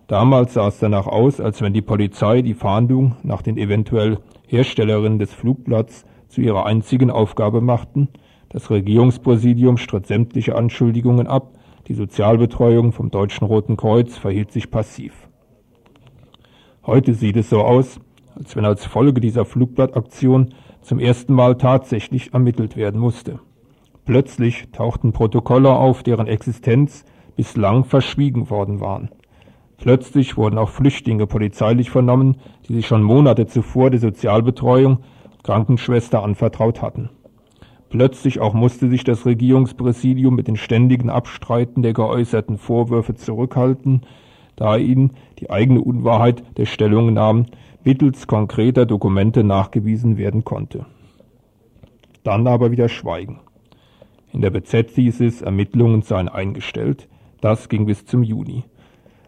Damals 0.07 0.55
sah 0.55 0.69
es 0.69 0.79
danach 0.79 1.05
aus, 1.05 1.39
als 1.39 1.61
wenn 1.61 1.73
die 1.73 1.83
Polizei 1.83 2.41
die 2.41 2.55
Fahndung 2.55 3.17
nach 3.21 3.43
den 3.43 3.57
eventuell 3.57 4.17
Herstellerinnen 4.47 5.19
des 5.19 5.31
Flugblatts 5.31 6.05
zu 6.29 6.41
ihrer 6.41 6.65
einzigen 6.65 7.11
Aufgabe 7.11 7.59
machten. 7.59 8.07
Das 8.49 8.69
Regierungspräsidium 8.69 9.77
stritt 9.77 10.07
sämtliche 10.07 10.55
Anschuldigungen 10.55 11.27
ab. 11.27 11.57
Die 11.87 11.93
Sozialbetreuung 11.93 12.93
vom 12.93 13.11
Deutschen 13.11 13.45
Roten 13.45 13.75
Kreuz 13.75 14.17
verhielt 14.17 14.51
sich 14.51 14.71
passiv. 14.71 15.27
Heute 16.85 17.13
sieht 17.13 17.35
es 17.35 17.49
so 17.49 17.61
aus, 17.61 17.99
als 18.35 18.55
wenn 18.55 18.65
als 18.65 18.85
Folge 18.85 19.19
dieser 19.19 19.43
Flugblattaktion 19.45 20.53
zum 20.81 20.99
ersten 20.99 21.33
Mal 21.33 21.57
tatsächlich 21.57 22.33
ermittelt 22.33 22.77
werden 22.77 22.99
musste. 22.99 23.39
Plötzlich 24.05 24.69
tauchten 24.71 25.11
Protokolle 25.11 25.71
auf, 25.71 26.03
deren 26.03 26.27
Existenz 26.27 27.05
bislang 27.35 27.83
verschwiegen 27.83 28.49
worden 28.49 28.79
waren. 28.79 29.09
Plötzlich 29.77 30.35
wurden 30.35 30.57
auch 30.57 30.69
Flüchtlinge 30.69 31.27
polizeilich 31.27 31.89
vernommen, 31.89 32.37
die 32.67 32.73
sich 32.73 32.87
schon 32.87 33.03
Monate 33.03 33.47
zuvor 33.47 33.89
der 33.89 33.99
Sozialbetreuung 33.99 34.99
Krankenschwester 35.43 36.23
anvertraut 36.23 36.81
hatten. 36.81 37.09
Plötzlich 37.89 38.39
auch 38.39 38.53
musste 38.53 38.87
sich 38.89 39.03
das 39.03 39.25
Regierungspräsidium 39.25 40.35
mit 40.35 40.47
den 40.47 40.57
ständigen 40.57 41.09
Abstreiten 41.09 41.81
der 41.81 41.93
geäußerten 41.93 42.57
Vorwürfe 42.57 43.15
zurückhalten, 43.15 44.01
da 44.55 44.77
ihnen 44.77 45.13
die 45.39 45.49
eigene 45.49 45.81
Unwahrheit 45.81 46.43
der 46.57 46.65
Stellungnahmen 46.65 47.47
mittels 47.83 48.27
konkreter 48.27 48.85
Dokumente 48.85 49.43
nachgewiesen 49.43 50.17
werden 50.17 50.43
konnte. 50.43 50.85
Dann 52.23 52.45
aber 52.45 52.71
wieder 52.71 52.89
Schweigen. 52.89 53.39
In 54.31 54.41
der 54.41 54.51
BZ 54.51 54.91
hieß 54.91 55.21
es, 55.21 55.41
Ermittlungen 55.41 56.03
seien 56.03 56.29
eingestellt. 56.29 57.07
Das 57.41 57.69
ging 57.69 57.85
bis 57.85 58.05
zum 58.05 58.21
Juni. 58.21 58.63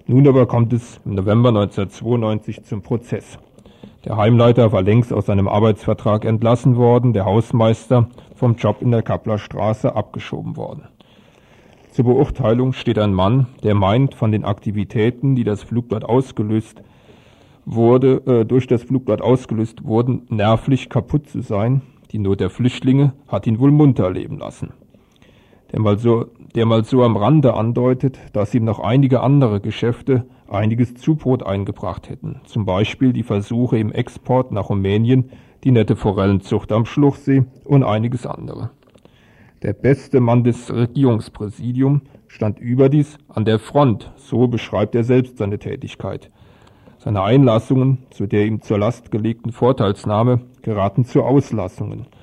Nun 0.06 0.28
aber 0.28 0.46
kommt 0.46 0.74
es 0.74 1.00
im 1.06 1.16
November 1.16 1.50
1992 1.50 2.64
zum 2.64 2.82
Prozess. 2.82 3.40
Der 4.06 4.18
Heimleiter 4.18 4.72
war 4.72 4.82
längst 4.82 5.14
aus 5.14 5.28
seinem 5.28 5.48
Arbeitsvertrag 5.48 6.26
entlassen 6.26 6.76
worden, 6.76 7.14
der 7.14 7.26
Hausmeister 7.26 8.10
vom 8.36 8.56
Job 8.56 8.78
in 8.82 8.90
der 8.90 9.04
Kappler 9.04 9.38
Straße 9.38 9.96
abgeschoben 9.96 10.58
worden. 10.58 10.88
Zur 11.92 12.06
Beurteilung 12.06 12.74
steht 12.74 12.98
ein 12.98 13.14
Mann, 13.14 13.46
der 13.64 13.76
meint, 13.76 14.16
von 14.16 14.32
den 14.32 14.44
Aktivitäten, 14.44 15.36
die 15.36 15.44
das 15.44 15.62
Flugblatt 15.62 16.04
ausgelöst 16.04 16.82
wurde, 17.66 18.24
äh, 18.26 18.46
durch 18.46 18.66
das 18.66 18.84
Flugblatt 18.84 19.22
ausgelöst 19.22 19.84
wurden, 19.84 20.24
nervlich 20.30 20.90
kaputt 20.90 21.30
zu 21.30 21.42
sein. 21.42 21.84
Die 22.12 22.18
Not 22.18 22.40
der 22.40 22.50
Flüchtlinge 22.50 23.14
hat 23.28 23.46
ihn 23.46 23.60
wohl 23.60 23.72
munter 23.72 24.10
leben 24.10 24.40
lassen 24.40 24.74
der 25.72 25.80
mal 25.80 25.98
so, 25.98 26.26
der 26.56 26.66
mal 26.66 26.84
so 26.84 27.04
am 27.04 27.18
Rande 27.18 27.54
andeutet, 27.54 28.20
dass 28.34 28.54
ihm 28.54 28.66
noch 28.66 28.80
einige 28.80 29.22
andere 29.22 29.62
Geschäfte 29.62 30.26
einiges 30.52 30.96
Zubrot 30.96 31.44
eingebracht 31.44 32.10
hätten. 32.10 32.42
Zum 32.46 32.66
Beispiel 32.66 33.14
die 33.14 33.24
Versuche 33.24 33.78
im 33.78 33.92
Export 33.92 34.52
nach 34.52 34.70
Rumänien, 34.70 35.32
die 35.64 35.72
nette 35.72 35.96
Forellenzucht 35.96 36.72
am 36.72 36.86
Schluchsee 36.86 37.46
und 37.64 37.84
einiges 37.84 38.26
andere. 38.26 38.72
Der 39.64 39.74
beste 39.74 40.20
Mann 40.20 40.44
des 40.44 40.74
Regierungspräsidiums 40.74 42.02
stand 42.28 42.60
überdies 42.60 43.18
an 43.28 43.46
der 43.46 43.60
Front, 43.60 44.12
so 44.16 44.48
beschreibt 44.48 44.96
er 44.96 45.04
selbst 45.04 45.38
seine 45.38 45.60
Tätigkeit. 45.60 46.32
Seine 46.98 47.24
Einlassungen 47.24 48.00
zu 48.10 48.28
der 48.28 48.46
ihm 48.46 48.62
zur 48.62 48.80
Last 48.80 49.12
gelegten 49.12 49.52
Vorteilsnahme 49.52 50.42
geraten 50.62 51.06
zu 51.06 51.24
Auslassungen– 51.24 52.08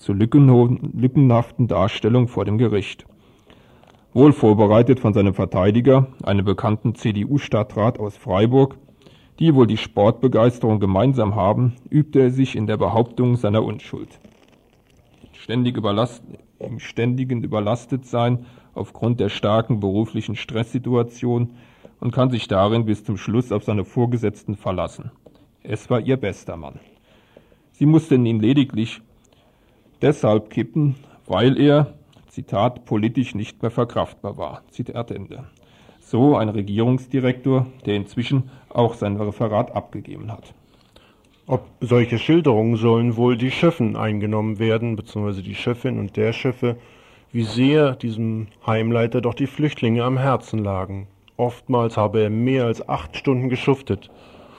zur 0.00 0.14
lückenhaften 0.14 1.68
Darstellung 1.68 2.26
vor 2.26 2.44
dem 2.44 2.58
Gericht. 2.58 3.04
Wohl 4.12 4.32
vorbereitet 4.32 4.98
von 4.98 5.14
seinem 5.14 5.34
Verteidiger, 5.34 6.08
einem 6.24 6.44
bekannten 6.44 6.96
CDU-Stadtrat 6.96 8.00
aus 8.00 8.16
Freiburg, 8.16 8.76
die 9.38 9.54
wohl 9.54 9.68
die 9.68 9.76
Sportbegeisterung 9.76 10.80
gemeinsam 10.80 11.36
haben, 11.36 11.76
übte 11.90 12.18
er 12.18 12.30
sich 12.32 12.56
in 12.56 12.66
der 12.66 12.76
Behauptung 12.76 13.36
seiner 13.36 13.62
Unschuld. 13.62 14.18
Ständig 15.32 15.76
überlast, 15.76 16.24
Im 16.58 16.80
ständigen 16.80 17.44
Überlastetsein 17.44 18.46
aufgrund 18.74 19.20
der 19.20 19.28
starken 19.28 19.78
beruflichen 19.78 20.34
Stresssituation 20.34 21.50
und 22.00 22.10
kann 22.10 22.30
sich 22.30 22.48
darin 22.48 22.86
bis 22.86 23.04
zum 23.04 23.16
Schluss 23.16 23.52
auf 23.52 23.62
seine 23.62 23.84
Vorgesetzten 23.84 24.56
verlassen. 24.56 25.12
Es 25.62 25.88
war 25.88 26.00
ihr 26.00 26.16
bester 26.16 26.56
Mann. 26.56 26.80
Sie 27.72 27.86
mussten 27.86 28.26
ihn 28.26 28.40
lediglich 28.40 29.00
deshalb 30.02 30.50
kippen, 30.50 30.96
weil 31.26 31.58
er, 31.60 31.94
Zitat, 32.30 32.84
politisch 32.84 33.34
nicht 33.34 33.60
mehr 33.60 33.72
verkraftbar 33.72 34.36
war. 34.36 34.62
Zitat 34.70 35.10
Ende. 35.10 35.44
So 35.98 36.36
ein 36.36 36.48
Regierungsdirektor, 36.48 37.66
der 37.86 37.96
inzwischen 37.96 38.50
auch 38.68 38.94
sein 38.94 39.16
Referat 39.16 39.74
abgegeben 39.74 40.30
hat. 40.30 40.54
Ob 41.48 41.66
solche 41.80 42.18
Schilderungen 42.18 42.76
sollen 42.76 43.16
wohl 43.16 43.36
die 43.36 43.50
Schöffen 43.50 43.96
eingenommen 43.96 44.60
werden, 44.60 44.94
beziehungsweise 44.94 45.42
die 45.42 45.56
Schöffin 45.56 45.98
und 45.98 46.16
der 46.16 46.32
Schöffe, 46.32 46.76
wie 47.32 47.42
sehr 47.42 47.96
diesem 47.96 48.46
Heimleiter 48.64 49.20
doch 49.20 49.34
die 49.34 49.48
Flüchtlinge 49.48 50.04
am 50.04 50.16
Herzen 50.16 50.62
lagen. 50.62 51.08
Oftmals 51.36 51.96
habe 51.96 52.20
er 52.20 52.30
mehr 52.30 52.66
als 52.66 52.88
acht 52.88 53.16
Stunden 53.16 53.48
geschuftet. 53.48 54.08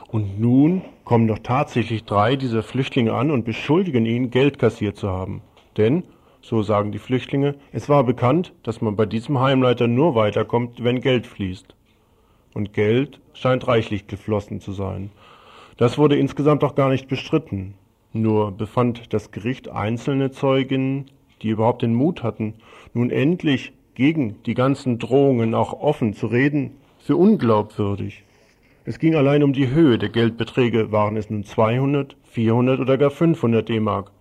Und 0.10 0.42
nun 0.42 0.82
kommen 1.06 1.28
doch 1.28 1.40
tatsächlich 1.40 2.04
drei 2.04 2.36
dieser 2.36 2.64
Flüchtlinge 2.64 3.14
an 3.14 3.32
und 3.32 3.46
beschuldigen 3.46 4.06
ihn, 4.06 4.30
Geld 4.30 4.60
kassiert 4.60 4.98
zu 4.98 5.10
haben. 5.10 5.42
Denn, 5.78 6.04
so 6.42 6.64
sagen 6.64 6.92
die 6.92 7.00
Flüchtlinge, 7.00 7.56
es 7.72 7.88
war 7.88 8.04
bekannt, 8.04 8.54
dass 8.64 8.82
man 8.82 8.96
bei 8.96 9.06
diesem 9.06 9.40
Heimleiter 9.40 9.88
nur 9.88 10.16
weiterkommt, 10.16 10.84
wenn 10.84 11.02
Geld 11.02 11.28
fließt. 11.28 11.76
Und 12.54 12.74
Geld 12.74 13.22
scheint 13.34 13.68
reichlich 13.68 14.08
geflossen 14.08 14.60
zu 14.60 14.74
sein. 14.74 15.12
Das 15.78 15.98
wurde 15.98 16.18
insgesamt 16.18 16.64
auch 16.64 16.76
gar 16.76 16.90
nicht 16.90 17.08
bestritten. 17.08 17.76
Nur 18.14 18.52
befand 18.52 19.14
das 19.14 19.32
Gericht 19.32 19.70
einzelne 19.70 20.32
Zeuginnen, 20.32 21.06
die 21.42 21.50
überhaupt 21.50 21.82
den 21.82 21.94
Mut 21.94 22.24
hatten, 22.24 22.56
nun 22.94 23.10
endlich 23.10 23.72
gegen 23.96 24.42
die 24.44 24.54
ganzen 24.54 25.00
Drohungen 25.00 25.56
auch 25.56 25.74
offen 25.74 26.14
zu 26.14 26.28
reden, 26.28 26.72
für 27.00 27.16
unglaubwürdig. 27.16 28.24
Es 28.84 29.00
ging 29.00 29.16
allein 29.16 29.44
um 29.44 29.54
die 29.54 29.70
Höhe 29.70 29.98
der 29.98 30.10
Geldbeträge, 30.10 30.92
waren 30.92 31.16
es 31.16 31.30
nun 31.30 31.44
200, 31.44 32.16
400 32.24 32.80
oder 32.80 32.98
gar 32.98 33.12
500 33.12 33.68
D-Mark. 33.68 34.12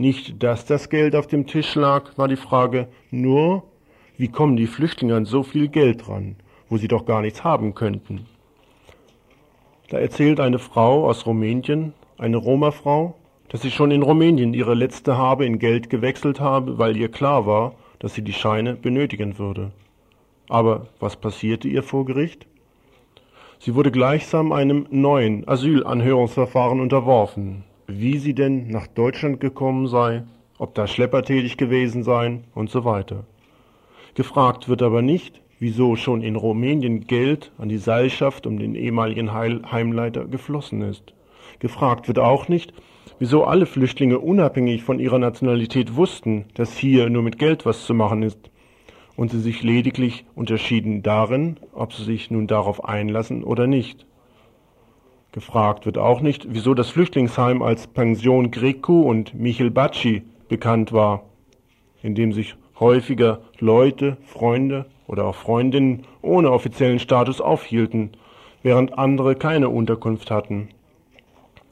Nicht, 0.00 0.44
dass 0.44 0.64
das 0.64 0.90
Geld 0.90 1.16
auf 1.16 1.26
dem 1.26 1.48
Tisch 1.48 1.74
lag, 1.74 2.16
war 2.16 2.28
die 2.28 2.36
Frage, 2.36 2.86
nur, 3.10 3.64
wie 4.16 4.28
kommen 4.28 4.56
die 4.56 4.68
Flüchtlinge 4.68 5.16
an 5.16 5.24
so 5.24 5.42
viel 5.42 5.66
Geld 5.66 6.08
ran, 6.08 6.36
wo 6.68 6.76
sie 6.76 6.86
doch 6.86 7.04
gar 7.04 7.20
nichts 7.20 7.42
haben 7.42 7.74
könnten. 7.74 8.26
Da 9.90 9.98
erzählt 9.98 10.38
eine 10.38 10.60
Frau 10.60 11.08
aus 11.08 11.26
Rumänien, 11.26 11.94
eine 12.16 12.36
Roma-Frau, 12.36 13.16
dass 13.48 13.62
sie 13.62 13.72
schon 13.72 13.90
in 13.90 14.02
Rumänien 14.02 14.54
ihre 14.54 14.74
letzte 14.74 15.16
Habe 15.16 15.44
in 15.46 15.58
Geld 15.58 15.90
gewechselt 15.90 16.38
habe, 16.38 16.78
weil 16.78 16.96
ihr 16.96 17.10
klar 17.10 17.44
war, 17.44 17.74
dass 17.98 18.14
sie 18.14 18.22
die 18.22 18.32
Scheine 18.32 18.76
benötigen 18.76 19.36
würde. 19.36 19.72
Aber 20.48 20.86
was 21.00 21.16
passierte 21.16 21.66
ihr 21.66 21.82
vor 21.82 22.04
Gericht? 22.04 22.46
Sie 23.58 23.74
wurde 23.74 23.90
gleichsam 23.90 24.52
einem 24.52 24.86
neuen 24.90 25.48
Asylanhörungsverfahren 25.48 26.78
unterworfen. 26.78 27.64
Wie 27.90 28.18
sie 28.18 28.34
denn 28.34 28.68
nach 28.68 28.86
Deutschland 28.86 29.40
gekommen 29.40 29.86
sei, 29.86 30.24
ob 30.58 30.74
da 30.74 30.86
Schlepper 30.86 31.22
tätig 31.22 31.56
gewesen 31.56 32.02
seien 32.02 32.44
und 32.54 32.68
so 32.68 32.84
weiter. 32.84 33.24
Gefragt 34.14 34.68
wird 34.68 34.82
aber 34.82 35.00
nicht, 35.00 35.40
wieso 35.58 35.96
schon 35.96 36.20
in 36.20 36.36
Rumänien 36.36 37.06
Geld 37.06 37.50
an 37.56 37.70
die 37.70 37.78
Seilschaft 37.78 38.46
um 38.46 38.58
den 38.58 38.74
ehemaligen 38.74 39.32
Heimleiter 39.32 40.26
geflossen 40.26 40.82
ist. 40.82 41.14
Gefragt 41.60 42.08
wird 42.08 42.18
auch 42.18 42.48
nicht, 42.48 42.74
wieso 43.18 43.44
alle 43.44 43.64
Flüchtlinge 43.64 44.18
unabhängig 44.18 44.82
von 44.82 45.00
ihrer 45.00 45.18
Nationalität 45.18 45.96
wussten, 45.96 46.44
dass 46.52 46.76
hier 46.76 47.08
nur 47.08 47.22
mit 47.22 47.38
Geld 47.38 47.64
was 47.64 47.86
zu 47.86 47.94
machen 47.94 48.22
ist, 48.22 48.50
und 49.16 49.30
sie 49.30 49.40
sich 49.40 49.62
lediglich 49.62 50.26
unterschieden 50.34 51.02
darin, 51.02 51.56
ob 51.72 51.94
sie 51.94 52.04
sich 52.04 52.30
nun 52.30 52.48
darauf 52.48 52.84
einlassen 52.84 53.44
oder 53.44 53.66
nicht. 53.66 54.04
Gefragt 55.38 55.86
wird 55.86 55.98
auch 55.98 56.20
nicht, 56.20 56.48
wieso 56.50 56.74
das 56.74 56.90
Flüchtlingsheim 56.90 57.62
als 57.62 57.86
Pension 57.86 58.50
Greco 58.50 59.02
und 59.02 59.34
Michel 59.34 59.70
Bacci 59.70 60.24
bekannt 60.48 60.92
war, 60.92 61.26
in 62.02 62.16
dem 62.16 62.32
sich 62.32 62.56
häufiger 62.80 63.38
Leute, 63.60 64.16
Freunde 64.24 64.86
oder 65.06 65.26
auch 65.26 65.36
Freundinnen 65.36 66.02
ohne 66.22 66.50
offiziellen 66.50 66.98
Status 66.98 67.40
aufhielten, 67.40 68.10
während 68.64 68.98
andere 68.98 69.36
keine 69.36 69.68
Unterkunft 69.68 70.32
hatten. 70.32 70.70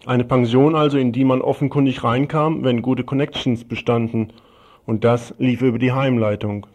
Eine 0.07 0.23
Pension 0.23 0.77
also, 0.77 0.97
in 0.97 1.11
die 1.11 1.25
man 1.25 1.43
offenkundig 1.43 2.05
reinkam, 2.05 2.63
wenn 2.63 2.83
gute 2.83 3.03
Connections 3.03 3.65
bestanden, 3.65 4.33
und 4.87 5.03
das 5.03 5.35
lief 5.39 5.61
über 5.63 5.81
die 5.81 5.91
Heimleitung. 5.91 6.69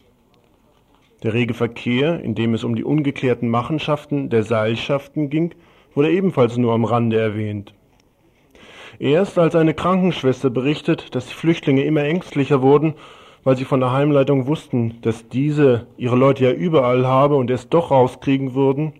Der 1.23 1.33
rege 1.33 1.53
Verkehr, 1.53 2.19
in 2.19 2.35
dem 2.35 2.53
es 2.53 2.65
um 2.65 2.75
die 2.75 2.83
ungeklärten 2.83 3.47
Machenschaften 3.47 4.29
der 4.29 4.43
Seilschaften 4.43 5.29
ging, 5.29 5.55
wurde 5.93 6.11
ebenfalls 6.11 6.57
nur 6.57 6.73
am 6.73 6.85
Rande 6.85 7.19
erwähnt. 7.19 7.73
Erst 8.99 9.39
als 9.39 9.55
eine 9.55 9.73
Krankenschwester 9.73 10.49
berichtet, 10.49 11.15
dass 11.15 11.27
die 11.27 11.33
Flüchtlinge 11.33 11.83
immer 11.83 12.03
ängstlicher 12.03 12.61
wurden, 12.61 12.93
weil 13.43 13.57
sie 13.57 13.65
von 13.65 13.79
der 13.79 13.91
Heimleitung 13.91 14.45
wussten, 14.45 15.01
dass 15.01 15.27
diese 15.27 15.87
ihre 15.97 16.15
Leute 16.15 16.43
ja 16.43 16.51
überall 16.51 17.07
habe 17.07 17.35
und 17.35 17.49
es 17.49 17.69
doch 17.69 17.91
rauskriegen 17.91 18.53
würden, 18.53 18.93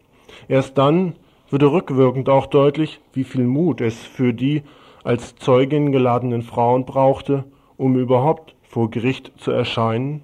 erst 0.47 0.77
dann 0.77 1.13
würde 1.49 1.71
rückwirkend 1.71 2.29
auch 2.29 2.47
deutlich, 2.47 2.99
wie 3.13 3.23
viel 3.23 3.43
Mut 3.43 3.81
es 3.81 3.97
für 3.97 4.33
die 4.33 4.63
als 5.03 5.35
Zeugin 5.35 5.91
geladenen 5.91 6.41
Frauen 6.41 6.85
brauchte, 6.85 7.43
um 7.77 7.97
überhaupt 7.97 8.55
vor 8.63 8.89
Gericht 8.89 9.31
zu 9.37 9.51
erscheinen 9.51 10.23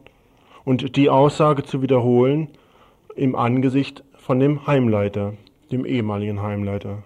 und 0.63 0.95
die 0.95 1.09
Aussage 1.09 1.63
zu 1.63 1.81
wiederholen 1.81 2.49
im 3.15 3.35
Angesicht 3.35 4.03
von 4.15 4.39
dem 4.39 4.67
Heimleiter, 4.67 5.33
dem 5.71 5.85
ehemaligen 5.85 6.41
Heimleiter. 6.41 7.03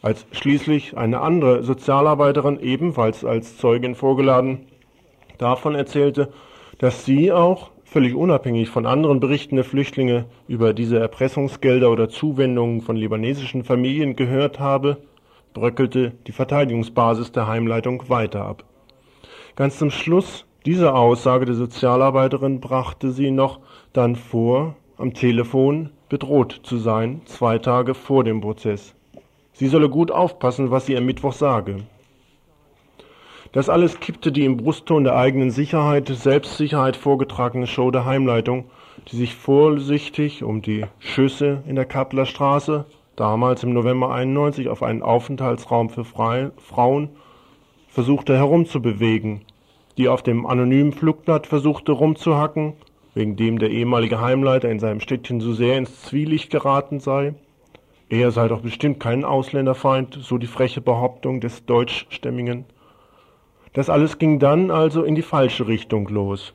Als 0.00 0.26
schließlich 0.32 0.96
eine 0.96 1.20
andere 1.20 1.62
Sozialarbeiterin 1.62 2.60
ebenfalls 2.60 3.24
als 3.24 3.56
Zeugin 3.56 3.94
vorgeladen 3.94 4.66
davon 5.38 5.74
erzählte, 5.74 6.32
dass 6.78 7.04
sie 7.04 7.32
auch, 7.32 7.70
völlig 7.84 8.14
unabhängig 8.14 8.68
von 8.68 8.86
anderen 8.86 9.18
Berichten 9.18 9.56
der 9.56 9.64
Flüchtlinge, 9.64 10.26
über 10.46 10.74
diese 10.74 10.98
Erpressungsgelder 10.98 11.90
oder 11.90 12.08
Zuwendungen 12.08 12.80
von 12.80 12.96
libanesischen 12.96 13.64
Familien 13.64 14.14
gehört 14.14 14.60
habe, 14.60 14.98
bröckelte 15.54 16.12
die 16.26 16.32
Verteidigungsbasis 16.32 17.32
der 17.32 17.46
Heimleitung 17.46 18.08
weiter 18.08 18.44
ab. 18.44 18.64
Ganz 19.56 19.78
zum 19.78 19.90
Schluss 19.90 20.46
dieser 20.64 20.94
Aussage 20.94 21.46
der 21.46 21.54
Sozialarbeiterin 21.54 22.60
brachte 22.60 23.10
sie 23.10 23.30
noch 23.30 23.60
dann 23.92 24.14
vor, 24.14 24.76
am 24.96 25.14
Telefon 25.14 25.90
bedroht 26.08 26.60
zu 26.62 26.78
sein, 26.78 27.22
zwei 27.24 27.58
Tage 27.58 27.94
vor 27.94 28.24
dem 28.24 28.40
Prozess. 28.40 28.94
Sie 29.52 29.66
solle 29.66 29.88
gut 29.88 30.10
aufpassen, 30.10 30.70
was 30.70 30.86
sie 30.86 30.96
am 30.96 31.04
Mittwoch 31.04 31.32
sage. 31.32 31.84
Das 33.52 33.68
alles 33.68 33.98
kippte 33.98 34.30
die 34.30 34.44
im 34.44 34.58
Brustton 34.58 35.04
der 35.04 35.16
eigenen 35.16 35.50
Sicherheit, 35.50 36.08
Selbstsicherheit 36.08 36.96
vorgetragene 36.96 37.66
Show 37.66 37.90
der 37.90 38.04
Heimleitung, 38.04 38.66
die 39.10 39.16
sich 39.16 39.34
vorsichtig 39.34 40.44
um 40.44 40.60
die 40.60 40.84
Schüsse 40.98 41.62
in 41.66 41.74
der 41.76 41.86
Kappler 41.86 42.26
Straße, 42.26 42.84
damals 43.16 43.62
im 43.62 43.72
November 43.72 44.12
91 44.12 44.68
auf 44.68 44.82
einen 44.82 45.02
Aufenthaltsraum 45.02 45.88
für 45.88 46.04
Fre 46.04 46.52
Frauen, 46.58 47.10
versuchte 47.88 48.36
herumzubewegen, 48.36 49.40
die 49.96 50.08
auf 50.08 50.22
dem 50.22 50.46
anonymen 50.46 50.92
Flugblatt 50.92 51.46
versuchte 51.46 51.92
rumzuhacken, 51.92 52.74
wegen 53.14 53.36
dem 53.36 53.58
der 53.58 53.70
ehemalige 53.70 54.20
Heimleiter 54.20 54.70
in 54.70 54.78
seinem 54.78 55.00
Städtchen 55.00 55.40
so 55.40 55.52
sehr 55.52 55.78
ins 55.78 56.02
Zwielicht 56.02 56.50
geraten 56.50 57.00
sei. 57.00 57.34
Er 58.08 58.30
sei 58.30 58.48
doch 58.48 58.60
bestimmt 58.60 59.00
kein 59.00 59.24
Ausländerfeind, 59.24 60.18
so 60.20 60.38
die 60.38 60.46
freche 60.46 60.80
Behauptung 60.80 61.40
des 61.40 61.66
deutschstämmigen 61.66 62.64
das 63.78 63.90
alles 63.90 64.18
ging 64.18 64.38
dann 64.38 64.70
also 64.72 65.04
in 65.04 65.14
die 65.14 65.22
falsche 65.22 65.68
Richtung 65.68 66.08
los. 66.08 66.52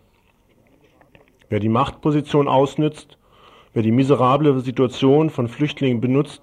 Wer 1.49 1.59
die 1.59 1.69
Machtposition 1.69 2.49
ausnützt, 2.49 3.17
wer 3.73 3.83
die 3.83 3.91
miserable 3.91 4.59
Situation 4.59 5.29
von 5.29 5.47
Flüchtlingen 5.47 6.01
benutzt, 6.01 6.41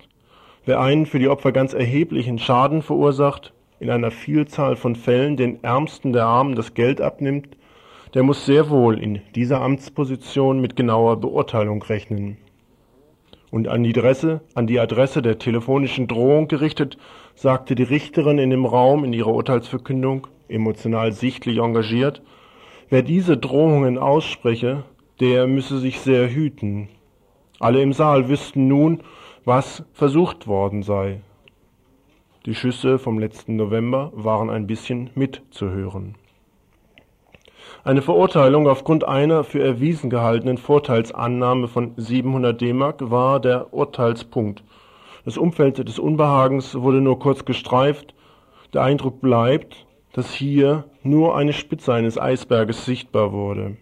wer 0.64 0.80
einen 0.80 1.06
für 1.06 1.18
die 1.18 1.28
Opfer 1.28 1.52
ganz 1.52 1.74
erheblichen 1.74 2.38
Schaden 2.38 2.82
verursacht, 2.82 3.52
in 3.80 3.90
einer 3.90 4.10
Vielzahl 4.10 4.76
von 4.76 4.94
Fällen 4.94 5.36
den 5.36 5.62
Ärmsten 5.64 6.12
der 6.14 6.24
Armen 6.24 6.54
das 6.54 6.74
Geld 6.74 7.00
abnimmt, 7.00 7.56
der 8.14 8.22
muss 8.22 8.46
sehr 8.46 8.70
wohl 8.70 9.00
in 9.00 9.20
dieser 9.34 9.60
Amtsposition 9.60 10.60
mit 10.60 10.76
genauer 10.76 11.20
Beurteilung 11.20 11.82
rechnen. 11.82 12.38
Und 13.50 13.68
an 13.68 13.82
die 13.82 13.90
Adresse, 13.90 14.40
an 14.54 14.66
die 14.66 14.78
Adresse 14.78 15.22
der 15.22 15.38
telefonischen 15.38 16.06
Drohung 16.06 16.48
gerichtet, 16.48 16.98
sagte 17.34 17.74
die 17.74 17.82
Richterin 17.82 18.38
in 18.38 18.50
dem 18.50 18.66
Raum 18.66 19.04
in 19.04 19.12
ihrer 19.12 19.32
Urteilsverkündung, 19.32 20.26
emotional 20.48 21.12
sichtlich 21.12 21.58
engagiert, 21.58 22.22
wer 22.88 23.02
diese 23.02 23.36
Drohungen 23.36 23.98
ausspreche, 23.98 24.84
der 25.20 25.46
müsse 25.46 25.78
sich 25.78 26.00
sehr 26.00 26.28
hüten. 26.30 26.88
Alle 27.58 27.82
im 27.82 27.92
Saal 27.92 28.28
wüssten 28.28 28.68
nun, 28.68 29.02
was 29.44 29.84
versucht 29.92 30.46
worden 30.46 30.82
sei. 30.82 31.20
Die 32.46 32.54
Schüsse 32.54 32.98
vom 32.98 33.18
letzten 33.18 33.56
November 33.56 34.12
waren 34.14 34.48
ein 34.48 34.66
bisschen 34.66 35.10
mitzuhören. 35.14 36.14
Eine 37.82 38.02
Verurteilung 38.02 38.68
aufgrund 38.68 39.08
einer 39.08 39.42
für 39.42 39.62
erwiesen 39.62 40.10
gehaltenen 40.10 40.58
Vorteilsannahme 40.58 41.66
von 41.66 41.94
700 41.96 42.60
D-Mark 42.60 43.10
war 43.10 43.40
der 43.40 43.72
Urteilspunkt. 43.72 44.62
Das 45.24 45.38
Umfeld 45.38 45.78
des 45.88 45.98
Unbehagens 45.98 46.74
wurde 46.74 47.00
nur 47.00 47.18
kurz 47.18 47.46
gestreift. 47.46 48.14
Der 48.74 48.82
Eindruck 48.82 49.22
bleibt, 49.22 49.86
dass 50.12 50.34
hier 50.34 50.84
nur 51.02 51.34
eine 51.36 51.54
Spitze 51.54 51.94
eines 51.94 52.18
Eisberges 52.18 52.84
sichtbar 52.84 53.32
wurde. 53.32 53.78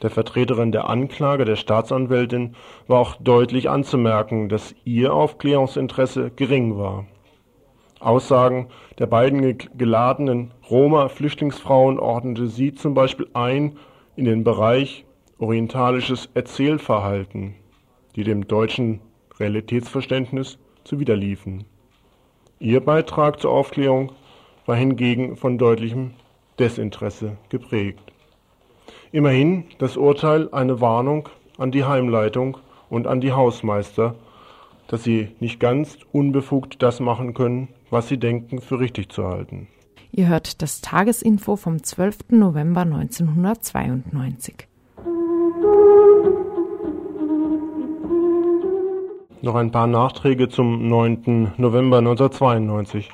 Der 0.00 0.10
Vertreterin 0.10 0.70
der 0.70 0.88
Anklage, 0.88 1.44
der 1.44 1.56
Staatsanwältin, 1.56 2.54
war 2.86 3.00
auch 3.00 3.16
deutlich 3.16 3.70
anzumerken, 3.70 4.48
dass 4.48 4.76
ihr 4.84 5.12
Aufklärungsinteresse 5.12 6.30
gering 6.30 6.78
war. 6.78 7.06
Aussagen 8.02 8.68
der 8.98 9.06
beiden 9.06 9.58
geladenen 9.78 10.52
Roma-Flüchtlingsfrauen 10.68 11.98
ordnete 11.98 12.48
sie 12.48 12.74
zum 12.74 12.94
Beispiel 12.94 13.28
ein 13.32 13.78
in 14.16 14.24
den 14.24 14.44
Bereich 14.44 15.04
orientalisches 15.38 16.28
Erzählverhalten, 16.34 17.54
die 18.14 18.24
dem 18.24 18.46
deutschen 18.46 19.00
Realitätsverständnis 19.38 20.58
zuwiderliefen. 20.84 21.64
Ihr 22.58 22.80
Beitrag 22.80 23.40
zur 23.40 23.52
Aufklärung 23.52 24.12
war 24.66 24.76
hingegen 24.76 25.36
von 25.36 25.58
deutlichem 25.58 26.12
Desinteresse 26.58 27.36
geprägt. 27.48 28.12
Immerhin 29.10 29.64
das 29.78 29.96
Urteil 29.96 30.48
eine 30.52 30.80
Warnung 30.80 31.28
an 31.58 31.72
die 31.72 31.84
Heimleitung 31.84 32.58
und 32.88 33.06
an 33.06 33.20
die 33.20 33.32
Hausmeister, 33.32 34.14
dass 34.86 35.02
sie 35.02 35.28
nicht 35.40 35.60
ganz 35.60 35.98
unbefugt 36.12 36.82
das 36.82 37.00
machen 37.00 37.34
können, 37.34 37.68
was 37.92 38.08
sie 38.08 38.18
denken 38.18 38.60
für 38.60 38.80
richtig 38.80 39.10
zu 39.10 39.28
halten. 39.28 39.68
Ihr 40.10 40.28
hört 40.28 40.62
das 40.62 40.80
Tagesinfo 40.80 41.56
vom 41.56 41.82
12. 41.82 42.30
November 42.30 42.80
1992. 42.80 44.66
Noch 49.42 49.54
ein 49.56 49.70
paar 49.72 49.86
Nachträge 49.86 50.48
zum 50.48 50.88
9. 50.88 51.52
November 51.58 51.98
1992. 51.98 53.10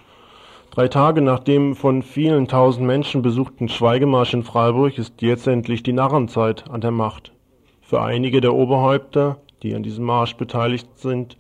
Drei 0.70 0.87
Tage 0.87 1.22
nach 1.22 1.41
dem 1.41 1.74
von 1.74 2.03
vielen 2.03 2.47
tausend 2.47 2.87
Menschen 2.87 3.22
besuchten 3.22 3.68
Schweigemarsch 3.68 4.35
in 4.35 4.45
Freiburg 4.45 4.97
ist 4.97 5.22
jetzt 5.22 5.49
endlich 5.49 5.83
die 5.83 5.93
Narrenzeit 5.93 6.70
an 6.70 6.81
der 6.81 6.93
Macht. 6.93 7.33
Für 7.81 8.03
einige 8.03 8.41
der 8.41 8.55
Oberhäupter, 8.55 9.39
die 9.62 9.74
an 9.74 9.83
diesem 9.83 10.05
Marsch 10.05 10.37
beteiligt 10.37 10.99
sind, 10.99 11.37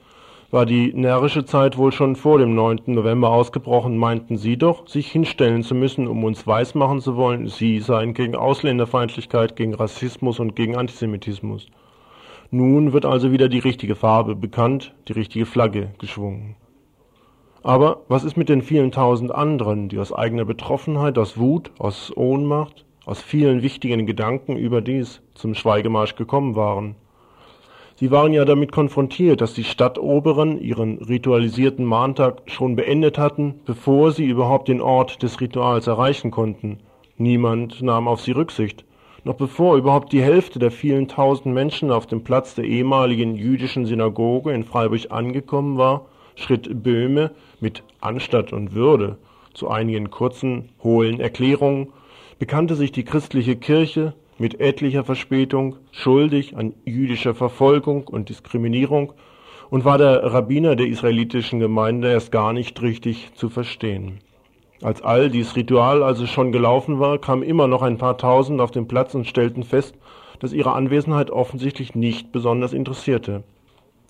war 0.50 0.64
die 0.64 0.94
närrische 0.94 1.44
Zeit 1.44 1.76
wohl 1.76 1.92
schon 1.92 2.16
vor 2.16 2.38
dem 2.38 2.54
9. 2.54 2.80
November 2.86 3.30
ausgebrochen, 3.30 3.98
meinten 3.98 4.38
sie 4.38 4.56
doch, 4.56 4.88
sich 4.88 5.12
hinstellen 5.12 5.62
zu 5.62 5.74
müssen, 5.74 6.08
um 6.08 6.24
uns 6.24 6.46
weismachen 6.46 7.00
zu 7.00 7.16
wollen, 7.16 7.48
sie 7.48 7.80
seien 7.80 8.14
gegen 8.14 8.34
Ausländerfeindlichkeit, 8.34 9.56
gegen 9.56 9.74
Rassismus 9.74 10.40
und 10.40 10.56
gegen 10.56 10.76
Antisemitismus. 10.76 11.66
Nun 12.50 12.94
wird 12.94 13.04
also 13.04 13.30
wieder 13.30 13.50
die 13.50 13.58
richtige 13.58 13.94
Farbe 13.94 14.34
bekannt, 14.34 14.94
die 15.08 15.12
richtige 15.12 15.44
Flagge 15.44 15.90
geschwungen. 15.98 16.56
Aber 17.62 18.04
was 18.08 18.24
ist 18.24 18.38
mit 18.38 18.48
den 18.48 18.62
vielen 18.62 18.90
tausend 18.90 19.34
anderen, 19.34 19.90
die 19.90 19.98
aus 19.98 20.14
eigener 20.14 20.46
Betroffenheit, 20.46 21.18
aus 21.18 21.36
Wut, 21.36 21.72
aus 21.78 22.10
Ohnmacht, 22.16 22.86
aus 23.04 23.20
vielen 23.20 23.62
wichtigen 23.62 24.06
Gedanken 24.06 24.56
überdies 24.56 25.20
zum 25.34 25.54
Schweigemarsch 25.54 26.14
gekommen 26.14 26.56
waren. 26.56 26.94
Sie 28.00 28.12
waren 28.12 28.32
ja 28.32 28.44
damit 28.44 28.70
konfrontiert, 28.70 29.40
dass 29.40 29.54
die 29.54 29.64
Stadtoberen 29.64 30.60
ihren 30.60 30.98
ritualisierten 30.98 31.84
Mahntag 31.84 32.42
schon 32.46 32.76
beendet 32.76 33.18
hatten, 33.18 33.56
bevor 33.64 34.12
sie 34.12 34.26
überhaupt 34.26 34.68
den 34.68 34.80
Ort 34.80 35.24
des 35.24 35.40
Rituals 35.40 35.88
erreichen 35.88 36.30
konnten. 36.30 36.78
Niemand 37.16 37.82
nahm 37.82 38.06
auf 38.06 38.20
sie 38.20 38.30
Rücksicht. 38.30 38.84
Noch 39.24 39.34
bevor 39.34 39.76
überhaupt 39.76 40.12
die 40.12 40.22
Hälfte 40.22 40.60
der 40.60 40.70
vielen 40.70 41.08
tausend 41.08 41.52
Menschen 41.52 41.90
auf 41.90 42.06
dem 42.06 42.22
Platz 42.22 42.54
der 42.54 42.66
ehemaligen 42.66 43.34
jüdischen 43.34 43.84
Synagoge 43.84 44.52
in 44.52 44.62
Freiburg 44.62 45.10
angekommen 45.10 45.76
war, 45.76 46.06
schritt 46.36 46.84
Böhme 46.84 47.32
mit 47.58 47.82
Anstatt 48.00 48.52
und 48.52 48.76
Würde 48.76 49.18
zu 49.54 49.70
einigen 49.70 50.08
kurzen, 50.10 50.68
hohlen 50.84 51.18
Erklärungen, 51.18 51.88
bekannte 52.38 52.76
sich 52.76 52.92
die 52.92 53.02
christliche 53.02 53.56
Kirche 53.56 54.14
mit 54.38 54.60
etlicher 54.60 55.04
Verspätung 55.04 55.76
schuldig 55.90 56.56
an 56.56 56.74
jüdischer 56.84 57.34
Verfolgung 57.34 58.06
und 58.06 58.28
Diskriminierung 58.28 59.12
und 59.70 59.84
war 59.84 59.98
der 59.98 60.22
Rabbiner 60.32 60.76
der 60.76 60.86
israelitischen 60.86 61.60
Gemeinde 61.60 62.10
erst 62.10 62.32
gar 62.32 62.52
nicht 62.52 62.80
richtig 62.80 63.32
zu 63.34 63.48
verstehen. 63.50 64.20
Als 64.80 65.02
all 65.02 65.28
dies 65.28 65.56
Ritual 65.56 66.02
also 66.02 66.26
schon 66.26 66.52
gelaufen 66.52 67.00
war, 67.00 67.18
kamen 67.18 67.42
immer 67.42 67.66
noch 67.66 67.82
ein 67.82 67.98
paar 67.98 68.16
Tausend 68.16 68.60
auf 68.60 68.70
den 68.70 68.86
Platz 68.86 69.14
und 69.14 69.26
stellten 69.26 69.64
fest, 69.64 69.96
dass 70.38 70.52
ihre 70.52 70.72
Anwesenheit 70.72 71.30
offensichtlich 71.30 71.96
nicht 71.96 72.30
besonders 72.30 72.72
interessierte. 72.72 73.42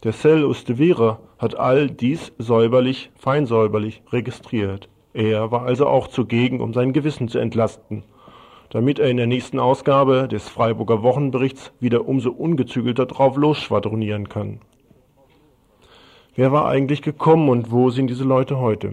Der 0.04 0.12
Cell 0.12 0.44
Ustevera 0.44 1.20
hat 1.38 1.58
all 1.58 1.88
dies 1.88 2.32
säuberlich, 2.38 3.10
feinsäuberlich 3.16 4.02
registriert. 4.12 4.88
Er 5.14 5.50
war 5.50 5.62
also 5.62 5.86
auch 5.86 6.08
zugegen, 6.08 6.60
um 6.60 6.74
sein 6.74 6.92
Gewissen 6.92 7.28
zu 7.28 7.38
entlasten 7.38 8.04
damit 8.70 8.98
er 8.98 9.08
in 9.08 9.16
der 9.16 9.26
nächsten 9.26 9.58
Ausgabe 9.58 10.28
des 10.28 10.48
Freiburger 10.48 11.02
Wochenberichts 11.02 11.72
wieder 11.80 12.06
umso 12.06 12.30
ungezügelter 12.30 13.06
drauf 13.06 13.36
losschwadronieren 13.36 14.28
kann. 14.28 14.60
Wer 16.34 16.52
war 16.52 16.68
eigentlich 16.68 17.02
gekommen 17.02 17.48
und 17.48 17.72
wo 17.72 17.90
sind 17.90 18.08
diese 18.08 18.24
Leute 18.24 18.58
heute? 18.58 18.92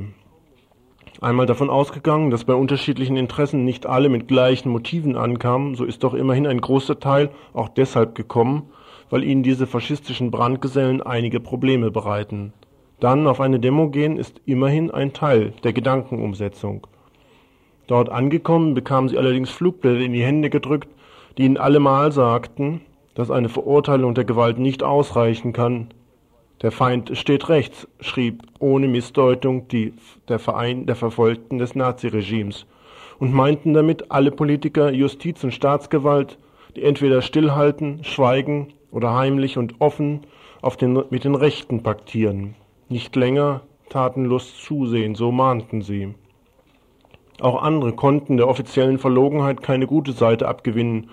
Einmal 1.22 1.46
davon 1.46 1.70
ausgegangen, 1.70 2.30
dass 2.30 2.44
bei 2.44 2.54
unterschiedlichen 2.54 3.16
Interessen 3.16 3.64
nicht 3.64 3.86
alle 3.86 4.10
mit 4.10 4.28
gleichen 4.28 4.70
Motiven 4.70 5.16
ankamen, 5.16 5.76
so 5.76 5.86
ist 5.86 6.04
doch 6.04 6.14
immerhin 6.14 6.48
ein 6.48 6.60
großer 6.60 7.00
Teil 7.00 7.30
auch 7.54 7.70
deshalb 7.70 8.16
gekommen, 8.16 8.64
weil 9.10 9.24
ihnen 9.24 9.44
diese 9.44 9.68
faschistischen 9.68 10.32
Brandgesellen 10.32 11.02
einige 11.02 11.40
Probleme 11.40 11.92
bereiten. 11.92 12.54
Dann 13.00 13.28
auf 13.28 13.40
eine 13.40 13.60
Demo 13.60 13.90
gehen 13.90 14.18
ist 14.18 14.42
immerhin 14.46 14.90
ein 14.92 15.14
Teil 15.14 15.54
der 15.64 15.74
Gedankenumsetzung. 15.74 16.88
Dort 17.88 18.10
angekommen 18.10 18.74
bekamen 18.74 19.10
sie 19.10 19.18
allerdings 19.18 19.50
Flugblätter 19.50 20.00
in 20.00 20.14
die 20.14 20.24
Hände 20.24 20.50
gedrückt, 20.50 20.90
die 21.38 21.44
ihnen 21.44 21.58
allemal 21.58 22.12
sagten, 22.12 22.82
dass 23.14 23.32
eine 23.32 23.50
Verurteilung 23.50 24.14
der 24.14 24.26
Gewalt 24.26 24.60
nicht 24.60 24.84
ausreichen 24.84 25.54
kann. 25.54 25.90
Der 26.62 26.72
Feind 26.72 27.18
steht 27.18 27.50
rechts, 27.50 27.88
schrieb 28.00 28.44
ohne 28.60 28.88
Missdeutung 28.88 29.68
die, 29.68 29.94
der 30.30 30.40
Verein 30.40 30.86
der 30.86 30.96
Verfolgten 30.96 31.58
des 31.58 31.76
Naziregimes 31.76 32.66
und 33.20 33.34
meinten 33.34 33.74
damit 33.74 34.12
alle 34.12 34.32
Politiker, 34.32 34.92
Justiz 34.92 35.44
und 35.44 35.54
Staatsgewalt, 35.54 36.38
die 36.76 36.84
entweder 36.84 37.22
stillhalten, 37.22 38.04
schweigen 38.04 38.74
oder 38.92 39.14
heimlich 39.14 39.58
und 39.58 39.76
offen 39.80 40.22
auf 40.62 40.78
den, 40.78 41.04
mit 41.10 41.24
den 41.24 41.36
Rechten 41.36 41.84
paktieren. 41.84 42.56
Nicht 42.90 43.16
länger 43.16 43.62
tatenlos 43.90 44.58
zusehen, 44.58 45.16
so 45.16 45.32
mahnten 45.32 45.82
sie. 45.82 46.16
Auch 47.42 47.62
andere 47.62 47.94
konnten 47.94 48.38
der 48.38 48.48
offiziellen 48.48 48.98
Verlogenheit 48.98 49.62
keine 49.62 49.88
gute 49.88 50.14
Seite 50.14 50.48
abgewinnen. 50.48 51.10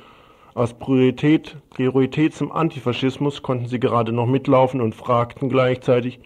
Aus 0.55 0.75
Priorität, 0.75 1.57
Priorität 1.71 2.35
zum 2.35 2.53
Antifaschismus 2.53 3.43
konnten 3.43 3.67
sie 3.67 3.81
gerade 3.81 4.13
noch 4.13 4.27
mitlaufen 4.27 4.81
und 4.81 4.95
fragten 4.95 5.49
gleichzeitig, 5.49 6.21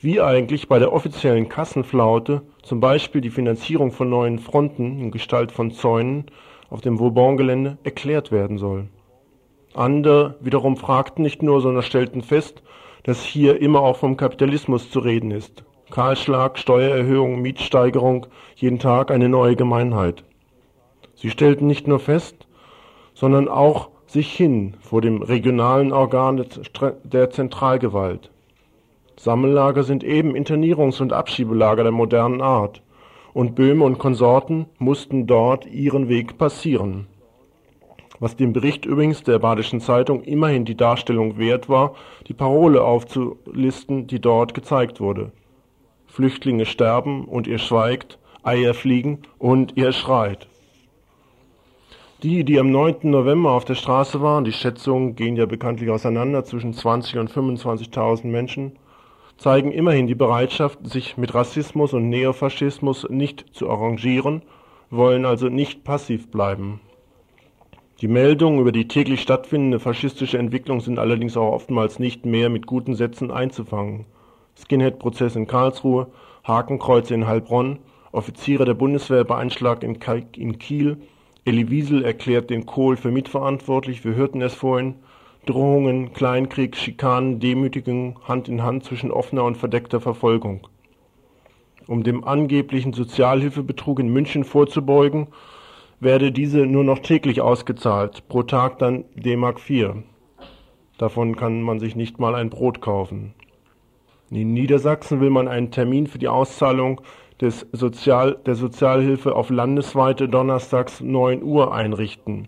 wie 0.00 0.20
eigentlich 0.20 0.68
bei 0.68 0.78
der 0.78 0.92
offiziellen 0.92 1.48
Kassenflaute 1.48 2.42
zum 2.62 2.80
Beispiel 2.80 3.20
die 3.20 3.30
Finanzierung 3.30 3.92
von 3.92 4.10
neuen 4.10 4.38
Fronten 4.38 4.98
in 4.98 5.10
Gestalt 5.10 5.52
von 5.52 5.70
Zäunen 5.70 6.26
auf 6.68 6.80
dem 6.80 6.98
Vauban-Gelände 6.98 7.78
erklärt 7.82 8.32
werden 8.32 8.58
soll. 8.58 8.88
Andere 9.74 10.36
wiederum 10.40 10.76
fragten 10.76 11.22
nicht 11.22 11.42
nur, 11.42 11.60
sondern 11.60 11.82
stellten 11.82 12.22
fest, 12.22 12.62
dass 13.04 13.24
hier 13.24 13.60
immer 13.60 13.80
auch 13.80 13.96
vom 13.96 14.16
Kapitalismus 14.16 14.90
zu 14.90 15.00
reden 15.00 15.30
ist. 15.30 15.64
Kahlschlag, 15.90 16.58
Steuererhöhung, 16.58 17.42
Mietsteigerung, 17.42 18.26
jeden 18.56 18.78
Tag 18.78 19.10
eine 19.10 19.28
neue 19.28 19.56
Gemeinheit. 19.56 20.24
Sie 21.14 21.30
stellten 21.30 21.66
nicht 21.66 21.86
nur 21.86 21.98
fest, 21.98 22.46
sondern 23.14 23.48
auch 23.48 23.90
sich 24.06 24.32
hin 24.32 24.76
vor 24.80 25.02
dem 25.02 25.22
regionalen 25.22 25.92
Organ 25.92 26.44
der 27.04 27.30
Zentralgewalt. 27.30 28.30
Sammellager 29.16 29.82
sind 29.82 30.02
eben 30.02 30.34
Internierungs- 30.34 31.02
und 31.02 31.12
Abschiebelager 31.12 31.82
der 31.82 31.92
modernen 31.92 32.40
Art, 32.40 32.82
und 33.34 33.54
Böhme 33.54 33.84
und 33.84 33.98
Konsorten 33.98 34.66
mussten 34.78 35.26
dort 35.26 35.66
ihren 35.66 36.08
Weg 36.08 36.38
passieren. 36.38 37.06
Was 38.18 38.36
dem 38.36 38.52
Bericht 38.52 38.84
übrigens 38.84 39.22
der 39.22 39.38
Badischen 39.38 39.80
Zeitung 39.80 40.22
immerhin 40.22 40.64
die 40.64 40.76
Darstellung 40.76 41.38
wert 41.38 41.68
war, 41.68 41.94
die 42.26 42.34
Parole 42.34 42.82
aufzulisten, 42.82 44.06
die 44.06 44.20
dort 44.20 44.52
gezeigt 44.52 45.00
wurde. 45.00 45.32
Flüchtlinge 46.20 46.66
sterben 46.66 47.24
und 47.24 47.46
ihr 47.46 47.56
schweigt, 47.56 48.18
Eier 48.42 48.74
fliegen 48.74 49.20
und 49.38 49.78
ihr 49.78 49.90
schreit. 49.92 50.48
Die, 52.22 52.44
die 52.44 52.60
am 52.60 52.70
9. 52.70 52.96
November 53.04 53.52
auf 53.52 53.64
der 53.64 53.74
Straße 53.74 54.20
waren, 54.20 54.44
die 54.44 54.52
Schätzungen 54.52 55.16
gehen 55.16 55.36
ja 55.36 55.46
bekanntlich 55.46 55.88
auseinander 55.88 56.44
zwischen 56.44 56.74
20 56.74 57.16
und 57.16 57.30
25.000 57.30 58.26
Menschen, 58.26 58.72
zeigen 59.38 59.72
immerhin 59.72 60.08
die 60.08 60.14
Bereitschaft, 60.14 60.86
sich 60.86 61.16
mit 61.16 61.34
Rassismus 61.34 61.94
und 61.94 62.10
Neofaschismus 62.10 63.08
nicht 63.08 63.46
zu 63.54 63.70
arrangieren, 63.70 64.42
wollen 64.90 65.24
also 65.24 65.48
nicht 65.48 65.84
passiv 65.84 66.30
bleiben. 66.30 66.80
Die 68.02 68.08
Meldungen 68.08 68.60
über 68.60 68.72
die 68.72 68.88
täglich 68.88 69.22
stattfindende 69.22 69.80
faschistische 69.80 70.36
Entwicklung 70.36 70.80
sind 70.80 70.98
allerdings 70.98 71.38
auch 71.38 71.52
oftmals 71.52 71.98
nicht 71.98 72.26
mehr 72.26 72.50
mit 72.50 72.66
guten 72.66 72.94
Sätzen 72.94 73.30
einzufangen. 73.30 74.04
Skinhead-Prozess 74.60 75.36
in 75.36 75.46
Karlsruhe, 75.46 76.08
Hakenkreuze 76.44 77.14
in 77.14 77.26
Heilbronn, 77.26 77.78
Offiziere 78.12 78.64
der 78.64 78.74
Bundeswehr 78.74 79.24
bei 79.24 79.36
Einschlag 79.36 79.82
in, 79.84 79.98
in 80.36 80.58
Kiel, 80.58 80.98
Elie 81.44 81.70
Wiesel 81.70 82.04
erklärt 82.04 82.50
den 82.50 82.66
Kohl 82.66 82.96
für 82.96 83.10
mitverantwortlich, 83.10 84.04
wir 84.04 84.14
hörten 84.14 84.42
es 84.42 84.54
vorhin, 84.54 84.96
Drohungen, 85.46 86.12
Kleinkrieg, 86.12 86.76
Schikanen, 86.76 87.40
Demütigung, 87.40 88.18
Hand 88.28 88.48
in 88.48 88.62
Hand 88.62 88.84
zwischen 88.84 89.10
offener 89.10 89.44
und 89.44 89.56
verdeckter 89.56 90.00
Verfolgung. 90.00 90.66
Um 91.86 92.02
dem 92.02 92.24
angeblichen 92.24 92.92
Sozialhilfebetrug 92.92 94.00
in 94.00 94.08
München 94.08 94.44
vorzubeugen, 94.44 95.28
werde 95.98 96.30
diese 96.30 96.66
nur 96.66 96.84
noch 96.84 96.98
täglich 96.98 97.40
ausgezahlt, 97.40 98.28
pro 98.28 98.42
Tag 98.42 98.78
dann 98.78 99.04
D-Mark 99.14 99.60
4. 99.60 100.02
Davon 100.98 101.36
kann 101.36 101.62
man 101.62 101.80
sich 101.80 101.96
nicht 101.96 102.18
mal 102.18 102.34
ein 102.34 102.50
Brot 102.50 102.80
kaufen. 102.80 103.34
In 104.32 104.52
Niedersachsen 104.52 105.20
will 105.20 105.30
man 105.30 105.48
einen 105.48 105.72
Termin 105.72 106.06
für 106.06 106.20
die 106.20 106.28
Auszahlung 106.28 107.00
des 107.40 107.66
Sozial 107.72 108.38
der 108.46 108.54
Sozialhilfe 108.54 109.34
auf 109.34 109.50
landesweite 109.50 110.28
donnerstags 110.28 111.00
9 111.00 111.42
Uhr 111.42 111.74
einrichten. 111.74 112.46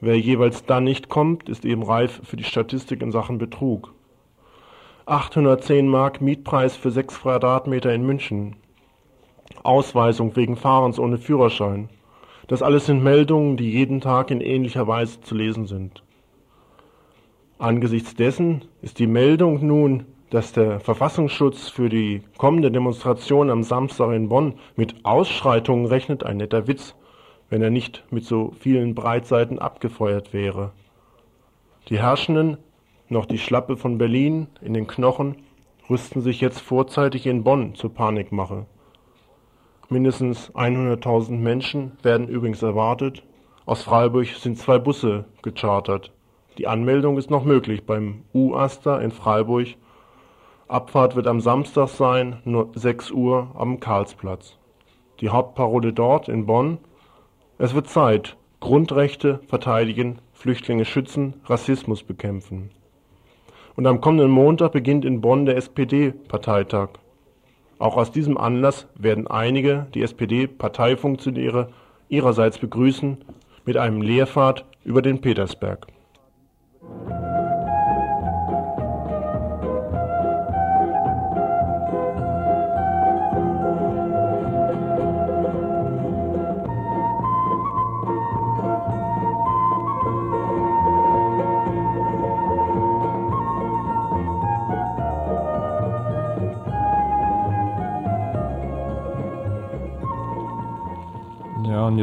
Wer 0.00 0.18
jeweils 0.18 0.64
dann 0.64 0.82
nicht 0.82 1.08
kommt, 1.08 1.48
ist 1.48 1.64
eben 1.64 1.84
reif 1.84 2.20
für 2.24 2.36
die 2.36 2.42
Statistik 2.42 3.00
in 3.00 3.12
Sachen 3.12 3.38
Betrug. 3.38 3.94
810 5.06 5.86
Mark 5.86 6.20
Mietpreis 6.20 6.74
für 6.74 6.90
6 6.90 7.20
Quadratmeter 7.20 7.94
in 7.94 8.04
München. 8.04 8.56
Ausweisung 9.62 10.34
wegen 10.34 10.56
Fahrens 10.56 10.98
ohne 10.98 11.18
Führerschein. 11.18 11.90
Das 12.48 12.60
alles 12.60 12.86
sind 12.86 13.04
Meldungen, 13.04 13.56
die 13.56 13.70
jeden 13.70 14.00
Tag 14.00 14.32
in 14.32 14.40
ähnlicher 14.40 14.88
Weise 14.88 15.20
zu 15.20 15.36
lesen 15.36 15.66
sind. 15.66 16.02
Angesichts 17.58 18.16
dessen 18.16 18.64
ist 18.82 18.98
die 18.98 19.06
Meldung 19.06 19.64
nun 19.64 20.06
dass 20.30 20.52
der 20.52 20.80
Verfassungsschutz 20.80 21.68
für 21.68 21.88
die 21.88 22.22
kommende 22.38 22.70
Demonstration 22.70 23.50
am 23.50 23.62
Samstag 23.62 24.12
in 24.12 24.28
Bonn 24.28 24.54
mit 24.76 25.04
Ausschreitungen 25.04 25.86
rechnet, 25.86 26.24
ein 26.24 26.38
netter 26.38 26.66
Witz, 26.66 26.94
wenn 27.50 27.62
er 27.62 27.70
nicht 27.70 28.04
mit 28.10 28.24
so 28.24 28.52
vielen 28.58 28.94
Breitseiten 28.94 29.58
abgefeuert 29.58 30.32
wäre. 30.32 30.72
Die 31.88 31.98
Herrschenden, 31.98 32.56
noch 33.08 33.26
die 33.26 33.38
Schlappe 33.38 33.76
von 33.76 33.98
Berlin 33.98 34.46
in 34.60 34.74
den 34.74 34.86
Knochen, 34.86 35.36
rüsten 35.90 36.22
sich 36.22 36.40
jetzt 36.40 36.60
vorzeitig 36.60 37.26
in 37.26 37.44
Bonn 37.44 37.74
zur 37.74 37.92
Panikmache. 37.92 38.66
Mindestens 39.90 40.50
100.000 40.54 41.32
Menschen 41.32 41.92
werden 42.02 42.26
übrigens 42.28 42.62
erwartet. 42.62 43.22
Aus 43.66 43.82
Freiburg 43.82 44.26
sind 44.26 44.58
zwei 44.58 44.78
Busse 44.78 45.26
gechartert. 45.42 46.10
Die 46.56 46.66
Anmeldung 46.66 47.18
ist 47.18 47.30
noch 47.30 47.44
möglich 47.44 47.84
beim 47.84 48.22
U-Aster 48.32 49.02
in 49.02 49.10
Freiburg 49.10 49.68
Abfahrt 50.68 51.14
wird 51.14 51.26
am 51.26 51.40
Samstag 51.40 51.88
sein, 51.88 52.40
nur 52.44 52.70
6 52.74 53.10
Uhr 53.10 53.48
am 53.54 53.80
Karlsplatz. 53.80 54.56
Die 55.20 55.28
Hauptparole 55.28 55.92
dort 55.92 56.28
in 56.28 56.46
Bonn: 56.46 56.78
Es 57.58 57.74
wird 57.74 57.88
Zeit, 57.88 58.36
Grundrechte 58.60 59.40
verteidigen, 59.46 60.20
Flüchtlinge 60.32 60.86
schützen, 60.86 61.34
Rassismus 61.44 62.02
bekämpfen. 62.02 62.70
Und 63.76 63.86
am 63.86 64.00
kommenden 64.00 64.30
Montag 64.30 64.72
beginnt 64.72 65.04
in 65.04 65.20
Bonn 65.20 65.44
der 65.44 65.56
SPD-Parteitag. 65.58 66.90
Auch 67.78 67.98
aus 67.98 68.10
diesem 68.10 68.38
Anlass 68.38 68.88
werden 68.94 69.26
einige 69.26 69.86
die 69.92 70.02
SPD-Parteifunktionäre 70.02 71.68
ihrerseits 72.08 72.58
begrüßen 72.58 73.18
mit 73.66 73.76
einem 73.76 74.00
Lehrfahrt 74.00 74.64
über 74.82 75.02
den 75.02 75.20
Petersberg. 75.20 75.88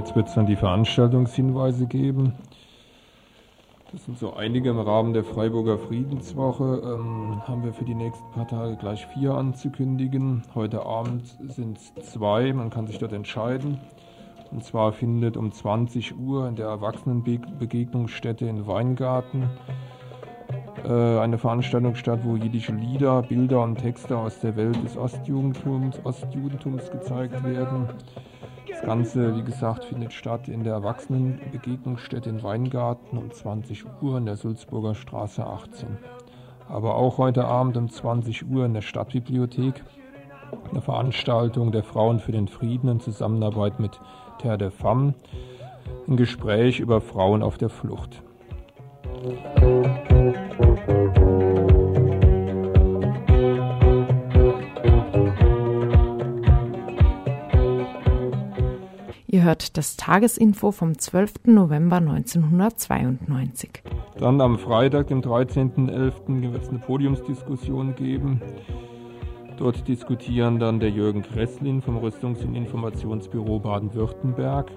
Jetzt 0.01 0.15
wird 0.15 0.29
es 0.29 0.33
dann 0.33 0.47
die 0.47 0.55
Veranstaltungshinweise 0.55 1.85
geben. 1.85 2.33
Das 3.91 4.03
sind 4.05 4.17
so 4.17 4.33
einige 4.33 4.71
im 4.71 4.79
Rahmen 4.79 5.13
der 5.13 5.23
Freiburger 5.23 5.77
Friedenswoche. 5.77 6.81
Ähm, 6.83 7.41
haben 7.47 7.63
wir 7.63 7.71
für 7.71 7.85
die 7.85 7.93
nächsten 7.93 8.31
paar 8.31 8.47
Tage 8.47 8.77
gleich 8.77 9.05
vier 9.05 9.35
anzukündigen. 9.35 10.41
Heute 10.55 10.87
Abend 10.87 11.37
sind 11.49 11.77
es 11.77 11.93
zwei, 12.13 12.51
man 12.51 12.71
kann 12.71 12.87
sich 12.87 12.97
dort 12.97 13.13
entscheiden. 13.13 13.79
Und 14.49 14.63
zwar 14.63 14.91
findet 14.91 15.37
um 15.37 15.51
20 15.51 16.17
Uhr 16.17 16.47
in 16.47 16.55
der 16.55 16.65
Erwachsenenbegegnungsstätte 16.67 18.45
in 18.45 18.65
Weingarten 18.65 19.51
äh, 20.83 21.19
eine 21.19 21.37
Veranstaltung 21.37 21.93
statt, 21.93 22.21
wo 22.23 22.37
jiddische 22.37 22.73
Lieder, 22.73 23.21
Bilder 23.21 23.61
und 23.61 23.75
Texte 23.75 24.17
aus 24.17 24.39
der 24.39 24.55
Welt 24.55 24.83
des 24.83 24.97
Ostjudentums, 24.97 26.03
Ostjudentums 26.03 26.89
gezeigt 26.89 27.43
werden. 27.43 27.87
Das 28.71 28.81
Ganze, 28.81 29.35
wie 29.35 29.43
gesagt, 29.43 29.85
findet 29.85 30.13
statt 30.13 30.47
in 30.47 30.63
der 30.63 30.73
Erwachsenenbegegnungsstätte 30.73 32.29
in 32.29 32.41
Weingarten 32.41 33.17
um 33.17 33.29
20 33.29 33.85
Uhr 34.01 34.17
in 34.17 34.25
der 34.25 34.37
Sulzburger 34.37 34.95
Straße 34.95 35.45
18. 35.45 35.97
Aber 36.69 36.95
auch 36.95 37.17
heute 37.17 37.45
Abend 37.45 37.75
um 37.77 37.89
20 37.89 38.49
Uhr 38.49 38.65
in 38.65 38.73
der 38.73 38.81
Stadtbibliothek 38.81 39.83
eine 40.71 40.81
Veranstaltung 40.81 41.71
der 41.71 41.83
Frauen 41.83 42.19
für 42.19 42.31
den 42.31 42.47
Frieden 42.47 42.89
in 42.89 42.99
Zusammenarbeit 42.99 43.79
mit 43.79 43.99
Terre 44.39 44.57
de 44.57 44.71
Femme, 44.71 45.13
ein 46.07 46.17
Gespräch 46.17 46.79
über 46.79 47.01
Frauen 47.01 47.43
auf 47.43 47.57
der 47.57 47.69
Flucht. 47.69 48.23
Ihr 59.41 59.47
das 59.75 59.97
Tagesinfo 59.97 60.71
vom 60.71 60.99
12. 60.99 61.45
November 61.45 61.95
1992. 61.95 63.81
Dann 64.19 64.39
am 64.39 64.59
Freitag, 64.59 65.07
dem 65.07 65.21
13.11., 65.21 66.53
wird 66.53 66.61
es 66.61 66.69
eine 66.69 66.77
Podiumsdiskussion 66.77 67.95
geben. 67.95 68.39
Dort 69.57 69.87
diskutieren 69.87 70.59
dann 70.59 70.79
der 70.79 70.91
Jürgen 70.91 71.23
Kresslin 71.23 71.81
vom 71.81 71.97
Rüstungs- 71.97 72.45
und 72.45 72.53
Informationsbüro 72.53 73.57
Baden-Württemberg, 73.57 74.69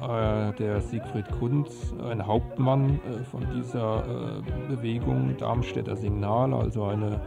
äh, 0.00 0.52
der 0.54 0.80
Siegfried 0.80 1.30
Kunz, 1.38 1.94
ein 2.10 2.26
Hauptmann 2.26 3.00
äh, 3.04 3.22
von 3.24 3.46
dieser 3.54 4.38
äh, 4.38 4.74
Bewegung 4.74 5.36
Darmstädter 5.36 5.96
Signal, 5.96 6.54
also 6.54 6.84
eine 6.84 7.20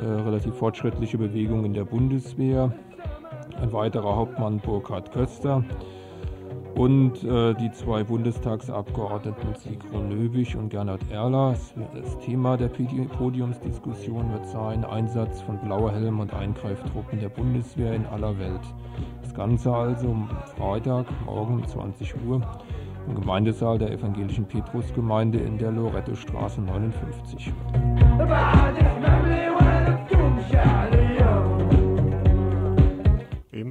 relativ 0.00 0.54
fortschrittliche 0.54 1.18
Bewegung 1.18 1.64
in 1.64 1.74
der 1.74 1.84
Bundeswehr 1.84 2.72
ein 3.60 3.72
weiterer 3.72 4.16
Hauptmann 4.16 4.58
Burkhard 4.58 5.12
Köster 5.12 5.64
und 6.74 7.24
äh, 7.24 7.54
die 7.54 7.72
zwei 7.72 8.04
Bundestagsabgeordneten 8.04 9.54
Sigrun 9.56 10.10
Löwig 10.10 10.54
und 10.56 10.68
Gernot 10.68 11.00
Erler. 11.10 11.56
Das 11.94 12.18
Thema 12.20 12.56
der 12.56 12.68
Podiumsdiskussion 12.68 14.32
wird 14.32 14.46
sein 14.46 14.84
Einsatz 14.84 15.40
von 15.42 15.58
Blauhelm 15.58 16.20
und 16.20 16.32
Eingreiftruppen 16.32 17.18
der 17.18 17.30
Bundeswehr 17.30 17.94
in 17.94 18.06
aller 18.06 18.38
Welt. 18.38 18.60
Das 19.22 19.34
Ganze 19.34 19.74
also 19.74 20.08
am 20.08 20.30
Freitag, 20.56 21.06
morgen 21.26 21.54
um 21.54 21.66
20 21.66 22.14
Uhr 22.26 22.40
im 23.08 23.14
Gemeindesaal 23.14 23.78
der 23.78 23.90
evangelischen 23.90 24.46
Petrusgemeinde 24.46 25.38
in 25.38 25.58
der 25.58 25.72
Lorettostraße 25.72 26.60
59. 26.60 27.52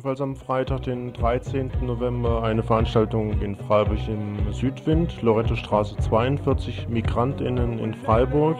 ebenfalls 0.07 0.21
am 0.21 0.35
Freitag, 0.37 0.83
den 0.83 1.11
13. 1.11 1.69
November, 1.81 2.41
eine 2.41 2.63
Veranstaltung 2.63 3.41
in 3.41 3.57
Freiburg 3.57 3.99
im 4.07 4.53
Südwind, 4.53 5.21
Loretto 5.21 5.57
Straße 5.57 5.97
42, 5.97 6.87
MigrantInnen 6.87 7.77
in 7.79 7.93
Freiburg. 7.93 8.55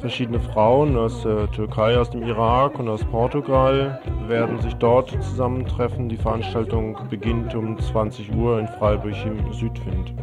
Verschiedene 0.00 0.40
Frauen 0.40 0.96
aus 0.96 1.24
der 1.24 1.50
Türkei, 1.50 1.98
aus 1.98 2.08
dem 2.08 2.22
Irak 2.22 2.78
und 2.78 2.88
aus 2.88 3.04
Portugal 3.04 4.00
werden 4.26 4.62
sich 4.62 4.72
dort 4.76 5.10
zusammentreffen. 5.10 6.08
Die 6.08 6.16
Veranstaltung 6.16 6.96
beginnt 7.10 7.54
um 7.54 7.78
20 7.78 8.34
Uhr 8.34 8.58
in 8.58 8.66
Freiburg 8.66 9.14
im 9.26 9.52
Südwind. 9.52 10.14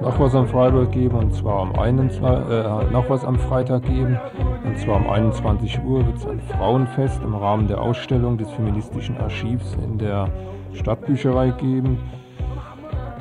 Noch 0.00 0.18
was 0.18 0.34
am 0.34 0.46
Freiburg 0.46 0.92
geben, 0.92 1.16
und 1.16 1.34
zwar 1.34 1.60
am 1.60 1.78
21, 1.78 2.50
äh, 2.50 2.90
noch 2.92 3.08
was 3.08 3.24
am 3.24 3.38
Freitag 3.38 3.84
geben. 3.84 4.18
Und 4.64 4.78
zwar 4.78 4.96
um 4.96 5.08
21 5.08 5.82
Uhr 5.84 6.06
wird 6.06 6.16
es 6.16 6.26
ein 6.26 6.40
Frauenfest 6.40 7.22
im 7.22 7.34
Rahmen 7.34 7.68
der 7.68 7.80
Ausstellung 7.80 8.36
des 8.38 8.50
Feministischen 8.50 9.16
Archivs 9.18 9.76
in 9.82 9.98
der 9.98 10.28
Stadtbücherei 10.72 11.50
geben 11.50 11.98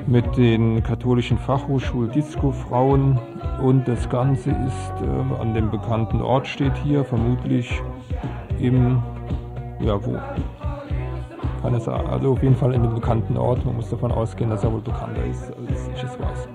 mit 0.07 0.37
den 0.37 0.83
katholischen 0.83 1.37
Fachhochschul 1.37 2.09
Disco 2.09 2.51
Frauen 2.51 3.19
und 3.61 3.87
das 3.87 4.07
Ganze 4.09 4.51
ist 4.51 4.93
äh, 5.01 5.41
an 5.41 5.53
dem 5.53 5.71
bekannten 5.71 6.21
Ort 6.21 6.45
steht 6.45 6.77
hier, 6.83 7.03
vermutlich 7.03 7.81
im, 8.59 9.01
ja 9.79 10.03
wo, 10.05 10.17
kann 11.61 11.73
es 11.73 11.87
also 11.87 12.33
auf 12.33 12.43
jeden 12.43 12.55
Fall 12.55 12.73
in 12.73 12.83
dem 12.83 12.93
bekannten 12.93 13.37
Ort, 13.37 13.65
man 13.65 13.75
muss 13.75 13.89
davon 13.89 14.11
ausgehen, 14.11 14.51
dass 14.51 14.63
er 14.63 14.71
wohl 14.71 14.81
bekannter 14.81 15.25
ist, 15.25 15.51
als 15.57 15.89
ich 15.95 16.03
es 16.03 16.19
weiß. 16.19 16.54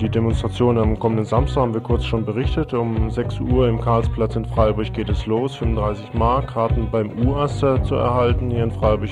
Die 0.00 0.08
Demonstration 0.08 0.78
am 0.78 0.98
kommenden 0.98 1.26
Samstag 1.26 1.60
haben 1.60 1.74
wir 1.74 1.82
kurz 1.82 2.04
schon 2.06 2.24
berichtet. 2.24 2.72
Um 2.72 3.10
6 3.10 3.40
Uhr 3.40 3.68
im 3.68 3.78
Karlsplatz 3.78 4.34
in 4.34 4.46
Freiburg 4.46 4.92
geht 4.94 5.10
es 5.10 5.26
los. 5.26 5.56
35 5.56 6.14
Mark, 6.14 6.54
Karten 6.54 6.88
beim 6.90 7.10
U-Aster 7.26 7.82
zu 7.84 7.96
erhalten 7.96 8.50
hier 8.50 8.64
in 8.64 8.70
Freiburg. 8.70 9.10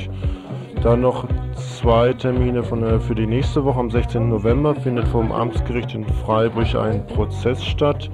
Dann 0.83 1.03
noch 1.03 1.27
zwei 1.55 2.15
Termine 2.15 2.63
von, 2.63 2.83
äh, 2.83 2.99
für 3.01 3.15
die 3.15 3.27
nächste 3.27 3.65
Woche. 3.65 3.79
Am 3.79 3.91
16. 3.91 4.31
November 4.31 4.75
findet 4.75 5.07
vom 5.09 5.31
Amtsgericht 5.31 5.95
in 5.95 6.07
Freiburg 6.07 6.75
ein 6.75 7.07
Prozess 7.07 7.63
statt. 7.63 8.11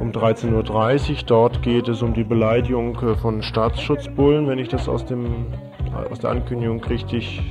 Um 0.00 0.10
13.30 0.10 1.10
Uhr. 1.10 1.16
Dort 1.26 1.62
geht 1.62 1.88
es 1.88 2.00
um 2.00 2.14
die 2.14 2.24
Beleidigung 2.24 2.96
äh, 3.02 3.16
von 3.16 3.42
Staatsschutzbullen, 3.42 4.48
wenn 4.48 4.58
ich 4.58 4.68
das 4.68 4.88
aus, 4.88 5.04
dem, 5.04 5.46
aus 6.10 6.20
der 6.20 6.30
Ankündigung 6.30 6.82
richtig 6.84 7.42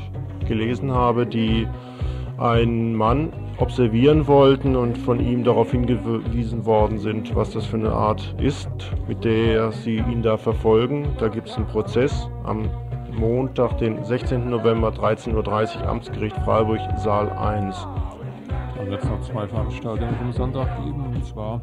gelesen 0.48 0.92
habe, 0.92 1.28
die 1.28 1.68
einen 2.38 2.94
Mann 2.94 3.34
observieren 3.58 4.28
wollten 4.28 4.76
und 4.76 4.98
von 4.98 5.20
ihm 5.20 5.44
darauf 5.44 5.72
hingewiesen 5.72 6.66
worden 6.66 7.00
sind, 7.00 7.36
was 7.36 7.52
das 7.52 7.66
für 7.66 7.78
eine 7.78 7.92
Art 7.92 8.36
ist, 8.40 8.70
mit 9.08 9.24
der 9.24 9.72
sie 9.72 9.98
ihn 9.98 10.22
da 10.22 10.38
verfolgen. 10.38 11.08
Da 11.18 11.28
gibt 11.28 11.50
es 11.50 11.56
einen 11.56 11.68
Prozess 11.68 12.30
am 12.44 12.70
Montag, 13.18 13.80
den 13.80 14.04
16. 14.04 14.50
November, 14.50 14.90
13.30 14.90 15.82
Uhr, 15.82 15.88
Amtsgericht 15.88 16.38
Freiburg, 16.46 16.80
Saal 16.98 17.30
1. 17.30 17.88
Dann 18.78 18.90
wird 18.92 19.04
es 19.04 19.10
noch 19.10 19.22
zwei 19.22 19.48
Veranstaltungen 19.48 20.16
am 20.22 20.32
Sonntag 20.32 20.68
geben, 20.84 21.04
und 21.08 21.26
zwar 21.26 21.62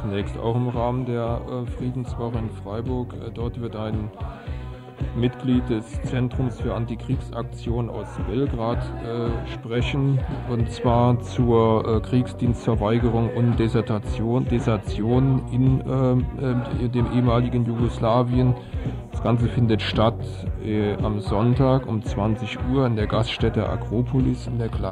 zunächst 0.00 0.38
auch 0.38 0.54
im 0.54 0.68
Rahmen 0.68 1.04
der 1.04 1.40
äh, 1.48 1.66
Friedenswoche 1.72 2.38
in 2.38 2.50
Freiburg. 2.50 3.12
Äh, 3.14 3.30
dort 3.34 3.60
wird 3.60 3.74
ein 3.74 4.10
Mitglied 5.16 5.68
des 5.68 5.84
Zentrums 6.02 6.60
für 6.60 6.74
Antikriegsaktion 6.74 7.88
aus 7.90 8.08
Belgrad 8.28 8.78
äh, 8.78 9.52
sprechen, 9.52 10.18
und 10.48 10.70
zwar 10.70 11.20
zur 11.20 11.86
äh, 11.86 12.00
Kriegsdienstverweigerung 12.00 13.30
und 13.34 13.58
Desertation, 13.58 14.46
Desertion 14.48 15.42
in 15.52 15.80
äh, 15.80 16.88
dem 16.88 17.12
ehemaligen 17.12 17.64
Jugoslawien. 17.64 18.54
Das 19.12 19.22
Ganze 19.22 19.48
findet 19.48 19.82
statt 19.82 20.18
äh, 20.64 20.94
am 20.94 21.20
Sonntag 21.20 21.86
um 21.86 22.02
20 22.02 22.58
Uhr 22.72 22.86
in 22.86 22.96
der 22.96 23.06
Gaststätte 23.06 23.68
Akropolis 23.68 24.46
in 24.46 24.58
der 24.58 24.68
Kla 24.68 24.90